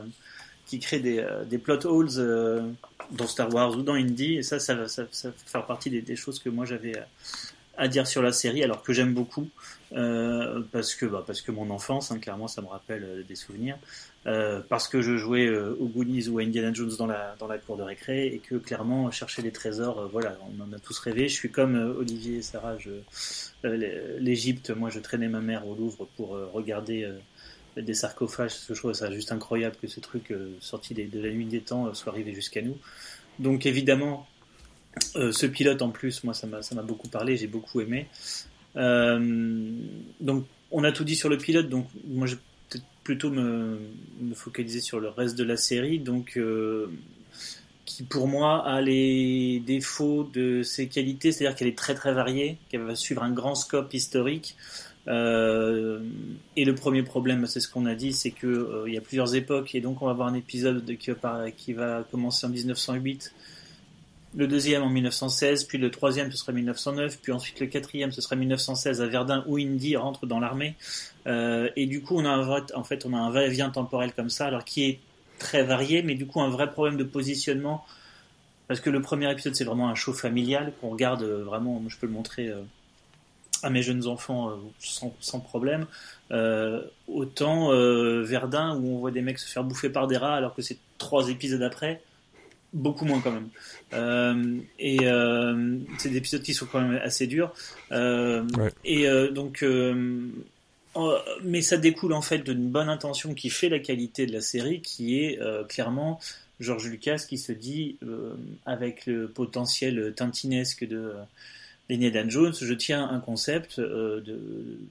[0.68, 2.62] qui crée des, euh, des plot holes euh,
[3.10, 4.34] dans Star Wars ou dans Indie.
[4.36, 7.06] Et ça, ça, va- ça, ça faire partie des, des choses que moi j'avais à,
[7.78, 9.48] à dire sur la série, alors que j'aime beaucoup
[9.92, 13.36] euh, parce que, bah, parce que mon enfance, hein, clairement, ça me rappelle euh, des
[13.36, 13.78] souvenirs.
[14.26, 17.46] Euh, parce que je jouais euh, aux Goonies ou à Indiana Jones dans la, dans
[17.46, 20.78] la cour de récré et que clairement chercher les trésors, euh, voilà, on en a
[20.80, 21.28] tous rêvé.
[21.28, 22.76] Je suis comme euh, Olivier et Sarah,
[23.64, 27.12] euh, l'Égypte, moi je traînais ma mère au Louvre pour euh, regarder euh,
[27.82, 31.20] des sarcophages, parce que je trouve ça juste incroyable que ce truc euh, sorti de
[31.20, 32.76] la nuit des temps euh, soit arrivé jusqu'à nous.
[33.38, 34.26] Donc évidemment,
[35.16, 38.08] euh, ce pilote en plus, moi ça m'a beaucoup parlé, j'ai beaucoup aimé.
[38.74, 43.78] Donc on a tout dit sur le pilote, donc moi je vais peut-être plutôt me,
[44.20, 46.38] me focaliser sur le reste de la série, donc
[47.88, 52.58] qui pour moi a les défauts de ses qualités, c'est-à-dire qu'elle est très très variée,
[52.68, 54.56] qu'elle va suivre un grand scope historique.
[55.08, 56.00] Euh,
[56.56, 59.34] et le premier problème, c'est ce qu'on a dit, c'est que euh, y a plusieurs
[59.34, 63.32] époques, et donc on va avoir un épisode de- qui, va, commencer en 1908,
[64.36, 68.20] le deuxième en 1916, puis le troisième ce sera 1909, puis ensuite le quatrième ce
[68.20, 70.74] sera 1916 à Verdun où Indy rentre dans l'armée.
[71.26, 74.12] Euh, et du coup, on a un vrai, en fait, on a un va-et-vient temporel
[74.12, 75.00] comme ça, alors qui est
[75.38, 77.84] très varié, mais du coup un vrai problème de positionnement.
[78.66, 82.06] Parce que le premier épisode, c'est vraiment un show familial qu'on regarde vraiment, je peux
[82.06, 82.52] le montrer
[83.62, 85.86] à mes jeunes enfants euh, sans, sans problème.
[86.30, 90.34] Euh, autant euh, Verdun, où on voit des mecs se faire bouffer par des rats,
[90.34, 92.02] alors que c'est trois épisodes après,
[92.72, 93.48] beaucoup moins quand même.
[93.94, 94.98] Euh, et
[95.98, 97.52] c'est des épisodes qui sont quand même assez durs.
[97.90, 98.46] Ouais.
[98.84, 99.64] Et donc,
[101.42, 104.82] mais ça découle en fait d'une bonne intention qui fait la qualité de la série,
[104.82, 106.20] qui est clairement
[106.60, 107.96] George Lucas qui se dit,
[108.66, 111.14] avec le potentiel tintinesque de
[111.90, 114.38] euh, d'Indiana Jones, je tiens un concept euh, de,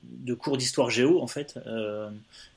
[0.03, 2.09] de cours d'histoire géo, en fait, euh,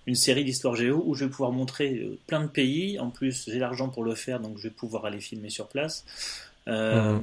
[0.07, 2.99] une série d'histoire géo où je vais pouvoir montrer euh, plein de pays.
[2.99, 6.05] En plus, j'ai l'argent pour le faire, donc je vais pouvoir aller filmer sur place.
[6.69, 7.19] Euh,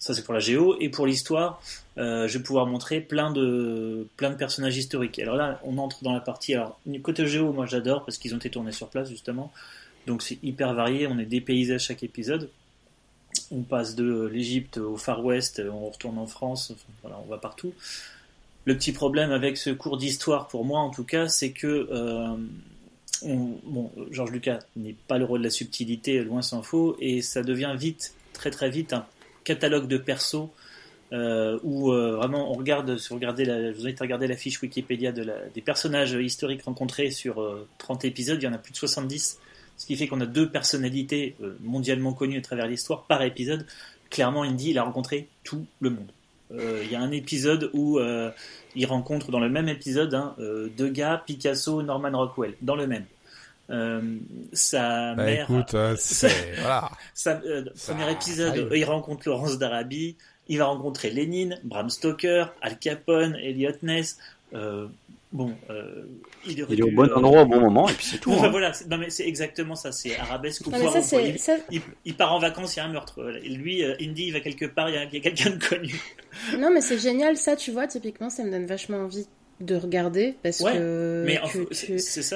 [0.00, 0.76] Ça, c'est pour la géo.
[0.80, 1.62] Et pour l'histoire,
[1.96, 5.18] euh, je vais pouvoir montrer plein de, plein de personnages historiques.
[5.18, 6.52] Alors là, on entre dans la partie.
[6.54, 9.50] Alors, côté géo, moi j'adore parce qu'ils ont été tournés sur place, justement.
[10.06, 12.50] Donc c'est hyper varié, on est dépaysé à chaque épisode.
[13.54, 16.72] On passe de l'Égypte au Far West, on retourne en France,
[17.04, 17.72] on va partout.
[18.64, 22.36] Le petit problème avec ce cours d'histoire, pour moi en tout cas, c'est que euh,
[24.10, 27.74] Georges Lucas n'est pas le rôle de la subtilité, loin s'en faut, et ça devient
[27.78, 29.06] vite, très très vite, un
[29.44, 30.48] catalogue de persos
[31.12, 35.60] euh, où euh, vraiment on regarde, si vous regardez vous regarder la fiche Wikipédia des
[35.60, 39.38] personnages historiques rencontrés sur euh, 30 épisodes, il y en a plus de 70,
[39.76, 43.66] ce qui fait qu'on a deux personnalités euh, mondialement connues à travers l'histoire par épisode.
[44.10, 46.10] Clairement, Indy, il a rencontré tout le monde.
[46.52, 48.30] Euh, Il y a un épisode où euh,
[48.76, 50.36] il rencontre dans le même épisode hein,
[50.76, 53.04] deux gars, Picasso, Norman Rockwell, dans le même.
[53.70, 54.02] Euh,
[54.52, 56.54] sa Bah mère, écoute, euh, c'est...
[56.60, 56.90] voilà.
[57.14, 60.16] sa- euh, Ça premier épisode, il rencontre Laurence d'Arabie,
[60.48, 64.18] il va rencontrer Lénine, Bram Stoker, Al Capone, Elliot Ness.
[65.34, 66.04] Bon, euh,
[66.46, 68.30] il, est au bon euh, endroit au bon moment et puis c'est tout.
[68.30, 68.50] Enfin, hein.
[68.50, 70.78] voilà, c'est- non mais c'est exactement ça, c'est arabesque ou quoi.
[70.78, 73.20] Il, ça- il- il part en vacances, il y a un meurtre.
[73.20, 73.40] voilà.
[73.40, 76.00] Et lui, euh, Indy, il va quelque part, il y a, quelqu'un de connu.
[76.56, 79.26] Non, mais c'est génial, ça, tu vois, typiquement, ça me donne vachement envie
[79.60, 81.40] de regarder parce Ouais, que mais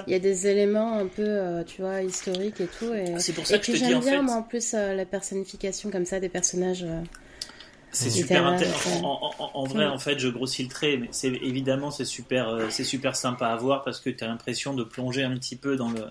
[0.06, 2.92] il y a des éléments un peu, euh, tu vois, historiques et tout.
[2.94, 4.22] Et, C'est pour ça et que dis j'aime en bien, fait.
[4.22, 6.84] moi, en plus, euh, la personnification comme ça des personnages.
[8.04, 9.04] C'est super intéressant.
[9.04, 12.48] En, en- en vrai, en fait, je grossis le trait, mais c'est évidemment c'est super,
[12.48, 15.56] euh, c'est super sympa à voir parce que tu as l'impression de plonger un petit
[15.56, 16.04] peu dans le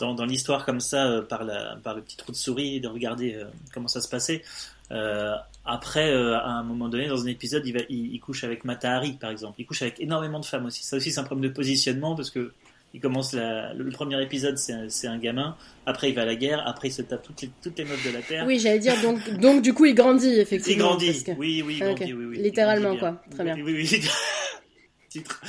[0.00, 2.80] dans, dans l'histoire comme ça euh, par la par le petit trou de souris et
[2.80, 4.42] de regarder euh, comment ça se passait.
[5.66, 8.96] Après, à un moment donné, dans un épisode, il, va, il, il couche avec Mata
[8.96, 9.54] Hari, par exemple.
[9.58, 10.84] Il couche avec énormément de femmes aussi.
[10.84, 12.52] Ça aussi, c'est un problème de positionnement parce que
[12.94, 15.56] il commence la, le premier épisode, c'est un, gamin.
[15.84, 16.62] Après, il va à la guerre.
[16.66, 18.44] Après, il se tape toutes les, toutes les meufs de la terre.
[18.46, 20.86] Oui, j'allais dire, donc, donc du coup, il grandit, Il effectivement.
[20.90, 21.10] grandit.
[21.10, 22.36] parce que- Oui, oui, il Ah, grandit, oui, oui.
[22.38, 23.22] Il Littéralement, grandit quoi.
[23.32, 23.54] Très bien.
[23.56, 24.00] Oui, oui, oui.
[25.10, 25.40] Titre.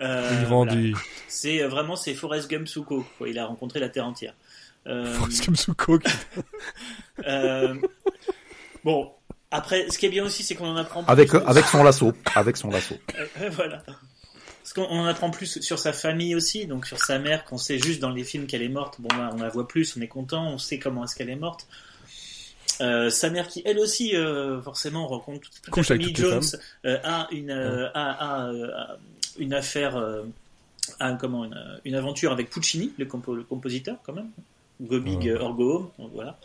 [0.00, 0.72] Euh, Il voilà.
[0.74, 0.92] grandit.
[1.28, 3.04] C'est euh, vraiment c'est Forrest Gump Suko.
[3.18, 3.28] Quoi.
[3.28, 4.34] Il a rencontré la terre entière.
[4.86, 5.98] Euh, comme Suko.
[5.98, 6.10] qui-
[7.26, 7.74] euh,
[8.84, 9.10] bon.
[9.50, 11.38] Après, ce qui est bien aussi, c'est qu'on en apprend Avec, plus.
[11.46, 12.12] avec son lasso.
[12.34, 12.94] Avec son lasso.
[13.40, 13.82] Euh, voilà.
[14.74, 17.58] Parce qu'on on en apprend plus sur sa famille aussi, donc sur sa mère, qu'on
[17.58, 19.00] sait juste dans les films qu'elle est morte.
[19.00, 21.36] Bon, là, on la voit plus, on est content, on sait comment est-ce qu'elle est
[21.36, 21.66] morte.
[22.80, 26.42] Euh, sa mère qui, elle aussi, euh, forcément, rencontre toute, la famille toutes les Jones,
[26.86, 28.96] euh, a une, a, a, a
[29.38, 30.02] une affaire,
[31.00, 34.30] a, comment, une, une aventure avec Puccini, le, compo- le compositeur, quand même.
[34.80, 35.32] Go Big Ouais.
[35.32, 36.38] or Go Home, voilà.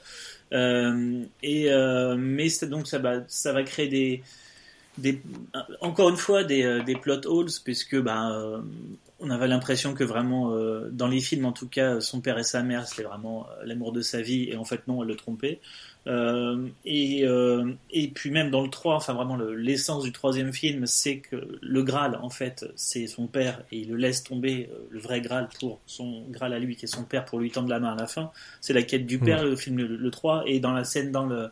[1.44, 1.70] Et
[2.18, 4.22] mais donc ça va, ça va créer des,
[4.98, 5.22] des
[5.82, 8.60] encore une fois des, euh, des plot holes puisque bah, euh,
[9.20, 12.44] on avait l'impression que vraiment euh, dans les films en tout cas son père et
[12.44, 15.16] sa mère c'était vraiment euh, l'amour de sa vie et en fait non elle le
[15.16, 15.60] trompait.
[16.08, 20.54] Euh, et, euh, et puis même dans le 3 enfin vraiment le- l'essence du troisième
[20.54, 24.70] film c'est que le Graal en fait c'est son père et il le laisse tomber
[24.90, 27.68] le vrai Graal pour son Graal à lui qui est son père pour lui tendre
[27.68, 28.32] la main à la fin.
[28.62, 31.26] C'est la quête du père le film le, le 3 et dans la scène dans
[31.26, 31.50] le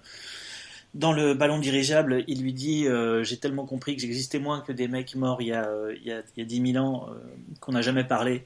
[0.96, 4.72] dans le ballon dirigeable, il lui dit euh, J'ai tellement compris que j'existais moins que
[4.72, 6.84] des mecs morts il y a, euh, il y a, il y a 10 000
[6.84, 7.14] ans, euh,
[7.60, 8.46] qu'on n'a jamais parlé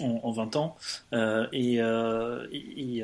[0.00, 0.76] en, en 20 ans.
[1.12, 1.76] Euh, et,
[2.52, 3.02] et,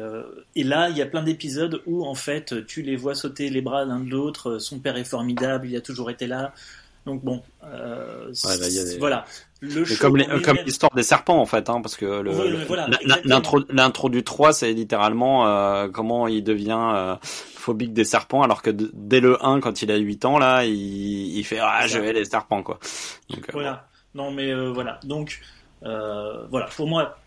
[0.56, 3.62] et là, il y a plein d'épisodes où, en fait, tu les vois sauter les
[3.62, 4.58] bras l'un de l'autre.
[4.58, 6.52] Son père est formidable, il a toujours été là.
[7.06, 9.24] Donc, bon, euh, Ouais, des- voilà.
[9.60, 10.08] Le Mais show
[10.42, 12.04] comme l'histoire des serpents en fait, hein, parce que
[12.66, 12.88] voilà,
[13.70, 17.16] l'intro du 3 c'est littéralement euh, comment il devient
[17.62, 20.64] phobique des serpents alors que d- dès le 1 quand il a 8 ans là
[20.64, 20.74] il,
[21.38, 22.78] il fait ah je vais les serpents quoi.
[23.30, 23.88] Donc, euh, Voilà.
[24.14, 25.00] Non, mais euh, voilà.
[25.04, 25.40] Donc,
[25.84, 26.66] euh, voilà.
[26.76, 27.18] Pour moi,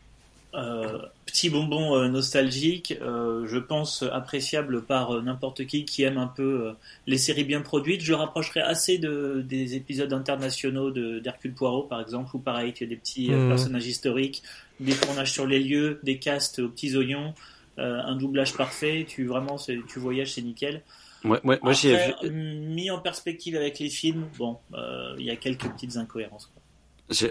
[0.53, 6.17] euh, petit bonbon euh, nostalgique, euh, je pense appréciable par euh, n'importe qui qui aime
[6.17, 6.71] un peu euh,
[7.07, 8.01] les séries bien produites.
[8.01, 12.83] Je rapprocherai assez de, des épisodes internationaux de d'Hercule Poirot, par exemple, où pareil, tu
[12.83, 13.47] as des petits euh, Mhm.
[13.49, 14.43] personnages historiques,
[14.79, 17.33] des tournages sur les lieux, des castes aux petits oignons.
[17.79, 20.83] Euh, un doublage parfait, tu vraiment, tu voyages, c'est nickel.
[21.25, 25.15] Ouais, ouais, moi j'y ai Après, vu, mis en perspective avec les films, bon, euh,
[25.17, 26.47] il y a quelques petites incohérences.
[26.53, 26.61] quoi.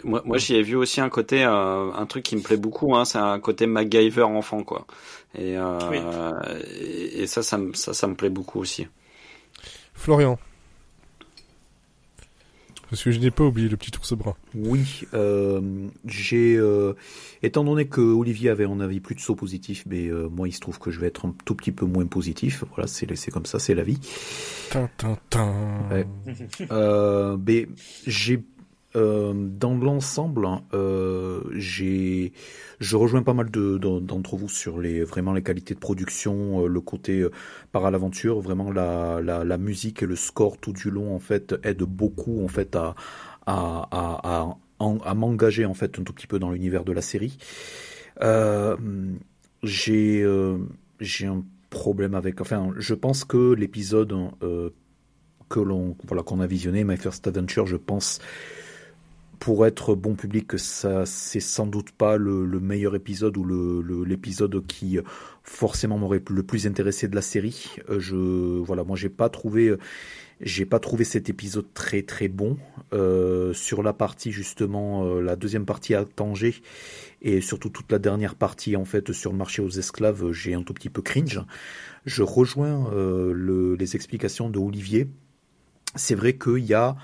[0.04, 2.94] moi, moi j'y ai vu aussi un côté, euh, un truc qui me plaît beaucoup,
[2.94, 4.86] hein, c'est un côté MacGyver enfant quoi.
[5.34, 6.06] Et, euh, Oui.
[6.70, 8.86] et, et ça, ça, me- ça, ça me plaît beaucoup aussi.
[9.94, 10.38] Florian.
[12.94, 14.36] Parce que je n'ai pas oublié le petit ours brun.
[14.54, 15.60] Oui, euh,
[16.06, 16.92] j'ai, euh,
[17.42, 20.78] étant donné que Olivier avait un avis plutôt positif, mais euh, moi il se trouve
[20.78, 22.62] que je vais être un tout petit peu moins positif.
[22.72, 23.98] Voilà, c'est c'est comme ça, c'est la vie.
[24.70, 25.52] Tin, tin, tin.
[25.90, 26.06] Ouais.
[26.70, 27.66] Euh, mais
[28.06, 28.44] j'ai
[28.94, 31.40] dans l'ensemble, hein, euh,
[32.80, 36.64] je rejoins pas mal de, de- d'entre vous sur les vraiment les qualités de production,
[36.64, 37.30] euh, le côté euh,
[37.72, 41.54] par à l'aventure, vraiment la, la, musique et le score tout du long en fait
[41.64, 42.94] aide beaucoup en fait à
[43.46, 46.92] à, à, à, en- à m'engager en fait un tout petit peu dans l'univers de
[46.92, 47.36] la série.
[48.22, 48.76] Euh,
[49.62, 50.58] j'ai euh,
[51.22, 52.40] un problème avec.
[52.40, 54.70] Enfin, je pense que l'épisode euh,
[55.48, 58.20] que l'on voilà qu'on a visionné, My First Adventure, je pense
[59.44, 63.82] pour être bon public, ça c'est sans doute pas le, le meilleur épisode ou le
[63.82, 65.02] le- l'épisode qui euh,
[65.42, 67.68] forcément m'aurait le plus intéressé de la série.
[67.90, 68.16] Euh, je
[68.68, 69.78] voilà, moi j'ai pas trouvé euh,
[70.40, 72.56] j'ai pas trouvé cet épisode très très bon
[72.92, 76.54] Euh, sur la partie justement euh, la deuxième partie à Tanger
[77.22, 80.62] et surtout toute la dernière partie en fait sur le marché aux esclaves, j'ai un
[80.62, 81.40] tout petit peu cringe.
[82.06, 85.02] Je rejoins euh, le- les explications de Olivier.
[85.96, 86.96] C'est vrai qu'il y a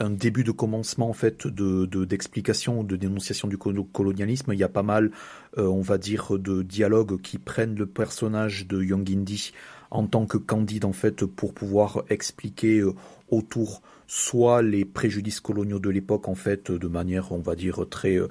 [0.00, 4.52] un début de commencement en fait de de- d'explication ou de dénonciation du colo- colonialisme.
[4.52, 5.10] Il y a pas mal,
[5.58, 9.52] euh, on va dire, de dialogues qui prennent le personnage de Young Indy
[9.90, 12.94] en tant que candide en fait pour pouvoir expliquer euh,
[13.30, 13.82] autour
[14.12, 18.26] soit les préjudices coloniaux de l'époque en fait de manière on va dire très euh,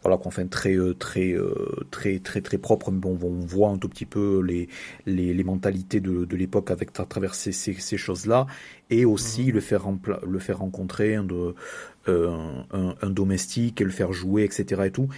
[0.00, 2.92] voilà fait très euh, très euh, très très très propre.
[2.92, 4.68] Mais bon on voit un tout petit peu les
[5.04, 8.46] les, les mentalités de, de l'époque avec à travers ces, ces, ces choses là
[8.88, 9.84] et aussi le faire
[10.24, 11.56] le faire rencontrer un, de,
[12.06, 15.08] euh, un, un domestique et le faire jouer etc et tout.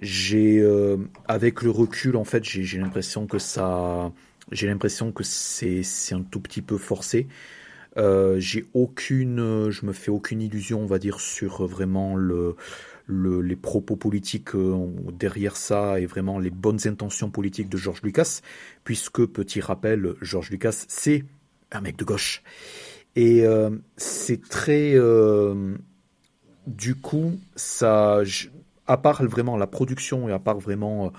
[0.00, 0.96] J'ai euh,
[1.28, 4.10] avec le recul en fait j'ai j'ai l'impression que ça
[4.50, 7.28] j'ai l'impression que c'est c'est un tout petit peu forcé
[7.96, 12.56] euh, j'ai aucune, je me fais aucune illusion, on va dire, sur vraiment le,
[13.06, 18.02] le, les propos politiques euh, derrière ça et vraiment les bonnes intentions politiques de George
[18.02, 18.40] Lucas,
[18.84, 21.24] puisque petit rappel, George Lucas, c'est
[21.72, 22.42] un mec de gauche
[23.16, 25.76] et euh, c'est très, euh,
[26.66, 28.22] du coup, ça,
[28.86, 31.12] à part vraiment la production et à part vraiment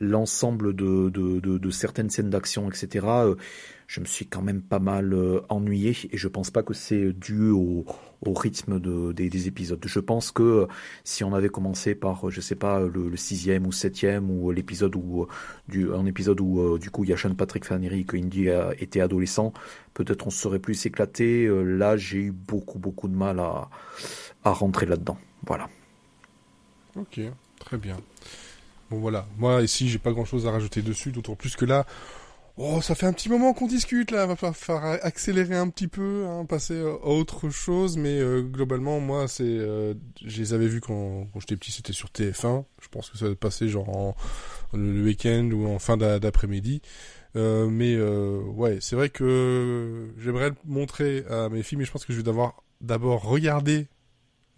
[0.00, 3.06] l'ensemble de, de, de, de certaines scènes d'action, etc.
[3.92, 7.12] je me suis quand même pas mal euh, ennuyé et je pense pas que c'est
[7.12, 7.84] dû au,
[8.24, 9.84] rythme de, des, des épisodes.
[9.84, 10.66] Je pense que euh,
[11.04, 14.96] si on avait commencé par, euh, je sais pas, le, sixième ou septième ou l'épisode
[14.96, 15.26] où,
[15.68, 18.72] du, un épisode où du coup il y a Sean Patrick Flannery que Indy a-
[18.78, 19.52] était adolescent,
[19.92, 21.46] peut-être on serait plus éclaté.
[21.46, 23.68] Là, j'ai eu beaucoup beaucoup de mal à,
[24.42, 25.18] à rentrer là-dedans.
[25.46, 25.68] Voilà.
[26.96, 27.20] Ok,
[27.58, 27.98] très bien.
[28.90, 31.86] Bon voilà, moi ici j'ai pas grand chose à rajouter dessus, d'autant plus que là,
[32.56, 36.26] oh ça fait un petit moment qu'on discute là, va falloir accélérer un petit peu,
[36.26, 40.80] hein, passer à autre chose, mais euh, globalement moi c'est, euh, je les avais vus
[40.80, 44.16] quand, j'étais petit, c'était sur TF1, je pense que ça va passer genre en,
[44.74, 46.82] le week-end ou en fin d'a- d'après-midi.
[47.34, 51.90] Euh, mais euh, ouais, c'est vrai que j'aimerais le montrer à mes filles, mais je
[51.90, 52.32] pense que je vais
[52.82, 53.86] d'abord regarder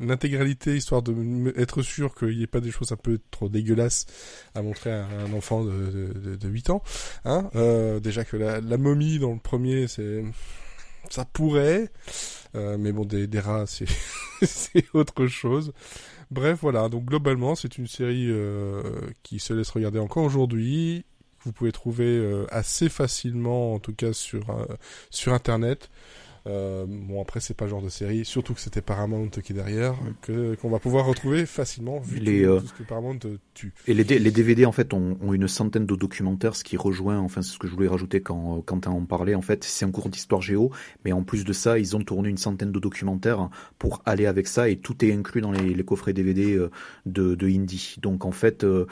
[0.00, 4.06] l'intégralité histoire de être sûr qu'il n'y ait pas des choses un peu trop dégueulasses
[4.54, 6.82] à montrer à un enfant de, de, de, de 8 ans.
[7.24, 10.24] Hein euh, déjà que la, momie dans le premier, c'est
[11.10, 11.90] ça pourrait,
[12.54, 13.66] euh, mais bon des, rats
[14.42, 15.72] c'est autre chose.
[16.30, 18.82] Bref voilà, donc globalement c'est une série euh,
[19.22, 21.04] qui se laisse regarder encore aujourd'hui.
[21.44, 24.46] Vous pouvez trouver assez facilement, en tout cas sur
[25.10, 25.90] sur internet.
[26.46, 29.54] Euh, bon après c'est pas le genre de série, surtout que c'était Paramount qui est
[29.54, 33.18] derrière, que qu'on va pouvoir retrouver facilement vu Les, tout, euh, tout ce que Paramount
[33.24, 33.72] euh, tue.
[33.86, 37.18] Et les, les DVD en fait ont, ont une centaine de documentaires, ce qui rejoint,
[37.18, 39.34] enfin c'est ce que je voulais rajouter quand Quentin en parlait.
[39.34, 40.70] En fait, c'est un cours d'histoire géo,
[41.04, 43.48] mais en plus de ça, ils ont tourné une centaine de documentaires
[43.78, 46.58] pour aller avec ça, et tout est inclus dans les, les coffrets DVD
[47.06, 47.96] de, de Indie.
[48.02, 48.86] Donc en fait, euh,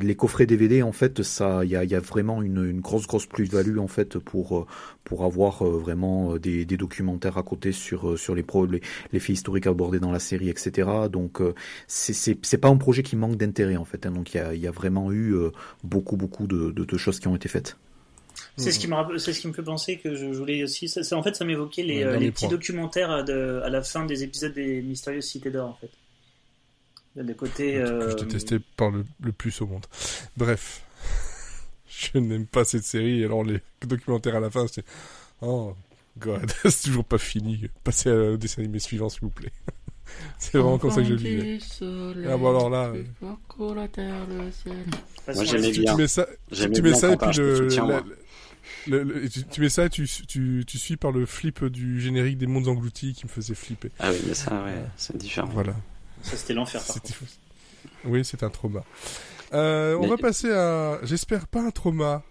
[0.00, 2.80] les coffrets DVD, en fait, ça, il y a, il y a vraiment une, une
[2.80, 4.66] grosse grosse plus-value en fait pour euh,
[5.04, 8.80] pour avoir euh, vraiment euh, des, des documentaires à côté sur sur les pro les,
[9.12, 11.08] les faits historiques abordés dans la série, etc.
[11.10, 11.54] Donc euh,
[11.86, 14.04] c'est pas un projet qui manque d'intérêt en fait.
[14.06, 14.10] hein.
[14.10, 15.50] donc il y a il y a vraiment eu euh,
[15.84, 17.76] beaucoup beaucoup de, de, de choses qui ont été faites.
[18.56, 20.88] C'est ce qui me c'est ce qui me fait penser que je, je voulais aussi.
[20.88, 24.04] ça- ça- en fait, ça m'évoquait les, euh, petits documentaires à, de- à la fin
[24.04, 25.90] des épisodes des Mystérieuses Cités d'Or, en fait.
[27.18, 27.72] Il y a des côtés.
[27.72, 29.84] que euh, je détestais par le, le plus au monde.
[30.36, 30.82] Bref,
[31.88, 33.24] je n'aime pas cette série.
[33.24, 34.84] Alors les documentaires à la fin, c'est
[35.42, 35.74] oh
[36.18, 37.68] god, c'est toujours pas fini.
[37.82, 39.50] Passez au dessin animé suivant, s'il vous plaît.
[40.38, 41.58] c'est vraiment comme ça que je le vivais.
[42.28, 43.02] Ah bon alors là, euh,
[45.34, 45.92] Moi, j'aimais tu, bien.
[45.94, 47.68] tu mets ça, tu mets ça et puis le,
[48.86, 52.00] le- le- tu, tu mets ça et tu, tu, tu suis par le flip du
[52.00, 53.90] générique des mondes engloutis qui me faisait flipper.
[53.98, 55.48] Ah oui, mais ça, ouais, c'est différent.
[55.52, 55.74] Voilà.
[56.30, 56.94] Ça, c'était l'enfer, par.
[58.04, 58.84] Oui, c'est un trauma.
[59.54, 62.22] Euh, on Mais- va passer à, j'espère pas un trauma,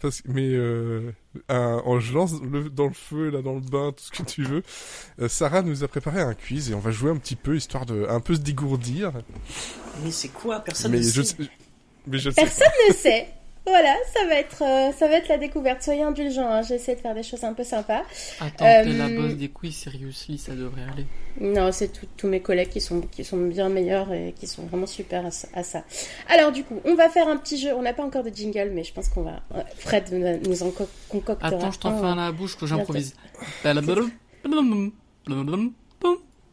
[0.00, 1.12] parce mais euh,
[1.48, 4.22] un, en je lance le, dans le feu, là, dans le bain, tout ce que
[4.22, 4.62] tu veux.
[5.20, 7.84] Euh, Sarah nous a préparé un quiz et on va jouer un petit peu histoire
[7.84, 9.12] de un peu se dégourdir.
[10.04, 10.60] Mais c'est quoi?
[10.60, 11.36] Personne mais ne je, sait.
[11.42, 11.50] sais-
[12.06, 13.28] mais je sais Personne ne sait.
[13.64, 15.82] Voilà, ça va être, euh, ça va être la découverte.
[15.82, 18.02] Soyez indulgents, hein, j'essaie de faire des choses un peu sympas.
[18.40, 21.06] Attends, Euh, t'es la boss des quiz, seriously, ça devrait aller.
[21.40, 24.86] Non, c'est tous mes collègues qui sont, qui sont bien meilleurs et qui sont vraiment
[24.86, 25.84] super à, ça- à ça.
[26.28, 27.72] Alors du coup, on va faire un petit jeu.
[27.74, 29.40] On n'a pas encore de jingle, mais je pense qu'on va...
[29.54, 32.66] euh, Fred nous- en co- concoctera Attends, je t'en fais un à la bouche que
[32.66, 33.14] j'improvise.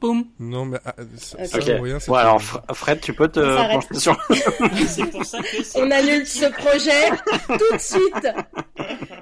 [0.02, 0.26] Boum.
[0.40, 1.46] Non, mais ah, ça, Ok.
[1.48, 4.18] ça rien, c'est Bon, pas- alors Fr- Fred, tu peux te pencher sur.
[4.88, 7.10] C'est pour ça que c'est On annule ce projet
[7.48, 8.28] tout de suite.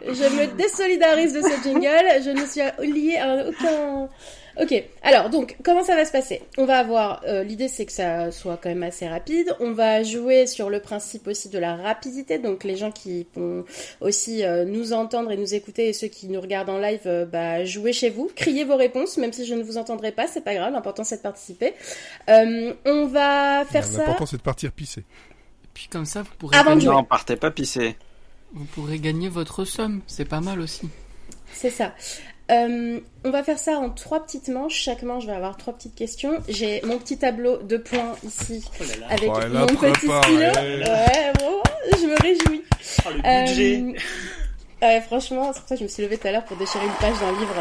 [0.05, 2.23] Je me désolidarise de ce jingle.
[2.23, 4.07] Je ne suis liée à aucun.
[4.59, 4.84] Ok.
[5.03, 6.41] Alors donc comment ça va se passer?
[6.57, 9.55] On va avoir euh, l'idée c'est que ça soit quand même assez rapide.
[9.59, 12.39] On va jouer sur le principe aussi de la rapidité.
[12.39, 13.65] Donc les gens qui vont
[14.01, 17.25] aussi euh, nous entendre et nous écouter et ceux qui nous regardent en live, euh,
[17.25, 20.41] bah jouez chez vous, criez vos réponses même si je ne vous entendrai pas, c'est
[20.41, 20.73] pas grave.
[20.73, 21.73] L'important c'est de participer.
[22.29, 23.99] Euh, on va faire ça.
[23.99, 25.03] L'important, c'est de partir pisser.
[25.73, 26.91] Puis comme ça, vous pourrez, Avant de gagner.
[26.91, 27.95] Non, partez pas pisser.
[28.53, 30.01] vous pourrez gagner votre somme.
[30.07, 30.89] C'est pas mal aussi.
[31.53, 31.93] C'est ça.
[32.49, 34.75] Euh, on va faire ça en trois petites manches.
[34.75, 36.39] Chaque manche va avoir trois petites questions.
[36.47, 39.07] J'ai mon petit tableau de points ici Oh là là.
[39.09, 40.39] avec Oh, mon petit stylo.
[40.39, 41.61] Ouais, bon,
[41.91, 42.63] je me réjouis.
[43.05, 43.83] Oh, le budget.
[44.81, 46.55] Euh, ouais, franchement, c'est pour ça que je me suis levée tout à l'heure pour
[46.57, 47.55] déchirer une page d'un livre.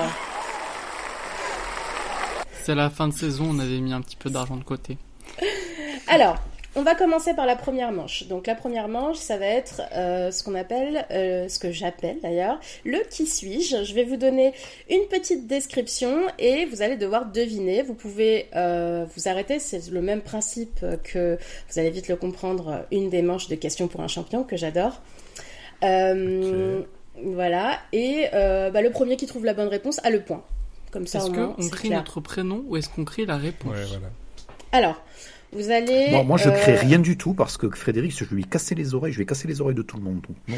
[2.62, 4.98] C'est la fin de saison, on avait mis un petit peu d'argent de côté.
[6.08, 6.36] Alors,
[6.77, 8.27] on va commencer par la première manche.
[8.28, 12.19] Donc la première manche, ça va être euh, ce qu'on appelle, euh, ce que j'appelle
[12.23, 13.82] d'ailleurs, le qui suis-je.
[13.82, 14.53] Je vais vous donner
[14.89, 17.82] une petite description et vous allez devoir deviner.
[17.82, 21.39] Vous pouvez euh, vous arrêter, c'est le même principe que
[21.70, 22.85] vous allez vite le comprendre.
[22.93, 25.01] Une des manches de questions pour un champion que j'adore.
[25.82, 26.82] Euh,
[27.23, 27.78] Voilà.
[27.93, 30.43] Et euh, bah, le premier qui trouve la bonne réponse a le point.
[30.90, 31.98] Comme ça Est-ce qu'on clair.
[31.98, 33.73] notre prénom ou est-ce qu'on crie la réponse?
[33.73, 34.09] Ouais, voilà.
[34.73, 35.03] Alors,
[35.52, 36.10] vous allez.
[36.10, 38.74] Moi, moi, je crée euh, rien du tout parce que Frédéric, je lui ai cassé
[38.74, 40.20] les oreilles, je vais casser les oreilles de tout le monde.
[40.27, 40.56] Donc, non.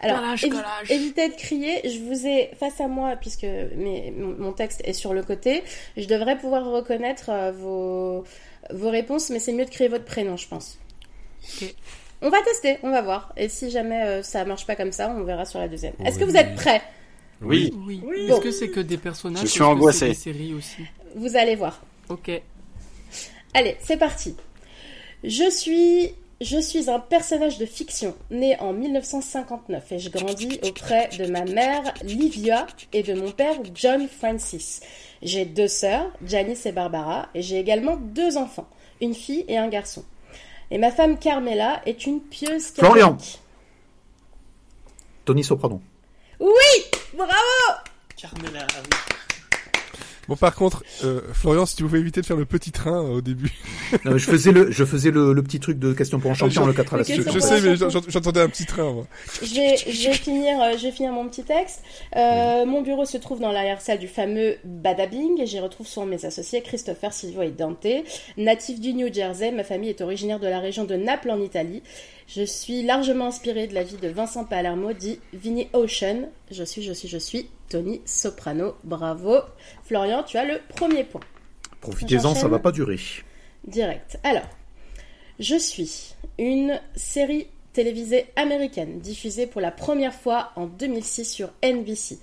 [0.00, 0.90] Alors, Collage, évi- collage.
[0.90, 1.80] évitez de crier.
[1.88, 5.62] Je vous ai face à moi, puisque mes- mon texte est sur le côté.
[5.96, 8.24] Je devrais pouvoir reconnaître euh, vos,
[8.70, 10.78] vos réponses, mais c'est mieux de crier votre prénom, je pense.
[11.62, 11.74] Ok.
[12.22, 13.32] On va tester, on va voir.
[13.36, 15.92] Et si jamais euh, ça marche pas comme ça, on verra sur la deuxième.
[16.04, 16.82] Est-ce que vous êtes prêts?
[17.42, 17.72] Oui.
[17.86, 18.00] Oui.
[18.04, 18.26] Oui.
[18.30, 19.98] Est-ce que c'est que des personnages Je suis ou est-ce que angoissé.
[20.00, 20.82] c'est des séries aussi?
[21.16, 21.82] Vous allez voir.
[22.08, 22.30] Ok.
[23.54, 24.36] Allez, c'est parti.
[25.22, 31.08] Je suis, je suis un personnage de fiction né en 1959 et je grandis auprès
[31.16, 34.80] de ma mère Livia et de mon père John Francis.
[35.22, 38.68] J'ai deux sœurs, Janice et Barbara, et j'ai également deux enfants,
[39.00, 40.04] une fille et un garçon.
[40.72, 43.12] Et ma femme Carmela est une pieuse Florian.
[43.12, 43.40] catholique.
[45.24, 45.80] Tony Soprano.
[47.16, 47.32] Bravo
[48.16, 49.13] Carmela, oui.
[50.28, 53.16] Bon, par contre, euh, Florian, si tu pouvais éviter de faire le petit train euh,
[53.16, 53.52] au début.
[54.04, 56.72] Je faisais le, je faisais le, le petit truc de question pour un champion, le
[56.72, 57.32] 4 à la Je, suite.
[57.32, 59.06] je sais, mais j'en- j'entendais un petit train, moi.
[59.42, 61.82] Je vais, je vais finir, euh, je vais finir mon petit texte.
[62.16, 66.24] Euh, Mon bureau se trouve dans l'arrière-salle du fameux Badabing et j'y retrouve souvent mes
[66.24, 67.86] associés Christopher, Silvio et Dante.
[68.36, 71.82] Natif du New Jersey, ma famille est originaire de la région de Naples en Italie.
[72.26, 76.28] Je suis largement inspirée de la vie de Vincent Palermo, dit Vinnie Ocean.
[76.50, 78.76] Je suis, je suis, je suis Tony Soprano.
[78.84, 79.40] Bravo.
[79.82, 81.20] Florian, tu as le premier point.
[81.80, 83.00] Profitez-en, ça va pas durer.
[83.66, 84.16] Direct.
[84.22, 84.48] Alors,
[85.40, 92.20] je suis une série télévisée américaine diffusée pour la première fois en 2006 sur NBC,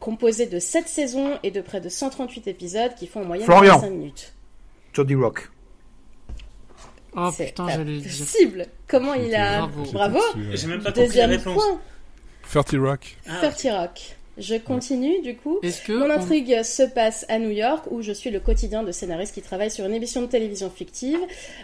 [0.00, 3.78] composée de 7 saisons et de près de 138 épisodes qui font en moyenne Florian.
[3.78, 4.32] 5 minutes.
[4.94, 5.50] Jody Rock.
[7.14, 8.06] Oh C'est putain, j'allais dire.
[8.14, 8.66] impossible.
[8.88, 9.92] Comment il a Bravo.
[9.92, 10.20] Bravo.
[10.54, 11.54] J'ai même pas compris la Deuxième réponse.
[11.54, 11.80] point.
[12.50, 13.16] 30 Rock.
[13.28, 14.15] Ah, 30 Rock.
[14.38, 15.60] Je continue du coup.
[15.86, 18.92] Que Mon on- intrigue se passe à New York où je suis le quotidien de
[18.92, 21.18] scénariste qui travaille sur une émission de télévision fictive.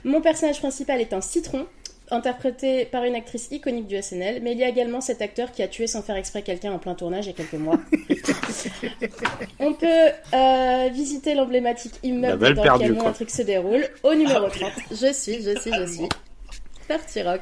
[0.04, 1.66] Mon personnage principal est un citron,
[2.10, 5.62] interprété par une actrice iconique du SNL, mais il y a également cet acteur qui
[5.62, 7.78] a tué sans faire exprès quelqu'un en plein tournage il y a quelques mois.
[9.60, 9.86] On peut
[10.34, 14.70] euh, visiter l'emblématique immeuble dans lequel mon intrigue se déroule au numéro 30.
[14.90, 16.08] Je suis, je suis, je suis.
[16.98, 17.40] Parti rock.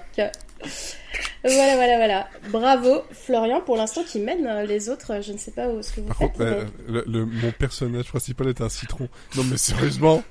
[1.43, 2.29] Voilà, voilà, voilà.
[2.51, 5.21] Bravo, Florian, pour l'instant qui mène euh, les autres.
[5.23, 6.33] Je ne sais pas où ce que vous Par faites.
[6.33, 9.09] contre, euh, le, le- mon personnage principal est un citron.
[9.37, 10.23] Non, mais sérieusement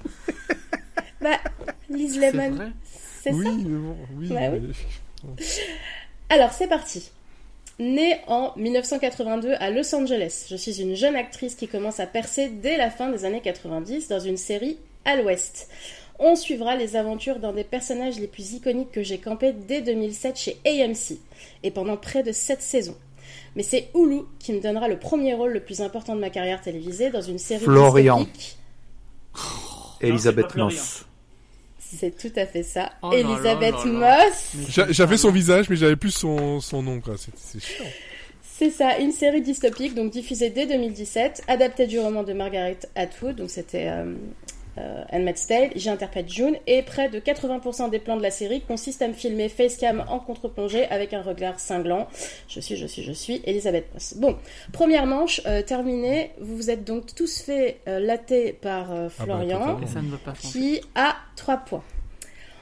[1.21, 1.37] Bah,
[1.89, 2.71] Liz c'est Lemon,
[3.21, 4.27] c'est Oui, ça mais bon, oui.
[4.29, 5.35] Bah oui.
[6.29, 7.11] Alors, c'est parti.
[7.79, 12.49] Née en 1982 à Los Angeles, je suis une jeune actrice qui commence à percer
[12.49, 15.69] dès la fin des années 90 dans une série à l'ouest.
[16.19, 20.37] On suivra les aventures d'un des personnages les plus iconiques que j'ai campé dès 2007
[20.37, 21.17] chez AMC,
[21.63, 22.97] et pendant près de 7 saisons.
[23.55, 26.61] Mais c'est Hulu qui me donnera le premier rôle le plus important de ma carrière
[26.61, 28.19] télévisée dans une série Florian.
[28.19, 28.57] dystopique.
[30.01, 30.55] Elisabeth.
[30.55, 31.05] Moss.
[31.79, 32.91] C'est tout à fait ça.
[33.01, 34.25] Oh Elisabeth là là là.
[34.25, 34.89] Moss.
[34.89, 37.85] J'avais son visage, mais j'avais plus son, son nom, c'est chiant.
[38.59, 43.37] C'est ça, une série dystopique, donc diffusée dès 2017, adaptée du roman de Margaret Atwood,
[43.37, 44.13] donc c'était euh,
[44.77, 49.01] euh, Handmaid's Tale, j'interprète June, et près de 80% des plans de la série consistent
[49.01, 52.07] à me filmer facecam en contre-plongée avec un regard cinglant.
[52.47, 54.13] Je suis, je suis, je suis Elisabeth Moss.
[54.17, 54.37] Bon,
[54.71, 59.25] première manche euh, terminée, vous vous êtes donc tous fait euh, latter par euh, Ah
[59.25, 59.79] bah, Florian,
[60.39, 61.83] qui a 3 points.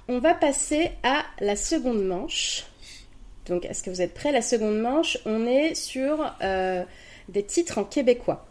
[0.08, 2.66] On va passer à la seconde manche.
[3.48, 4.32] Donc, est-ce que vous êtes prêts?
[4.32, 6.84] La seconde manche, on est sur euh,
[7.30, 8.46] des titres en québécois.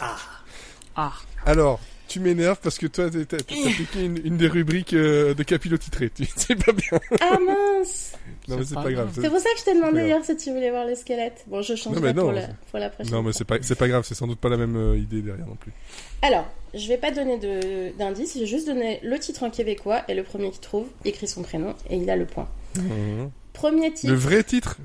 [0.00, 1.12] Ah,
[1.46, 1.80] Alors,
[2.12, 6.10] tu m'énerves parce que toi, t'as piqué une, une des rubriques euh, de capillotitré.
[6.10, 7.00] Tu C'est pas bien.
[7.20, 8.12] Ah mince
[8.48, 9.10] Non, mais C'est pas pas grave.
[9.14, 11.44] C'est pour ça que je t'ai demandé hier si tu voulais voir le squelette.
[11.46, 13.56] Bon, je changerai Non, mais non, pour, la, pour la prochaine Non, mais c'est pas,
[13.62, 14.04] c'est pas grave.
[14.06, 15.72] C'est sans doute pas la même euh, idée derrière non plus.
[16.20, 17.38] Alors, je vais pas donner
[17.96, 21.26] d'indice, je vais juste donner le titre en québécois et le premier qui trouve écrit
[21.28, 22.48] son prénom et il a le point.
[23.54, 24.12] Premier titre.
[24.12, 24.76] Le vrai titre?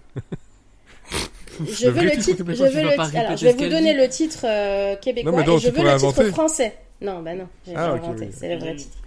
[1.65, 3.17] Je veux le titre Je veux le.
[3.17, 5.73] Alors, je vais vous donner le titre euh, québécois Non, mais non, et je veux
[5.73, 6.77] pourrais le titre français.
[7.01, 8.25] Non, bah non, j'ai Ah, pas ok, inventé.
[8.25, 8.31] oui.
[8.35, 8.97] C'est le vrai titre.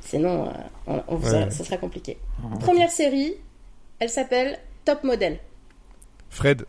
[0.00, 0.50] Sinon, euh,
[0.86, 1.50] on, on vous Ouais.
[1.50, 2.18] ça sera compliqué.
[2.42, 3.34] Ah, Première série,
[4.00, 5.38] elle s'appelle Top Model.
[6.30, 6.64] Fred.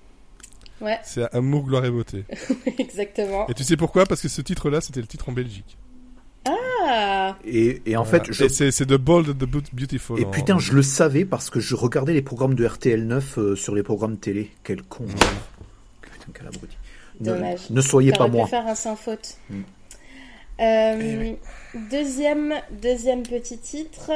[0.81, 0.99] Ouais.
[1.03, 2.25] C'est Amour, gloire et beauté.
[2.77, 3.47] Exactement.
[3.47, 4.05] Et tu sais pourquoi?
[4.05, 5.77] Parce que ce titre-là, c'était le titre en Belgique.
[6.47, 8.23] Ah, Et, et en Voilà.
[8.25, 8.43] fait, je...
[8.43, 10.19] Et c'est c'est The Bold and the Beau- Beautiful.
[10.19, 13.55] Et putain, en- je le savais parce que je regardais les programmes de RTL9 euh,
[13.55, 14.51] sur les programmes télé.
[14.63, 15.05] Quel con.
[16.01, 16.77] Putain, quel abruti.
[17.21, 17.69] Ne- Dommage.
[17.71, 18.45] Ne, soyez pas moi.
[18.47, 19.37] faire un sans faute.
[19.49, 19.61] Mm.
[20.59, 21.33] Euh,
[21.91, 24.11] deuxième, deuxième petit titre,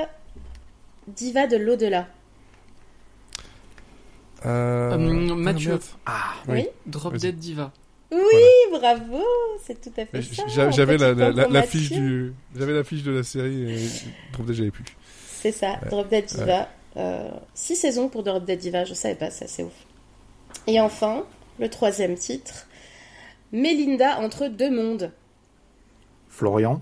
[1.07, 2.07] Diva de l'au-delà.
[4.45, 4.93] Euh...
[4.93, 5.79] Hum, ah, Mathieu.
[6.05, 6.67] Ah, Oui.
[6.85, 7.15] Drop.
[7.15, 7.71] Dead Diva.
[8.11, 8.17] Oui,
[8.71, 9.21] bravo,
[9.63, 10.69] c'est tout à fait ça.
[10.71, 13.89] J'avais la, la, la, fiche du, j'avais la fiche de la série et
[14.33, 14.85] Drop Dead, j'avais plus.
[15.41, 16.69] C'est ça, Drop Dead Diva.
[16.97, 19.73] Euh, six saisons pour Drop Dead Diva, je savais pas, ça c'est ouf.
[20.65, 21.23] Et enfin,
[21.59, 22.67] le troisième titre,
[23.51, 25.11] Mélinda entre deux mondes.
[26.29, 26.81] Florian,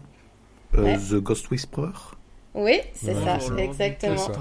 [0.75, 0.97] euh, Ouais.
[0.97, 1.89] The Ghost Whisperer.
[2.53, 4.17] Oui, c'est Ouais, ça, exactement.
[4.17, 4.33] Ça.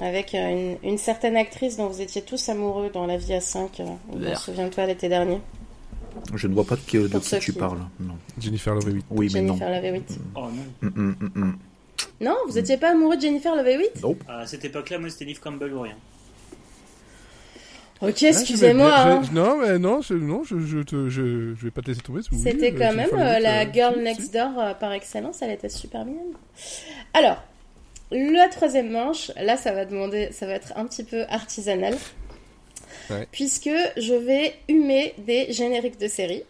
[0.00, 3.40] Avec euh, une, une certaine actrice dont vous étiez tous amoureux dans La vie à
[3.40, 3.82] 5.
[4.16, 4.36] Merde.
[4.36, 5.40] Souviens-toi l'été dernier.
[6.34, 7.80] Je ne vois pas de qui, de qui tu qui- parles.
[8.00, 8.14] Non.
[8.38, 9.04] Jennifer Love Hewitt.
[9.10, 9.56] Oui, mais non.
[9.56, 10.18] Jennifer Love Hewitt.
[10.36, 10.88] Oh non.
[10.88, 11.58] Mm, mm, mm, mm.
[12.20, 14.02] Non, vous étiez pas amoureux de Jennifer Love Hewitt?
[14.02, 14.22] Nope.
[14.28, 15.96] À cette époque-là, moi, c'était Neve Campbell ou rien.
[18.00, 18.94] Ok, excusez-moi.
[18.96, 19.22] hein.
[19.32, 22.20] Non, mais non, je, non, je, je, te, je, je vais pas te laisser tomber.
[22.22, 24.30] C'était euh, quand même euh, la Hewitt, girl si, next si.
[24.30, 26.32] door euh, par excellence, elle était super mignonne.
[27.12, 27.42] Alors,
[28.12, 31.96] la troisième manche, là ça va demander, ça va être un petit peu artisanal.
[33.10, 33.26] Ouais.
[33.32, 36.44] Puisque je vais humer des génériques de séries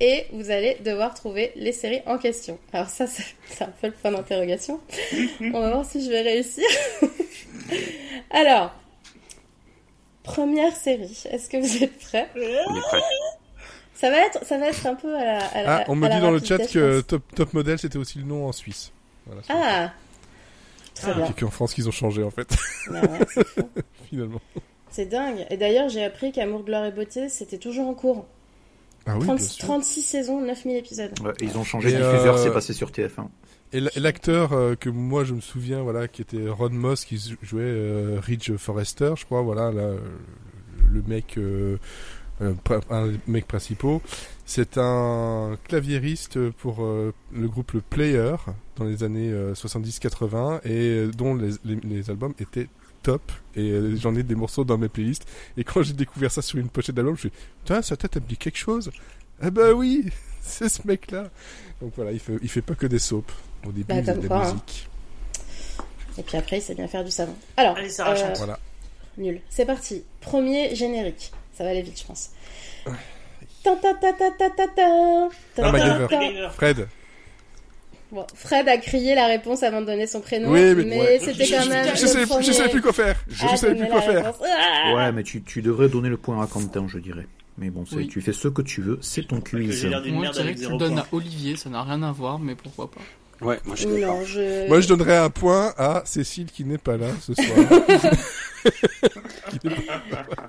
[0.00, 2.58] et vous allez devoir trouver les séries en question.
[2.72, 4.80] Alors ça, c'est un peu le point d'interrogation.
[5.40, 6.64] On va voir si je vais réussir.
[8.30, 8.74] Alors,
[10.22, 12.28] première série, est-ce que vous êtes prêts?
[12.36, 13.00] On est prêt.
[13.94, 15.38] ça va être, ça va être un peu à la.
[15.46, 17.00] à la- Ah, on me dit dans le chat que.
[17.02, 18.92] Top, Top Model c'était aussi le nom en Suisse.
[19.26, 19.92] Voilà, Ah,
[20.94, 21.26] très Ah, bien.
[21.28, 22.48] C'est qu'en France qu'ils ont changé en fait,
[22.90, 23.44] Bah ouais,
[24.10, 24.40] finalement.
[24.90, 25.46] C'est dingue.
[25.48, 28.26] Et d'ailleurs, j'ai appris qu'Amour, Gloire et Beauté, c'était toujours en cours.
[29.06, 29.64] Ah oui, 30 bien sûr.
[29.66, 31.12] 36 saisons, 9000 épisodes.
[31.24, 33.26] Ouais, ils ont changé Et, de diffuseur, euh, c'est passé sur TF1.
[33.72, 37.36] Et l'acteur euh, que moi je me souviens, voilà, qui était Ron Moss, qui jou-
[37.42, 39.94] jouait euh, Ridge Forrester, je crois, voilà, là,
[40.90, 41.78] le mec, euh,
[42.90, 44.02] un des mecs principaux,
[44.44, 48.34] c'est un claviériste pour le groupe Le Player
[48.76, 52.68] dans les années euh, 70-80 et dont les, albums étaient
[53.02, 55.26] top et j'en ai des morceaux dans mes playlists.
[55.56, 58.16] Et quand j'ai découvert ça sur une pochette d'album je me suis putain sa tête
[58.16, 58.90] elle me dit quelque chose.
[59.40, 60.06] Ah bah oui
[60.40, 61.30] c'est ce mec là
[61.80, 63.32] donc voilà il fait, il fait pas que des soaps
[63.66, 64.56] au début Bah, de quoi, la hein.
[66.18, 67.34] Et puis après, il sait bien faire du savon.
[67.56, 68.36] Alors, Allez, Sarah, chante.
[68.38, 68.58] voilà
[69.18, 69.40] nul.
[69.50, 70.04] C'est parti.
[70.20, 71.32] Premier générique.
[71.54, 72.30] Ça va aller vite, je pense.
[76.54, 76.88] Fred
[78.10, 81.18] Bon, Fred a crié la réponse avant de donner son prénom, Oui, mais- mais, ouais.
[81.18, 81.84] c'était je, quand je- même.
[81.86, 84.00] je le sais, je premier savais plus quoi faire je, à savais donner plus quoi
[84.06, 84.46] la faire réponse.
[84.46, 87.26] Ah Ouais, mais tu, tu devrais donner le point à Quentin, je dirais.
[87.56, 88.08] Mais bon, c'est- Oui.
[88.08, 89.72] tu fais ce que tu veux, c'est ton Que quiz.
[89.80, 91.06] j'ai l'air d'une Moi, je merde dirais avec que tu zéro le donnes point.
[91.10, 93.00] à Olivier, ça n'a rien à voir, mais pourquoi pas.
[93.42, 93.88] Ouais, moi je.
[93.88, 94.68] Non, je.
[94.68, 97.46] moi je donnerais un point à Cécile qui n'est pas là ce soir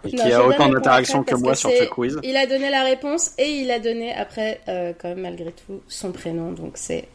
[0.08, 2.20] qui a autant après que moi que sur ce quiz.
[2.24, 5.82] Il a donné la réponse et il a donné après, euh, quand même malgré tout,
[5.88, 6.52] son prénom.
[6.52, 7.08] Donc c'est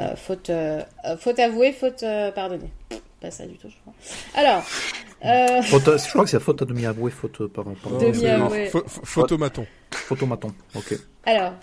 [0.00, 0.82] euh, faute, euh,
[1.18, 2.70] faute avouée, faute euh, pardonnée.
[3.20, 3.94] Pas ça du tout, je crois.
[4.34, 4.62] Alors,
[5.24, 8.28] euh, Faute à- je crois que c'est faute à demi-avoué, faute par par- Demi- C'est-
[8.30, 8.66] avoué.
[8.68, 10.52] pho- pho- photomaton Photomaton.
[10.74, 10.94] Ok.
[11.24, 11.54] alors,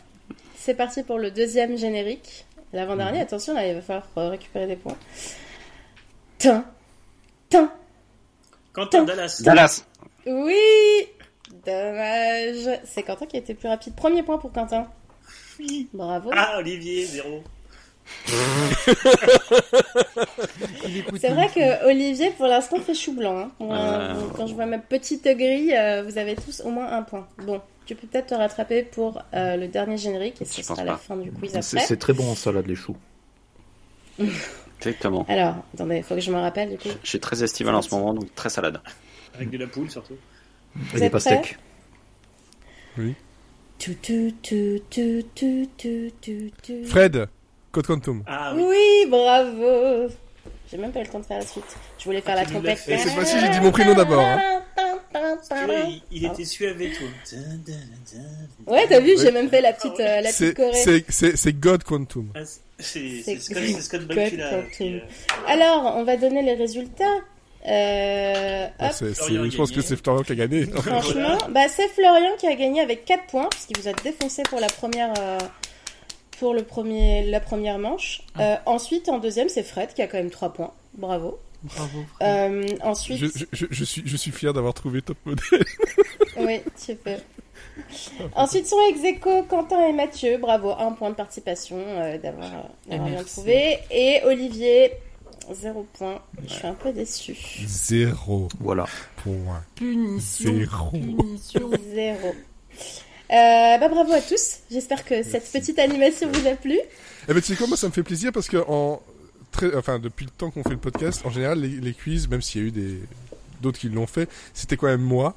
[0.60, 2.46] c'est parti pour le deuxième générique.
[2.74, 4.98] L'avant-dernier, attention, là, il va falloir euh, récupérer des points.
[6.40, 6.66] Tin.
[7.50, 7.72] Tin.
[8.74, 9.42] Quentin Dallas.
[9.46, 9.86] Dallas.
[10.26, 10.56] Oui
[11.66, 12.80] Dommage.
[12.86, 13.96] C'est Quentin qui a été plus rapide.
[13.96, 14.88] Premier point pour Quentin.
[15.94, 16.32] Bravo.
[16.34, 17.44] Ah, Olivier, zéro.
[21.20, 23.38] C'est vrai que Olivier, pour l'instant, fait chou blanc.
[23.38, 23.52] hein.
[23.60, 24.14] Moi, Ah.
[24.36, 27.28] Quand je vois ma petite grille, euh, vous avez tous au moins un point.
[27.46, 30.98] Bon, tu peux peut-être te rattraper pour euh, le dernier générique et ce sera la
[30.98, 31.88] fin du quiz C'est après.
[31.88, 32.96] c'est très bon en salade, les choux.
[34.80, 35.26] Exactement.
[35.30, 36.90] Alors, attendez, il faut que je me rappelle du coup.
[37.04, 38.80] Je suis très estival en ce moment, donc très salade.
[39.36, 40.16] Avec de la poule, surtout.
[40.76, 41.58] Vous Et des pastèques.
[43.80, 43.96] Tu.
[46.86, 47.28] Fred,
[47.72, 48.24] Code Quantum.
[48.28, 48.64] Ah oui.
[48.70, 50.08] Oui, bravo.
[50.70, 51.64] J'ai même pas eu le temps de faire la suite.
[52.00, 52.78] Je voulais faire Ah, la trompette.
[52.78, 54.62] cette fois-ci, j'ai dit mon prénom d'abord, hein.
[55.14, 57.04] Tu vois, il, il était suave et tout.
[58.68, 60.74] Ouais, t'as vu, j'ai même fait la petite, euh, la C'est petite choré.
[60.84, 62.32] c'est- c'est- c'est God Quantum.
[62.36, 64.50] Ah, c'est- C'est C'est c'est Scott, Scott Bakula.
[64.50, 64.70] Quantum.
[64.72, 65.00] qui, euh,
[65.48, 67.06] Alors, on va donner les résultats.
[67.66, 70.66] Euh, Ah, hop, c'est- c'est- Florian a je pense que c'est Florian qui a gagné.
[70.76, 74.60] franchement, bah, c'est Florian qui a gagné avec 4 points, puisqu'il vous a défoncé pour
[74.60, 75.38] la première, euh,
[76.40, 78.22] pour le premier, la première manche.
[78.40, 80.74] Euh, ensuite, en deuxième, c'est Fred qui a quand même 3 points.
[80.96, 81.40] Bravo.
[81.64, 82.04] Bravo.
[82.22, 85.64] Euh, ensuite, Je, je- je- je suis, je suis fier d'avoir trouvé Top Model.
[86.38, 87.20] oui, super.
[88.36, 90.38] Ensuite sont ex aequo Quentin et Mathieu.
[90.38, 93.80] Bravo, un point de participation euh, d'avoir euh, d'avoir bien trouvé.
[93.90, 94.92] Et Olivier,
[95.54, 96.22] zéro point.
[96.48, 97.38] Je suis un peu déçue.
[97.66, 98.86] Zéro Voilà.
[99.24, 99.64] point.
[99.76, 100.54] Punition.
[100.56, 100.90] Zéro.
[100.92, 101.72] Punition.
[101.94, 102.28] Zéro.
[103.32, 104.60] Euh, bah, bravo à tous.
[104.70, 106.78] J'espère que cette petite animation vous a plu.
[107.28, 109.02] Eh ben, tu sais quoi, moi, ça me fait plaisir parce que en
[109.54, 112.42] très, enfin, depuis le temps qu'on fait le podcast, en général, les, les quiz, même
[112.42, 113.00] s'il y a eu des,
[113.62, 115.36] d'autres qui l'ont fait, c'était quand même moi.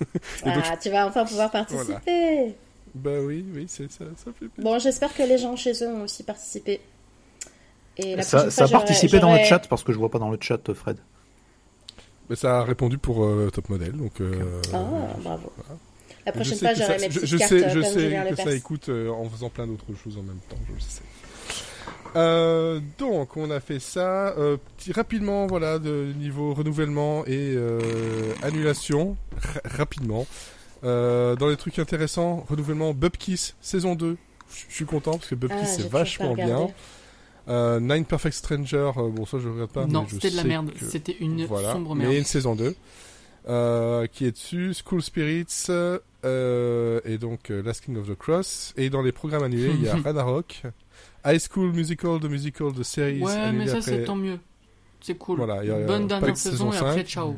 [0.46, 2.54] Et donc, Ah, tu vas enfin pouvoir participer.
[2.94, 4.64] Bah oui, oui, c'est ça, ça fait plaisir.
[4.70, 6.80] Bon, j'espère que les gens chez eux ont aussi participé.
[7.98, 10.30] Et la Ça, ça a participé dans le chat parce que je vois pas dans
[10.30, 10.96] le chat, Fred.
[12.28, 14.20] Mais ça a répondu pour euh, Top Model, donc.
[14.20, 14.84] Euh, Ah,
[15.22, 15.52] bravo.
[16.26, 18.36] La je prochaine fois, j'aurai mes je, petites je cartes sais, je sais Julien que
[18.36, 21.02] ça écoute euh, en faisant plein d'autres choses en même temps, je le sais.
[22.16, 24.28] Euh, donc, on a fait ça.
[24.38, 27.80] Euh, petit, rapidement, voilà, de niveau renouvellement et euh,
[28.42, 29.16] annulation.
[29.40, 30.26] Ra- rapidement.
[30.84, 34.16] Euh, dans les trucs intéressants, renouvellement Bubkiss, saison 2.
[34.68, 36.68] Je suis content parce que Ah, Bubkiss, j'ai c'est vachement bien.
[37.48, 39.86] Euh, Nine Perfect Stranger, euh, bon, ça je regarde pas.
[39.86, 40.72] non, mais c'était de la merde.
[40.72, 42.16] que- C'était une voilà, sombre mais merde.
[42.16, 42.74] une saison 2
[43.48, 45.46] euh, qui est dessus, School Spirits
[46.24, 48.74] euh, et donc euh, Last King of the Cross.
[48.76, 50.62] Et dans les programmes annulés, il y a Ragnarok,
[51.26, 54.38] High School Musical, de musical de séries Ouais, mais ça, après c'est tant mieux.
[55.00, 55.38] C'est cool.
[55.38, 57.06] Voilà, il y a, Bonne dernière de saison, saison et après, 5.
[57.06, 57.36] ciao.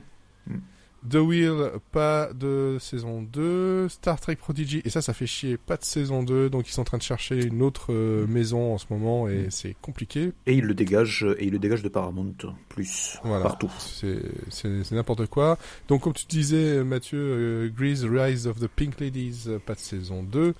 [1.08, 5.76] The Wheel, pas de saison 2, Star Trek Prodigy, et ça, ça fait chier, pas
[5.76, 8.78] de saison 2, donc ils sont en train de chercher une autre euh, maison en
[8.78, 10.32] ce moment et c'est compliqué.
[10.46, 12.34] Et il le dégage, et il le dégage de Paramount
[12.68, 13.44] plus Voilà.
[13.44, 13.70] partout.
[13.78, 15.56] C'est n'importe quoi.
[15.86, 20.24] Donc, comme tu disais, Mathieu, euh, Grease, Rise of the Pink Ladies, pas de saison
[20.24, 20.52] 2.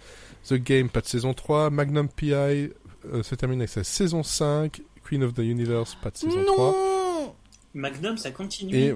[0.49, 1.71] The Game, pas de saison 3.
[1.71, 2.71] Magnum PI
[3.13, 4.81] euh, se termine avec sa saison 5.
[5.05, 6.67] Queen of the Universe, pas de saison 3.
[6.73, 7.35] Non
[7.75, 8.75] Magnum, ça continue.
[8.77, 8.95] Et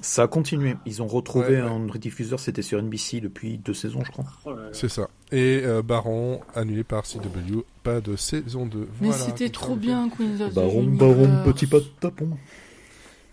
[0.00, 0.74] Ça a continué.
[0.86, 1.68] Ils ont retrouvé Ouais, ouais.
[1.68, 4.24] un rediffuseur, c'était sur NBC depuis deux saisons, je crois.
[4.44, 5.08] Oh c'est ça.
[5.32, 8.78] Et euh, Baron, annulé par CW, pas de saison 2.
[8.80, 10.98] Mais Voilà, c'était trop bien, Queen of the Baron, Universe.
[10.98, 12.30] baron, petit pas de tapon.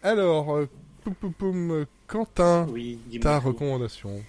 [0.03, 0.67] Alors, euh,
[1.03, 3.47] poum, poum, poum, Quentin, Oui, ta tout.
[3.47, 4.21] recommandation.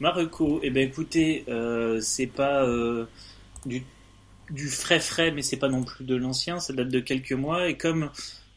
[0.00, 3.06] Marocco, eh ben écoutez, euh, c'est pas euh,
[3.66, 3.84] du,
[4.52, 7.68] du frais frais, mais c'est pas non plus de l'ancien, ça date de quelques mois.
[7.68, 8.10] Et comme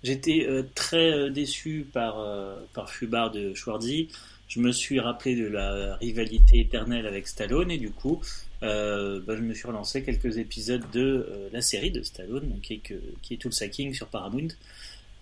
[0.03, 4.09] j'étais euh, très euh, déçu par, euh, par Fubard de Schwarzy,
[4.47, 8.21] je me suis rappelé de la rivalité éternelle avec Stallone et du coup,
[8.61, 12.81] bah, je me suis relancé quelques épisodes de la série de Stallone, donc, qui, est
[13.21, 14.49] qui est Tool Sacking sur Paramount,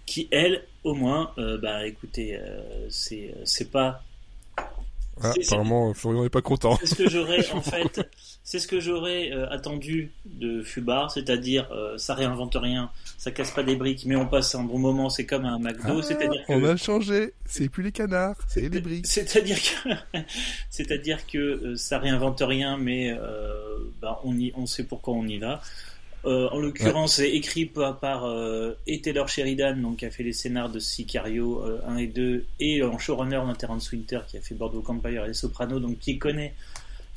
[0.05, 2.37] qui elle, au moins, bah écoutez,
[2.89, 4.03] c'est pas
[5.21, 6.77] Ah, apparemment, Florian n'est pas content.
[6.79, 8.09] c'est ce que j'aurais en fait,
[8.43, 13.51] c'est ce que j'aurais euh, attendu de Fubar, c'est-à-dire euh, ça réinvente rien, ça casse
[13.51, 16.45] pas des briques, mais on passe un bon moment, c'est comme un McDo, Ah, c'est-à-dire
[16.45, 19.07] que On a changé, c'est plus les canards, c'est les briques.
[19.07, 20.17] c'est-à-dire que
[20.69, 23.15] c'est-à-dire que euh, ça réinvente rien, mais
[24.01, 25.61] bah, on y, on sait pourquoi on y va.
[26.25, 30.23] Euh, en l'occurrence, c'est écrit par, par euh, et Taylor Sheridan, donc qui a fait
[30.23, 34.41] les scénars de Sicario euh, 1 et 2, et en showrunner Terrence Winter, qui a
[34.41, 36.53] fait Bordeaux Empire et Les Sopranos, donc qui connaît,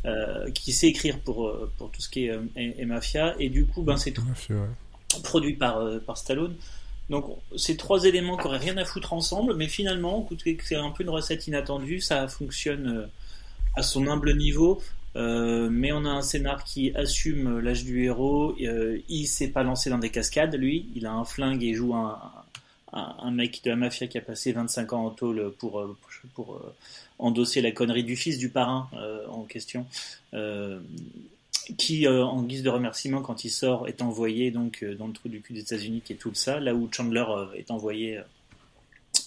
[0.04, 3.34] euh, qui sait écrire pour euh, pour tout ce qui est euh, et, et mafia,
[3.38, 6.54] et du coup, ben c'est Ouais, produit par, euh, par Stallone.
[7.08, 7.26] Donc
[7.56, 10.28] ces trois éléments qui auraient rien à foutre ensemble, mais finalement,
[10.64, 13.06] c'est un peu une recette inattendue, ça fonctionne euh,
[13.76, 14.82] à son humble niveau.
[15.16, 18.54] Euh, mais on a un scénar qui assume l'âge du héros.
[18.60, 20.88] Euh, il s'est pas lancé dans des cascades, lui.
[20.94, 22.20] Il a un flingue et joue un,
[22.92, 25.96] un, un mec de la mafia qui a passé 25 ans en tôle pour, euh,
[26.00, 26.74] pour, pour, euh,
[27.18, 29.86] endosser la connerie du fils du parrain euh, en question.
[31.78, 35.40] Qui, en guise de remerciement, quand il sort, est envoyé donc dans le trou du
[35.40, 37.24] cul des États-Unis, qui est tout ça, là où Chandler
[37.56, 38.20] est envoyé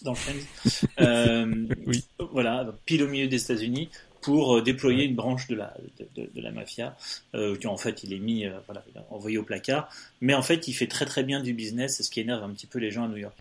[0.04, 0.88] dans Friends.
[1.02, 2.04] Euh, Oui.
[2.32, 3.90] Voilà, pile au milieu des États-Unis
[4.22, 6.96] pour euh, déployer une branche de la de, de- de la mafia.
[7.36, 9.90] Euh, qui, en fait, il est mis, euh, voilà, envoyé au placard.
[10.22, 12.50] Mais en fait, il fait très très bien du business, c'est ce qui énerve un
[12.50, 13.36] petit peu les gens à New York.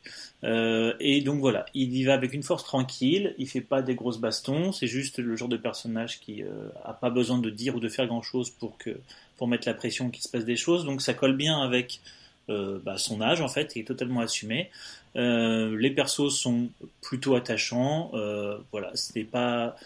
[0.45, 3.95] Euh, et donc voilà, il y va avec une force tranquille, il fait pas des
[3.97, 7.75] grosses bastons, c'est juste le genre de personnage qui euh, a pas besoin de dire
[7.75, 8.91] ou de faire grand chose pour que
[9.37, 10.85] pour mettre la pression qu'il se passe des choses.
[10.85, 12.01] Donc ça colle bien avec
[12.51, 14.71] euh, bah, son âge en fait, il est totalement assumé.
[15.17, 16.69] Euh, les persos sont
[17.01, 18.11] plutôt attachants.
[18.15, 19.77] Euh, voilà, c'était pas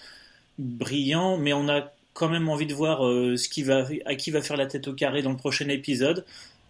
[0.62, 4.30] brillant, mais on a quand même envie de voir euh, ce qui va, à qui
[4.30, 6.24] va faire la tête au carré dans le prochain épisode.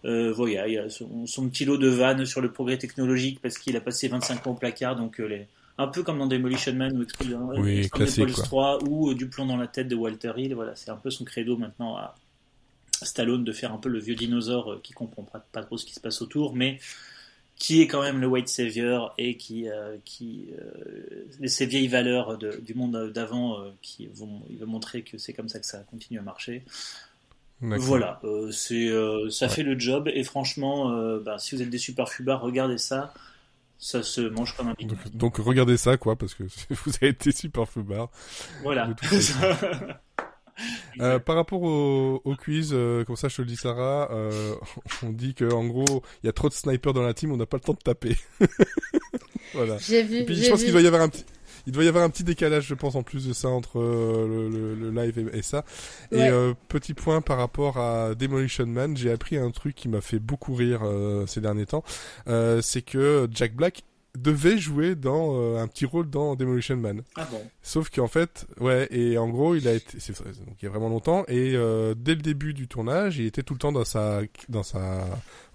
[0.04, 3.40] Euh, voilà, il y a son, son petit lot de vannes sur le progrès technologique
[3.40, 5.46] parce qu'il a passé 25 ans au placard, donc euh, les,
[5.78, 8.44] un peu comme dans Demolition Man ou Explosion- Oui, Expendables classique, quoi.
[8.44, 10.54] 3 ou du plomb dans la tête de Walter Hill.
[10.54, 12.14] Voilà, c'est un peu son credo maintenant à
[13.02, 15.94] Stallone de faire un peu le vieux dinosaure qui comprend pas, pas trop ce qui
[15.94, 16.78] se passe autour, mais
[17.62, 22.36] qui est quand même le white savior et qui, euh, qui euh, ces vieilles valeurs
[22.36, 25.66] de- du monde d'avant euh, qui vont, il va montrer que c'est comme ça que
[25.66, 26.64] ça continue à marcher.
[27.60, 28.88] Voilà, euh, c'est,
[29.30, 29.52] ça Ouais.
[29.52, 30.90] fait le job et franchement,
[31.20, 33.14] bah, si vous êtes des super fubards, regardez ça,
[33.78, 34.74] ça se mange comme un.
[34.80, 38.10] Donc, donc regardez ça, quoi, parce que vous avez été super fubard.
[38.64, 38.90] Voilà.
[41.00, 44.54] Euh, par rapport au, au quiz, euh, comme ça je te le dis Sarah, euh,
[45.02, 47.36] on dit que en gros il y a trop de snipers dans la team, on
[47.38, 48.14] n'a pas le temps de taper.
[49.54, 49.78] voilà.
[49.78, 50.16] J'ai vu.
[50.18, 51.24] Et puis je pense qu'il doit y avoir un petit,
[51.66, 54.26] il doit y avoir un petit décalage, je pense, en plus de ça entre euh,
[54.28, 55.64] le, le- le live et, et ça.
[56.12, 56.18] Ouais.
[56.18, 60.00] Et euh, petit point par rapport à Demolition Man, j'ai appris un truc qui m'a
[60.00, 61.84] fait beaucoup rire euh, ces derniers temps,
[62.28, 63.82] euh, c'est que Jack Black
[64.18, 67.02] devait jouer dans euh, un petit rôle dans Demolition Man.
[67.16, 67.40] Ah bon.
[67.62, 70.70] Sauf qu'en fait, ouais, et en gros, il a été, c'est donc il y a
[70.70, 73.84] vraiment longtemps, et euh, dès le début du tournage, il était tout le temps dans
[73.84, 75.06] sa, dans sa,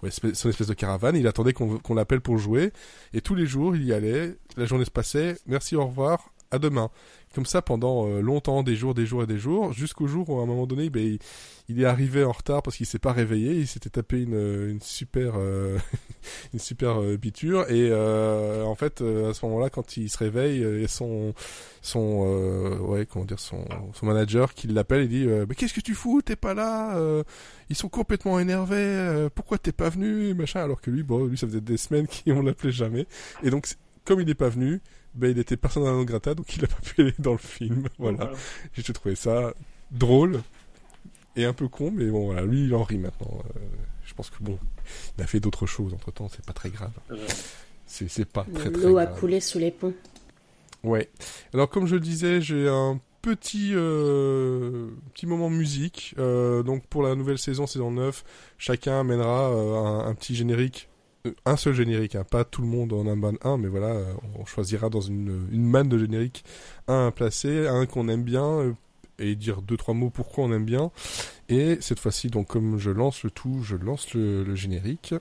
[0.02, 1.16] ouais, son espèce de caravane.
[1.16, 2.72] Il attendait qu'on qu'on l'appelle pour jouer,
[3.14, 4.36] et tous les jours, il y allait.
[4.56, 5.36] La journée se passait.
[5.46, 6.90] Merci, au revoir, à demain.
[7.34, 10.40] Comme ça pendant euh, longtemps, des jours, des jours et des jours, jusqu'au jour où
[10.40, 11.18] à un moment donné, ben,
[11.68, 13.52] il, est arrivé en retard parce qu'il s'est pas réveillé.
[13.52, 15.78] Il s'était tapé une, super, euh,
[16.54, 21.34] une super euh, biture, et en fait, à ce moment-là, quand il se réveille, son
[21.80, 23.64] son euh, ouais comment dire son
[23.94, 26.22] son manager qui l'appelle et dit mais qu'est-ce que tu fous?
[26.22, 26.98] T'es pas là
[27.70, 30.34] ils sont complètement énervés pourquoi t'es pas venu?
[30.34, 33.06] Machin alors que lui bon lui ça faisait des semaines qu'on l'appelait jamais
[33.42, 33.68] et donc
[34.04, 34.80] comme il n'est pas venu
[35.18, 37.88] ben il était persona non grata donc il a pas pu aller dans le film
[37.98, 38.30] voilà
[38.74, 39.52] j'ai trouvé ça
[39.90, 40.42] drôle
[41.36, 43.60] et un peu con mais bon voilà lui il en rit maintenant Euh,
[44.04, 44.58] je pense que bon
[45.18, 46.92] il a fait d'autres choses entre temps c'est pas très grave
[47.86, 49.94] c'est c'est pas très très L'eau a grave coulé sous les ponts.
[50.84, 51.08] Ouais.
[51.54, 56.14] Alors comme je le disais, j'ai un petit euh, petit moment musique.
[56.18, 58.24] Euh, donc pour la nouvelle saison, saison 9,
[58.58, 60.87] chacun amènera euh, un, un petit générique.
[61.44, 64.46] Un seul générique, hein, pas tout le monde en amène un, mais voilà, euh, on
[64.46, 66.44] choisira dans une, manne de génériques
[66.86, 68.72] un à placer, un qu'on aime bien, euh,
[69.18, 70.90] et dire deux trois mots pourquoi on aime bien.
[71.48, 75.12] Et cette fois-ci, donc comme je lance le tout, je lance le, générique.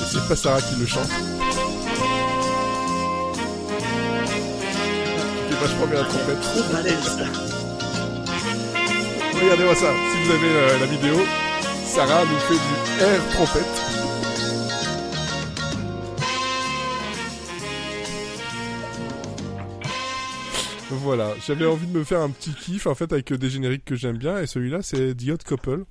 [0.00, 1.08] Et c'est pas Sarah qui le chante.
[5.48, 7.53] C'est vachement bien la trompette.
[9.42, 9.92] Regardez-moi ça.
[10.12, 11.16] Si vous avez euh, la vidéo,
[11.86, 13.94] Sarah nous fait du air trompette.
[20.90, 23.94] Voilà, j'avais envie de me faire un petit kiff en fait avec des génériques que
[23.94, 25.84] j'aime bien et celui-là c'est The Odd Couple,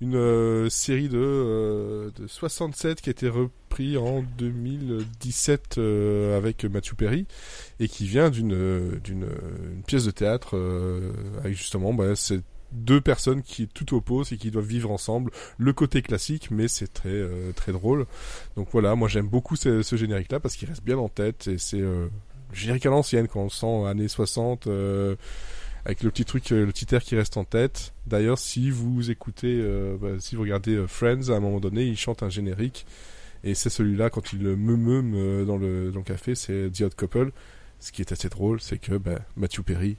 [0.00, 6.64] une euh, série de, euh, de 67 qui a été repris en 2017 euh, avec
[6.64, 7.26] Matthew Perry
[7.78, 12.16] et qui vient d'une euh, d'une euh, une pièce de théâtre euh, avec justement bah,
[12.16, 12.40] ces
[12.72, 15.30] deux personnes qui tout opposent et qui doivent vivre ensemble.
[15.58, 18.06] Le côté classique mais c'est très euh, très drôle.
[18.56, 21.48] Donc voilà moi j'aime beaucoup ce, ce générique là parce qu'il reste bien en tête
[21.48, 22.08] et c'est euh,
[22.52, 25.16] générique à l'ancienne quand on le sent années 60 euh,
[25.84, 27.92] avec le petit truc euh, le petit air qui reste en tête.
[28.06, 29.62] D'ailleurs si vous écoutez
[30.00, 32.86] bah, si vous regardez Friends à un moment donné il chante un générique
[33.44, 36.94] et c'est celui-là quand il me meume dans le dans le café c'est The Odd
[36.94, 37.32] Couple.
[37.80, 39.96] Ce qui est assez drôle c'est que bah, Matthew Perry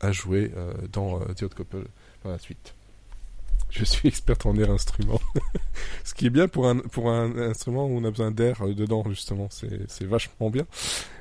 [0.00, 0.52] a joué
[0.92, 1.84] dans euh, The Odd Couple
[2.22, 2.74] par la suite
[3.70, 5.20] je suis expert en air instrument
[6.04, 8.72] Ce qui est bien pour un, pour un instrument où on a besoin d'air euh,
[8.74, 9.48] dedans, justement.
[9.50, 10.66] C'est, c'est vachement bien.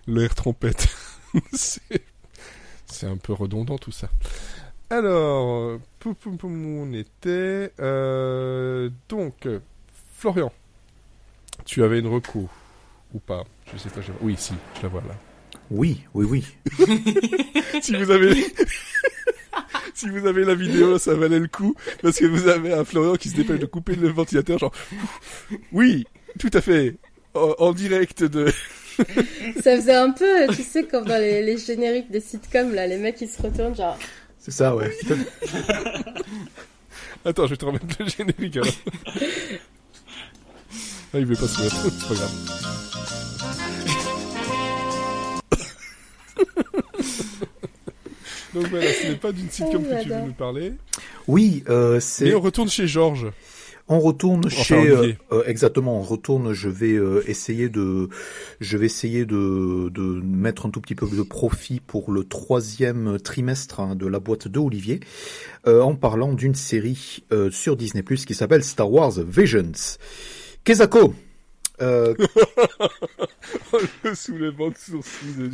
[0.08, 0.88] L'air trompette.
[1.52, 1.82] c'est,
[2.86, 4.10] c'est un peu redondant tout ça.
[4.90, 7.74] Alors, poum, poum, poum, on était.
[7.82, 9.46] Euh, donc,
[10.16, 10.52] Florian,
[11.66, 12.48] tu avais une reco
[13.14, 13.44] ou pas?
[13.74, 14.00] Je sais pas.
[14.00, 15.16] je- Oui, si, je la vois là.
[15.70, 16.48] Oui, oui, oui.
[17.82, 18.46] si vous avez
[19.98, 23.16] si vous avez la vidéo, ça valait le coup parce que vous avez un Florian
[23.16, 24.72] qui se dépêche de couper le ventilateur, genre
[25.72, 26.06] oui,
[26.40, 26.98] tout à fait,
[27.34, 28.52] en, en direct de.
[29.64, 32.98] Ça faisait un peu, tu sais, comme dans les, les génériques des sitcoms, là, les
[32.98, 33.98] mecs ils se retournent, genre.
[34.40, 34.92] C'est ça, ouais.
[37.26, 38.74] Attends, je vais te remettre le générique alors.
[41.14, 42.32] Ah, il veut pas se mettre, c'est pas grave.
[48.58, 50.74] Donc voilà, ce n'est pas d'une sitcom Oh, que tu veux nous parler.
[51.28, 52.26] Oui, euh, c'est.
[52.26, 53.28] Mais on retourne chez Georges.
[53.88, 56.00] On retourne Enfin, chez euh, euh, exactement.
[56.00, 56.54] On retourne.
[56.54, 58.10] Je vais euh, essayer de,
[58.60, 63.20] je vais essayer de, de mettre un tout petit peu de profit pour le troisième
[63.20, 65.00] trimestre hein, de la boîte de Olivier,
[65.68, 69.72] euh, en parlant d'une série euh, sur Disney Plus qui s'appelle Star Wars Visions.
[70.66, 71.14] Kezako.
[71.80, 72.16] Euh,
[74.04, 75.52] le soulèvement de sourcils de.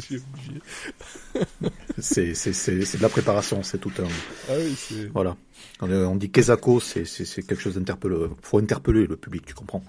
[2.04, 3.64] c'est de la préparation.
[3.64, 4.08] C'est tout un.
[4.50, 5.08] Ah oui, c'est.
[5.14, 5.36] Voilà.
[5.82, 7.04] On dit Kezako, c'est
[7.46, 8.16] quelque chose d'interpellé.
[8.42, 9.84] Faut interpeller le public, tu comprends.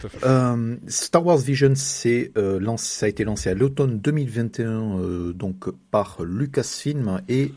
[0.00, 0.18] Tout à fait.
[0.26, 5.32] Euh, Star Wars Vision, c'est euh, lancé- ça a été lancé à l'automne 2021 euh,
[5.32, 7.52] donc par Lucasfilm et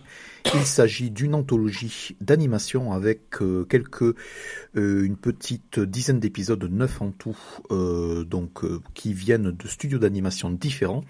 [0.53, 7.11] il s'agit d'une anthologie d'animation avec euh, quelques euh, une petite dizaine d'épisodes, neuf en
[7.11, 7.38] tout,
[7.72, 8.61] euh, donc
[8.93, 11.03] qui viennent de studios d'animation différents.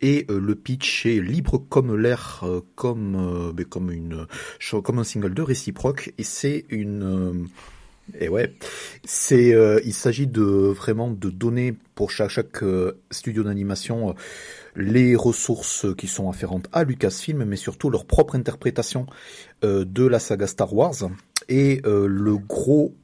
[0.00, 4.26] Et euh, le pitch est libre comme l'air, euh, comme euh, comme une
[4.82, 6.12] comme un single de réciproque.
[6.18, 7.48] Et c'est une
[8.18, 8.54] et ouais,
[9.04, 9.54] c'est,
[9.84, 12.64] il s'agit de vraiment de donner pour chaque,
[13.10, 14.14] studio d'animation
[14.76, 19.04] les ressources qui sont afférentes à Lucasfilm, mais surtout leur propre interprétation
[19.62, 21.10] de la saga Star Wars.
[21.50, 22.94] Et le gros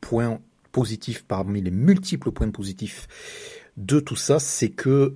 [0.00, 0.40] point
[0.72, 3.06] positif parmi les multiples points positifs
[3.76, 5.14] de tout ça, c'est que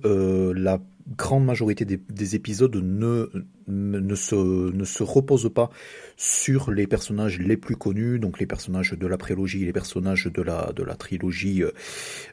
[0.55, 3.29] la grande majorité des, des épisodes ne,
[3.67, 5.69] ne, se, ne se repose pas
[6.17, 10.41] sur les personnages les plus connus, donc les personnages de la prélogie, les personnages de
[10.41, 11.63] la de la trilogie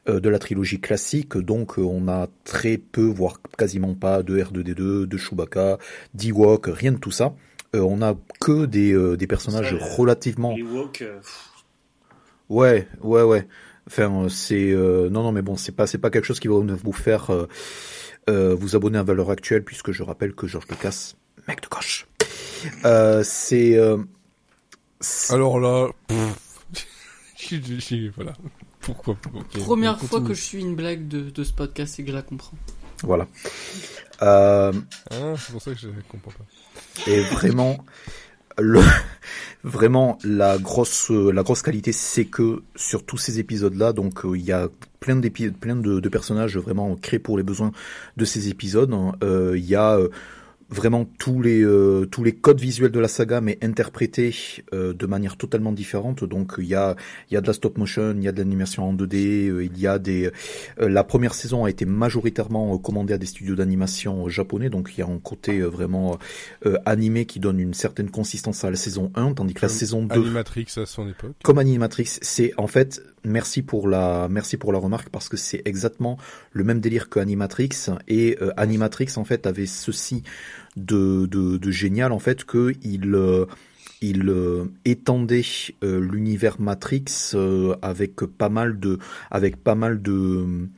[0.08, 1.36] euh, de la trilogie classique.
[1.36, 5.78] Donc euh, on a très peu, voire quasiment pas de R2D2, de Chewbacca,
[6.14, 7.34] d'Ewok, rien de tout ça.
[7.74, 11.52] Euh, on a que des euh, des personnages Ça, euh, relativement euh, pff,
[12.48, 13.46] Ouais, ouais, ouais.
[13.86, 16.48] Enfin, euh, c'est euh, non, non, mais bon, c'est pas, c'est pas quelque chose qui
[16.48, 17.30] va vous faire
[18.28, 21.14] euh, vous abonner à valeur actuelle, puisque je rappelle que Georges Lucas,
[21.48, 22.06] mec de gauche.
[22.84, 23.98] Euh, c'est, euh,
[25.30, 26.38] Alors là, pff,
[28.16, 28.32] voilà.
[28.80, 29.16] Pourquoi?
[29.54, 32.22] Première fois que je suis une blague de, de ce podcast et que je la
[32.22, 32.56] comprends.
[33.02, 33.26] voilà.
[34.22, 34.72] Euh,
[35.10, 37.10] Hein, c'est pour ça que je comprends pas.
[37.10, 37.84] et vraiment,
[39.64, 44.44] vraiment la grosse, la grosse qualité, c'est que sur tous ces épisodes-là, donc euh, il
[44.44, 44.68] y a
[45.00, 47.72] plein d'épi- plein de, de personnages vraiment créés pour les besoins
[48.16, 48.92] de ces épisodes.
[48.92, 49.12] hein.
[49.22, 50.08] Euh, Il y a euh,
[50.72, 54.34] vraiment tous les euh, tous les codes visuels de la saga mais interprétés
[54.72, 56.96] euh, de manière totalement différente donc il y a
[57.30, 59.64] il y a de la stop motion il y a de l'animation en 2D euh,
[59.64, 60.30] il y a des
[60.80, 64.90] euh, la première saison a été majoritairement euh, commandée à des studios d'animation japonais donc
[64.96, 66.18] il y a un côté vraiment
[66.66, 69.76] euh, animé qui donne une certaine consistance à la saison 1 tandis que la Comme
[69.76, 71.32] saison 2 Animatrix à son époque.
[71.42, 75.62] comme Animatrix, c'est en fait merci pour la merci pour la remarque parce que c'est
[75.64, 76.18] exactement
[76.52, 77.70] le même délire que Animatrix
[78.08, 80.22] et euh, Animatrix en fait avait ceci
[80.76, 83.46] de de, génial en fait que il euh,
[84.02, 85.42] euh, étendait
[85.82, 87.34] l'univers Matrix
[87.82, 88.98] avec pas mal de
[89.30, 90.68] avec pas mal de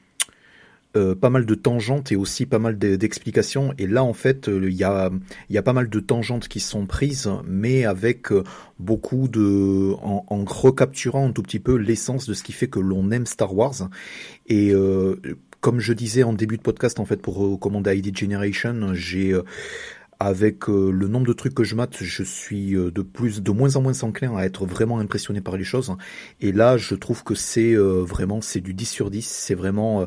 [0.97, 3.75] euh, pas mal de tangentes et aussi pas mal de- d'explications.
[3.79, 5.11] Et là, en fait, euh, il y a,
[5.51, 8.45] y a pas mal de tangentes qui sont prises, mais avec euh,
[8.79, 12.79] beaucoup de, en, en recapturant un tout petit peu l'essence de ce qui fait que
[12.79, 13.89] l'on aime Star Wars.
[14.47, 15.17] Et euh,
[15.61, 19.43] comme je disais en début de podcast, en fait, pour recommander ID Generation, j'ai euh,
[20.21, 23.83] avec le nombre de trucs que je mate, je suis de plus, de moins en
[23.83, 25.95] moins enclin à être vraiment impressionné par les choses.
[26.41, 29.27] Et là, je trouve que c'est vraiment, c'est du 10 sur 10.
[29.27, 30.07] C'est vraiment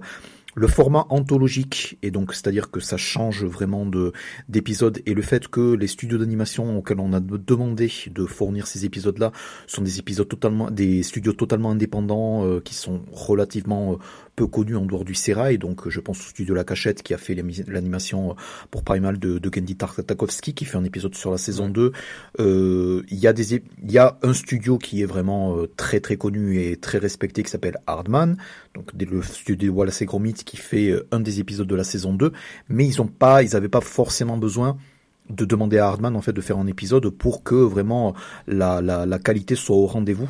[0.58, 4.12] le format anthologique et donc c'est-à-dire que ça change vraiment de
[4.50, 8.84] d'épisodes et le fait que les studios d'animation auxquels on a demandé de fournir ces
[8.84, 9.32] épisodes-là
[9.68, 13.96] sont des épisodes totalement des studios totalement indépendants euh, qui sont relativement euh,
[14.38, 17.18] peu connu en dehors du Serail, donc je pense au studio La Cachette qui a
[17.18, 17.36] fait
[17.68, 18.36] l'animation
[18.70, 21.92] pour Primal de, de Gendy Tartakovsky qui fait un épisode sur la saison 2.
[22.40, 26.62] Il y a des il y a un studio qui est vraiment très très connu
[26.62, 28.38] et très respecté qui s'appelle Hardman,
[28.76, 32.32] donc le studio Wallace et Gromit qui fait un des épisodes de la saison 2,
[32.70, 34.78] mais ils ont pas ils avaient pas forcément besoin
[35.30, 38.14] de demander à Hardman en fait de faire un épisode pour que vraiment
[38.48, 40.30] la, la, la qualité soit au rendez-vous.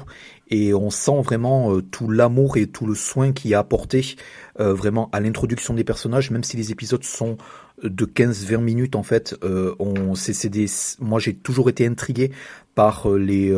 [0.50, 4.16] Et on sent vraiment euh, tout l'amour et tout le soin qui a apporté
[4.60, 6.32] euh, vraiment à l'introduction des personnages.
[6.32, 7.38] Même si les épisodes sont
[7.84, 10.66] de 15-20 minutes en fait euh, on c'est des
[11.00, 12.32] moi j'ai toujours été intrigué
[12.74, 13.56] par les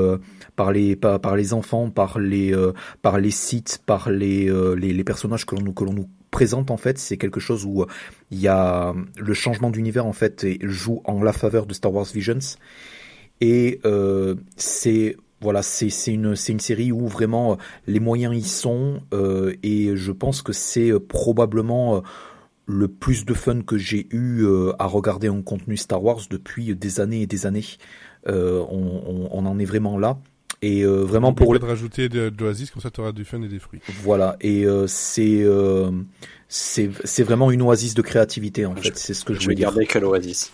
[0.57, 2.53] par les par, par, les enfants par les
[3.02, 6.77] par les sites par les les, les personnages que l'on que l'on nous présente en
[6.77, 7.88] fait, c'est quelque chose où euh,
[8.31, 11.93] il y a le changement d'univers en fait et joue en la faveur de Star
[11.93, 12.39] Wars Visions
[13.41, 17.56] et euh, c'est voilà, c'est une c'est une série où vraiment euh,
[17.88, 19.01] les moyens y sont
[19.64, 22.03] et je pense que c'est probablement
[22.65, 24.45] le plus de fun que j'ai eu
[24.77, 27.65] à regarder un contenu Star Wars depuis des années et des années.
[28.27, 30.19] On, en est vraiment là.
[30.61, 31.60] Et euh, vraiment pour le...
[31.60, 33.80] de rajouter de, de l'oasis comme ça tu auras du fun et des fruits.
[34.03, 35.90] Voilà et euh, c'est euh,
[36.49, 39.56] c'est c'est vraiment une oasis de créativité en fait, c'est ce que je, je voulais
[39.56, 40.52] vais garder que l'oasis.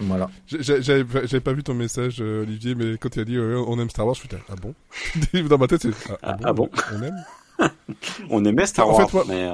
[0.00, 0.30] Voilà.
[0.46, 4.14] J'avais pas vu ton message Olivier mais quand tu as dit on aime Star Wars
[4.14, 4.74] je me suis ah bon?
[5.48, 7.24] Dans ma tête c'est ah, ah, ah, bon, on aime?
[8.30, 9.24] On aimait Star Wars en fait, moi...
[9.28, 9.48] mais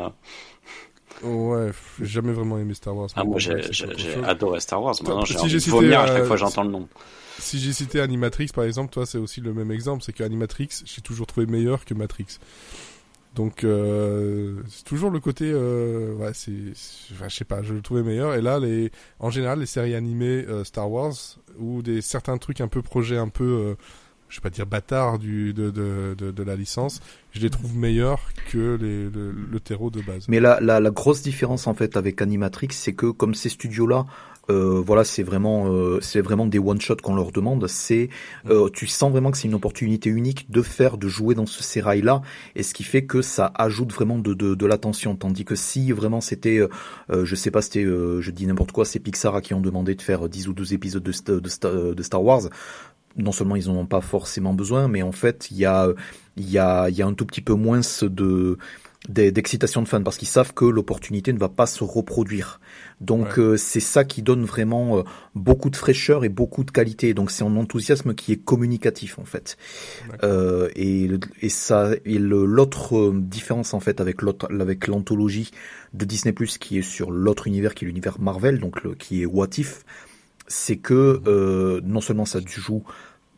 [1.22, 3.08] Ouais, j'ai jamais vraiment aimé Star Wars.
[3.16, 3.54] Ah, moi j'ai
[4.24, 4.94] adoré Star Vars.
[5.02, 6.88] Maintenant, j'ai si cité, vomir à chaque fois j'entends le nom
[7.39, 11.02] si j'ai cité Animatrix par exemple, toi c'est aussi le même exemple, c'est qu'Animatrix j'ai
[11.02, 12.39] toujours trouvé meilleur que Matrix.
[13.35, 18.02] Donc euh, c'est toujours le côté, euh, ouais, c'est, je sais pas, je le trouvais
[18.02, 18.35] meilleur.
[18.35, 18.90] Et là, les,
[19.20, 21.15] en général, les séries animées euh, Star Wars
[21.59, 23.74] ou des certains trucs un peu projets un peu, euh,
[24.28, 27.01] je vais pas dire bâtard du de, de, de, la licence,
[27.31, 30.27] je les trouve meilleurs que les, le, terreau de base.
[30.28, 34.06] Mais la, la, la grosse différence en fait avec Animatrix, c'est que comme ces studios-là
[34.50, 37.66] euh, voilà, c'est vraiment, euh, c'est vraiment des one shot qu'on leur demande.
[37.68, 38.08] C'est,
[38.48, 41.62] euh, tu sens vraiment que c'est une opportunité unique de faire, de jouer dans ce
[41.62, 42.22] sérail là,
[42.54, 45.16] et ce qui fait que ça ajoute vraiment de, de, de l'attention.
[45.16, 46.60] Tandis que si vraiment c'était,
[47.10, 49.94] euh, je sais pas, c'était, je dis n'importe quoi, c'est Pixar à qui ont demandé
[49.94, 52.42] de faire 10 ou 12 épisodes de, de, de Star Wars.
[53.16, 55.88] Non seulement ils n'en ont pas forcément besoin, mais en fait il y a,
[56.36, 58.58] il y a, il y a un tout petit peu moins de
[59.08, 62.60] d'excitation de fans parce qu'ils savent que l'opportunité ne va pas se reproduire.
[63.00, 65.02] Donc euh, c'est ça qui donne vraiment euh,
[65.34, 67.14] beaucoup de fraîcheur et beaucoup de qualité.
[67.14, 69.56] Donc c'est un enthousiasme qui est communicatif en fait.
[70.24, 71.08] Euh, et,
[71.40, 75.52] et ça et l'autre euh, différence en fait avec l'autre avec l'anthologie
[75.94, 79.22] de Disney Plus qui est sur l'autre univers qui est l'univers Marvel donc le, qui
[79.22, 79.84] est What If,
[80.48, 82.82] c'est que non seulement ça joue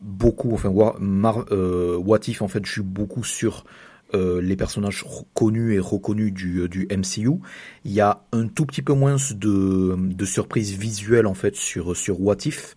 [0.01, 3.63] beaucoup enfin Mar, What If en fait joue beaucoup sur
[4.13, 7.39] euh, les personnages connus et reconnus du, euh, du MCU.
[7.85, 11.95] Il y a un tout petit peu moins de, de surprises visuelles en fait sur
[11.95, 12.75] sur What If,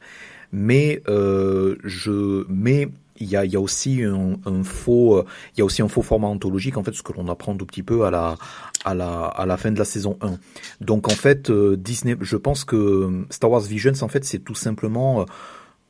[0.53, 2.89] mais euh, je mais
[3.19, 5.25] il y a, il y a aussi un, un, faux
[5.57, 7.67] il y a aussi un faux format ontologique en fait ce que l'on apprend tout
[7.67, 8.37] petit peu à la
[8.85, 10.39] à la à la fin de la saison 1.
[10.81, 15.27] Donc en fait Disney je pense que Star Wars Visions en fait c'est tout simplement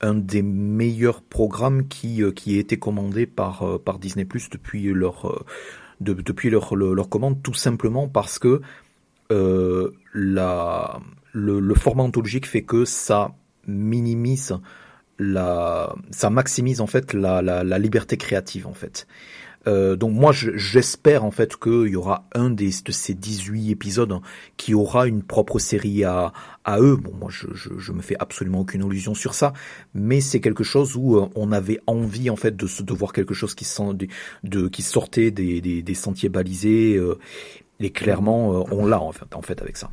[0.00, 4.50] un des meilleurs programmes qui euh, qui a été commandé par euh, par Disney Plus
[4.50, 5.44] depuis leur euh,
[6.00, 8.60] de, depuis leur, leur, commande tout simplement parce que
[9.32, 11.00] euh, la
[11.32, 13.34] le, le, format ontologique fait que ça
[13.66, 14.58] minimise
[15.18, 19.06] la ça maximise en fait la, la, la liberté créative en fait
[19.66, 24.20] euh, donc moi j'espère en fait qu'il y aura un des, de ces 18 épisodes
[24.56, 26.32] qui aura une propre série à,
[26.64, 26.96] à eux.
[26.96, 29.52] Bon moi je, je, je me fais absolument aucune illusion sur ça,
[29.94, 33.34] mais c'est quelque chose où euh, on avait envie en fait de, de voir quelque
[33.34, 33.94] chose qui, sent,
[34.42, 37.18] de, qui sortait des, des, des sentiers balisés euh,
[37.80, 39.90] et clairement euh, on l'a en fait, en fait avec ça.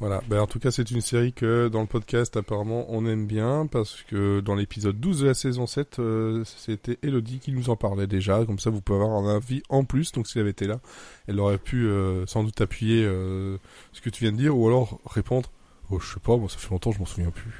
[0.00, 3.26] Voilà, ben, en tout cas c'est une série que dans le podcast apparemment on aime
[3.26, 7.68] bien parce que dans l'épisode 12 de la saison 7 euh, c'était Elodie qui nous
[7.68, 10.42] en parlait déjà, comme ça vous pouvez avoir un avis en plus, donc si elle
[10.42, 10.80] avait été là
[11.26, 13.58] elle aurait pu euh, sans doute appuyer euh,
[13.92, 15.50] ce que tu viens de dire ou alors répondre
[15.90, 17.52] oh je sais pas, moi ça fait longtemps je m'en souviens plus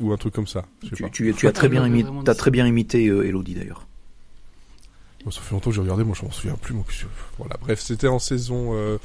[0.00, 0.64] ou un truc comme ça.
[0.82, 3.86] Tu, tu, tu, as très bien imité, as très bien imité Elodie d'ailleurs.
[5.24, 6.74] Moi, ça fait longtemps que j'ai regardé, moi je m'en souviens plus.
[6.74, 6.84] Moi,
[7.38, 8.98] voilà, bref, c'était en saison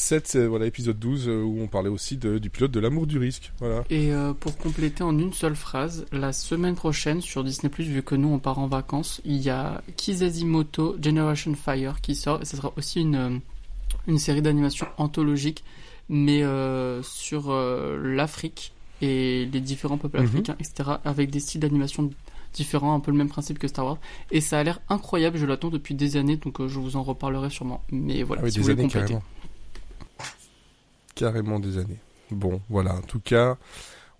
[0.00, 3.18] 7, voilà, épisode 12, euh, où on parlait aussi de, du pilote de l'amour du
[3.18, 3.52] risque.
[3.58, 3.84] Voilà.
[3.90, 8.14] Et euh, pour compléter en une seule phrase, la semaine prochaine sur Disney+, vu que
[8.14, 12.56] nous on part en vacances, il y a Kizazimoto Generation Fire qui sort, et ce
[12.56, 13.38] sera aussi une, euh,
[14.08, 15.62] une série d'animation anthologique,
[16.08, 17.52] mais euh, sur
[18.02, 18.72] l'Afrique
[19.02, 20.24] et les différents peuples -hmm.
[20.24, 22.10] africains, etc., avec des styles d'animation
[22.52, 23.98] différent, un peu le même principe que Star Wars.
[24.30, 27.02] Et ça a l'air incroyable, je l'attends depuis des années, donc euh, je vous en
[27.02, 27.82] reparlerai sûrement.
[27.90, 29.00] Mais voilà, Ah oui, si vous voulez compléter.
[29.14, 29.22] carrément.
[31.20, 31.98] Carrément des années.
[32.30, 33.58] Bon, voilà, en tout cas,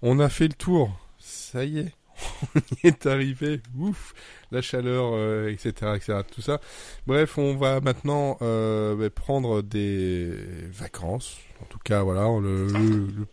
[0.02, 0.90] on a fait le tour.
[1.18, 1.94] Ça y est,
[2.54, 3.62] on y est arrivé.
[3.78, 4.12] Ouf,
[4.50, 6.60] la chaleur, euh, etc., etc., tout ça.
[7.06, 10.30] Bref, on va maintenant euh, bah, prendre des
[10.72, 11.38] vacances.
[11.62, 12.68] En tout cas, voilà, le,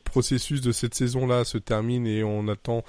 [0.03, 2.83] processus de cette saison-là se termine et on attend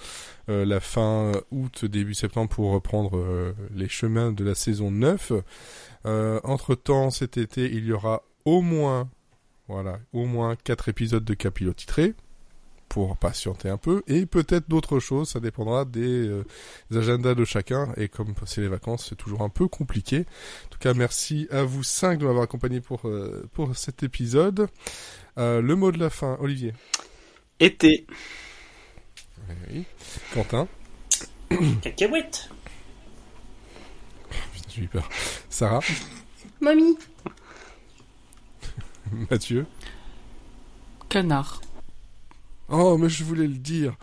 [0.49, 5.33] euh, la fin août, début septembre pour reprendre les chemins de la saison 9.
[6.07, 9.09] Euh, entre-temps, cet été, il y aura au moins,
[9.69, 12.15] voilà, au moins quatre épisodes de Capilot titré
[12.89, 16.45] pour patienter un peu et peut-être d'autres choses, ça dépendra des, euh,
[16.91, 20.21] des agendas de chacun et comme c'est les vacances, c'est toujours un peu compliqué.
[20.21, 24.69] En tout cas, merci à vous cinq de m'avoir accompagné pour euh, pour cet épisode.
[25.37, 26.73] Euh, le mot de la fin, Olivier.
[27.61, 28.07] Été.
[29.71, 29.85] Oui.
[30.33, 30.67] Quentin.
[31.83, 32.49] Cacahuète.
[34.31, 35.09] Putain, J'ai eu peur.
[35.51, 35.81] Sarah.
[36.61, 36.97] Mommy.
[39.31, 39.67] Mathieu.
[41.09, 41.61] Canard.
[42.69, 43.97] Oh, mais je voulais le dire.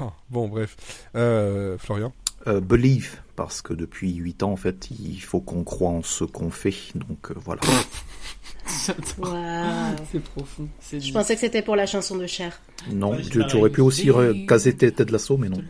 [0.00, 0.76] Ah, Bon, bref.
[1.14, 2.12] Euh, Florian.
[2.46, 6.22] Euh, believe, parce que depuis 8 ans, en fait, il faut qu'on croit en ce
[6.22, 6.74] qu'on fait.
[6.94, 7.60] Donc euh, voilà.
[8.66, 10.68] C'est profond.
[10.92, 12.60] Je pensais que c'était pour la chanson de Cher.
[12.92, 14.10] Non, Ouais, tu, aurais pu aussi
[14.46, 15.62] caser tes têtes de l'assaut, mais non.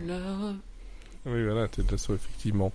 [1.26, 2.72] Oui, voilà, t'es de l'assaut, effectivement.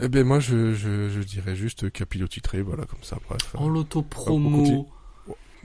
[0.00, 3.54] Eh ben, moi, je, je, je dirais juste Capilot titré, voilà, comme ça, bref.
[3.54, 3.74] En on continue.
[3.74, 4.88] l'auto-promo.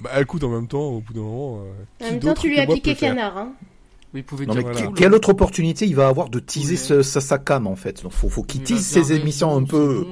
[0.02, 1.62] Bah, écoute, en même temps, au bout d'un moment.
[2.02, 3.54] euh, En même temps, tu lui as piqué canard, hein.
[4.14, 4.92] Oui, pouvez Non, dire mais voilà.
[4.96, 6.78] quelle autre opportunité il va avoir de teaser Ouais.
[6.78, 8.02] ce- sa, sa cam, en fait?
[8.02, 10.04] Donc, faut, faut qu'il tease ses émissions un peu.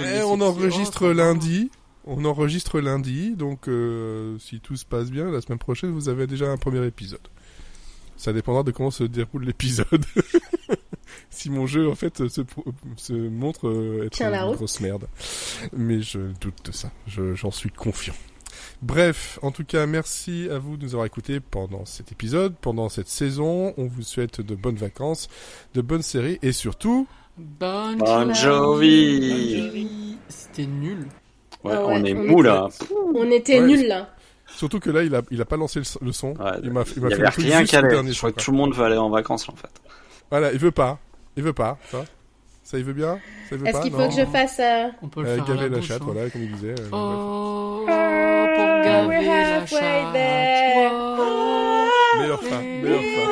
[0.00, 1.70] Eh, on enregistre lundi.
[2.06, 6.26] On enregistre lundi, donc euh, si tout se passe bien, la semaine prochaine, vous avez
[6.26, 7.26] déjà un premier épisode.
[8.18, 10.04] Ça dépendra de comment se déroule l'épisode.
[11.30, 14.56] si mon jeu, en fait, se, montre euh, être une route.
[14.56, 15.06] grosse merde.
[15.74, 16.90] Mais je doute de ça.
[17.06, 18.14] Je- J'en suis confiant.
[18.82, 22.88] Bref, en tout cas, merci à vous de nous avoir écoutés pendant cet épisode, pendant
[22.88, 23.72] cette saison.
[23.78, 25.28] On vous souhaite de bonnes vacances,
[25.74, 27.06] de bonnes séries et surtout,
[27.36, 30.16] Bon, Bon Jovi.
[30.28, 31.06] C'était nul.
[31.64, 32.68] Ouais, Ah ouais, on est mou là.
[33.14, 33.66] On était Ouais.
[33.66, 34.14] nuls là.
[34.46, 36.28] surtout que là, il a, il a pas lancé le, son.
[36.36, 37.86] Ouais, il m'a fait avait le truc rien juste qu'à Je
[38.18, 39.70] crois son, que tout le monde veut aller en vacances là, en fait.
[40.30, 40.98] Voilà, il veut pas.
[41.36, 42.04] Il veut pas, ça.
[42.62, 43.18] Ça, il veut bien?
[43.50, 45.68] Est-ce qu'il faut que je fasse euh, On peut le Euh, faire à gaver la
[45.70, 46.06] la bouche, chatte, hein.
[46.06, 46.74] voilà, comme il disait.
[46.80, 46.88] euh.
[46.92, 47.84] Oh,
[49.06, 50.12] we're halfway chatte.
[50.12, 50.90] there.
[50.90, 51.88] Wow.
[52.18, 53.24] Meilleure fin, meilleure fin.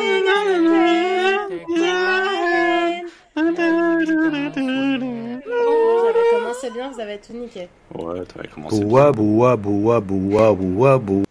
[6.04, 7.68] J'avais commencé bien, vous avez tout niqué.
[7.94, 8.84] Ouais, t'avais commencé.
[8.84, 11.22] Boua, boua, boua, boua, boua, boua.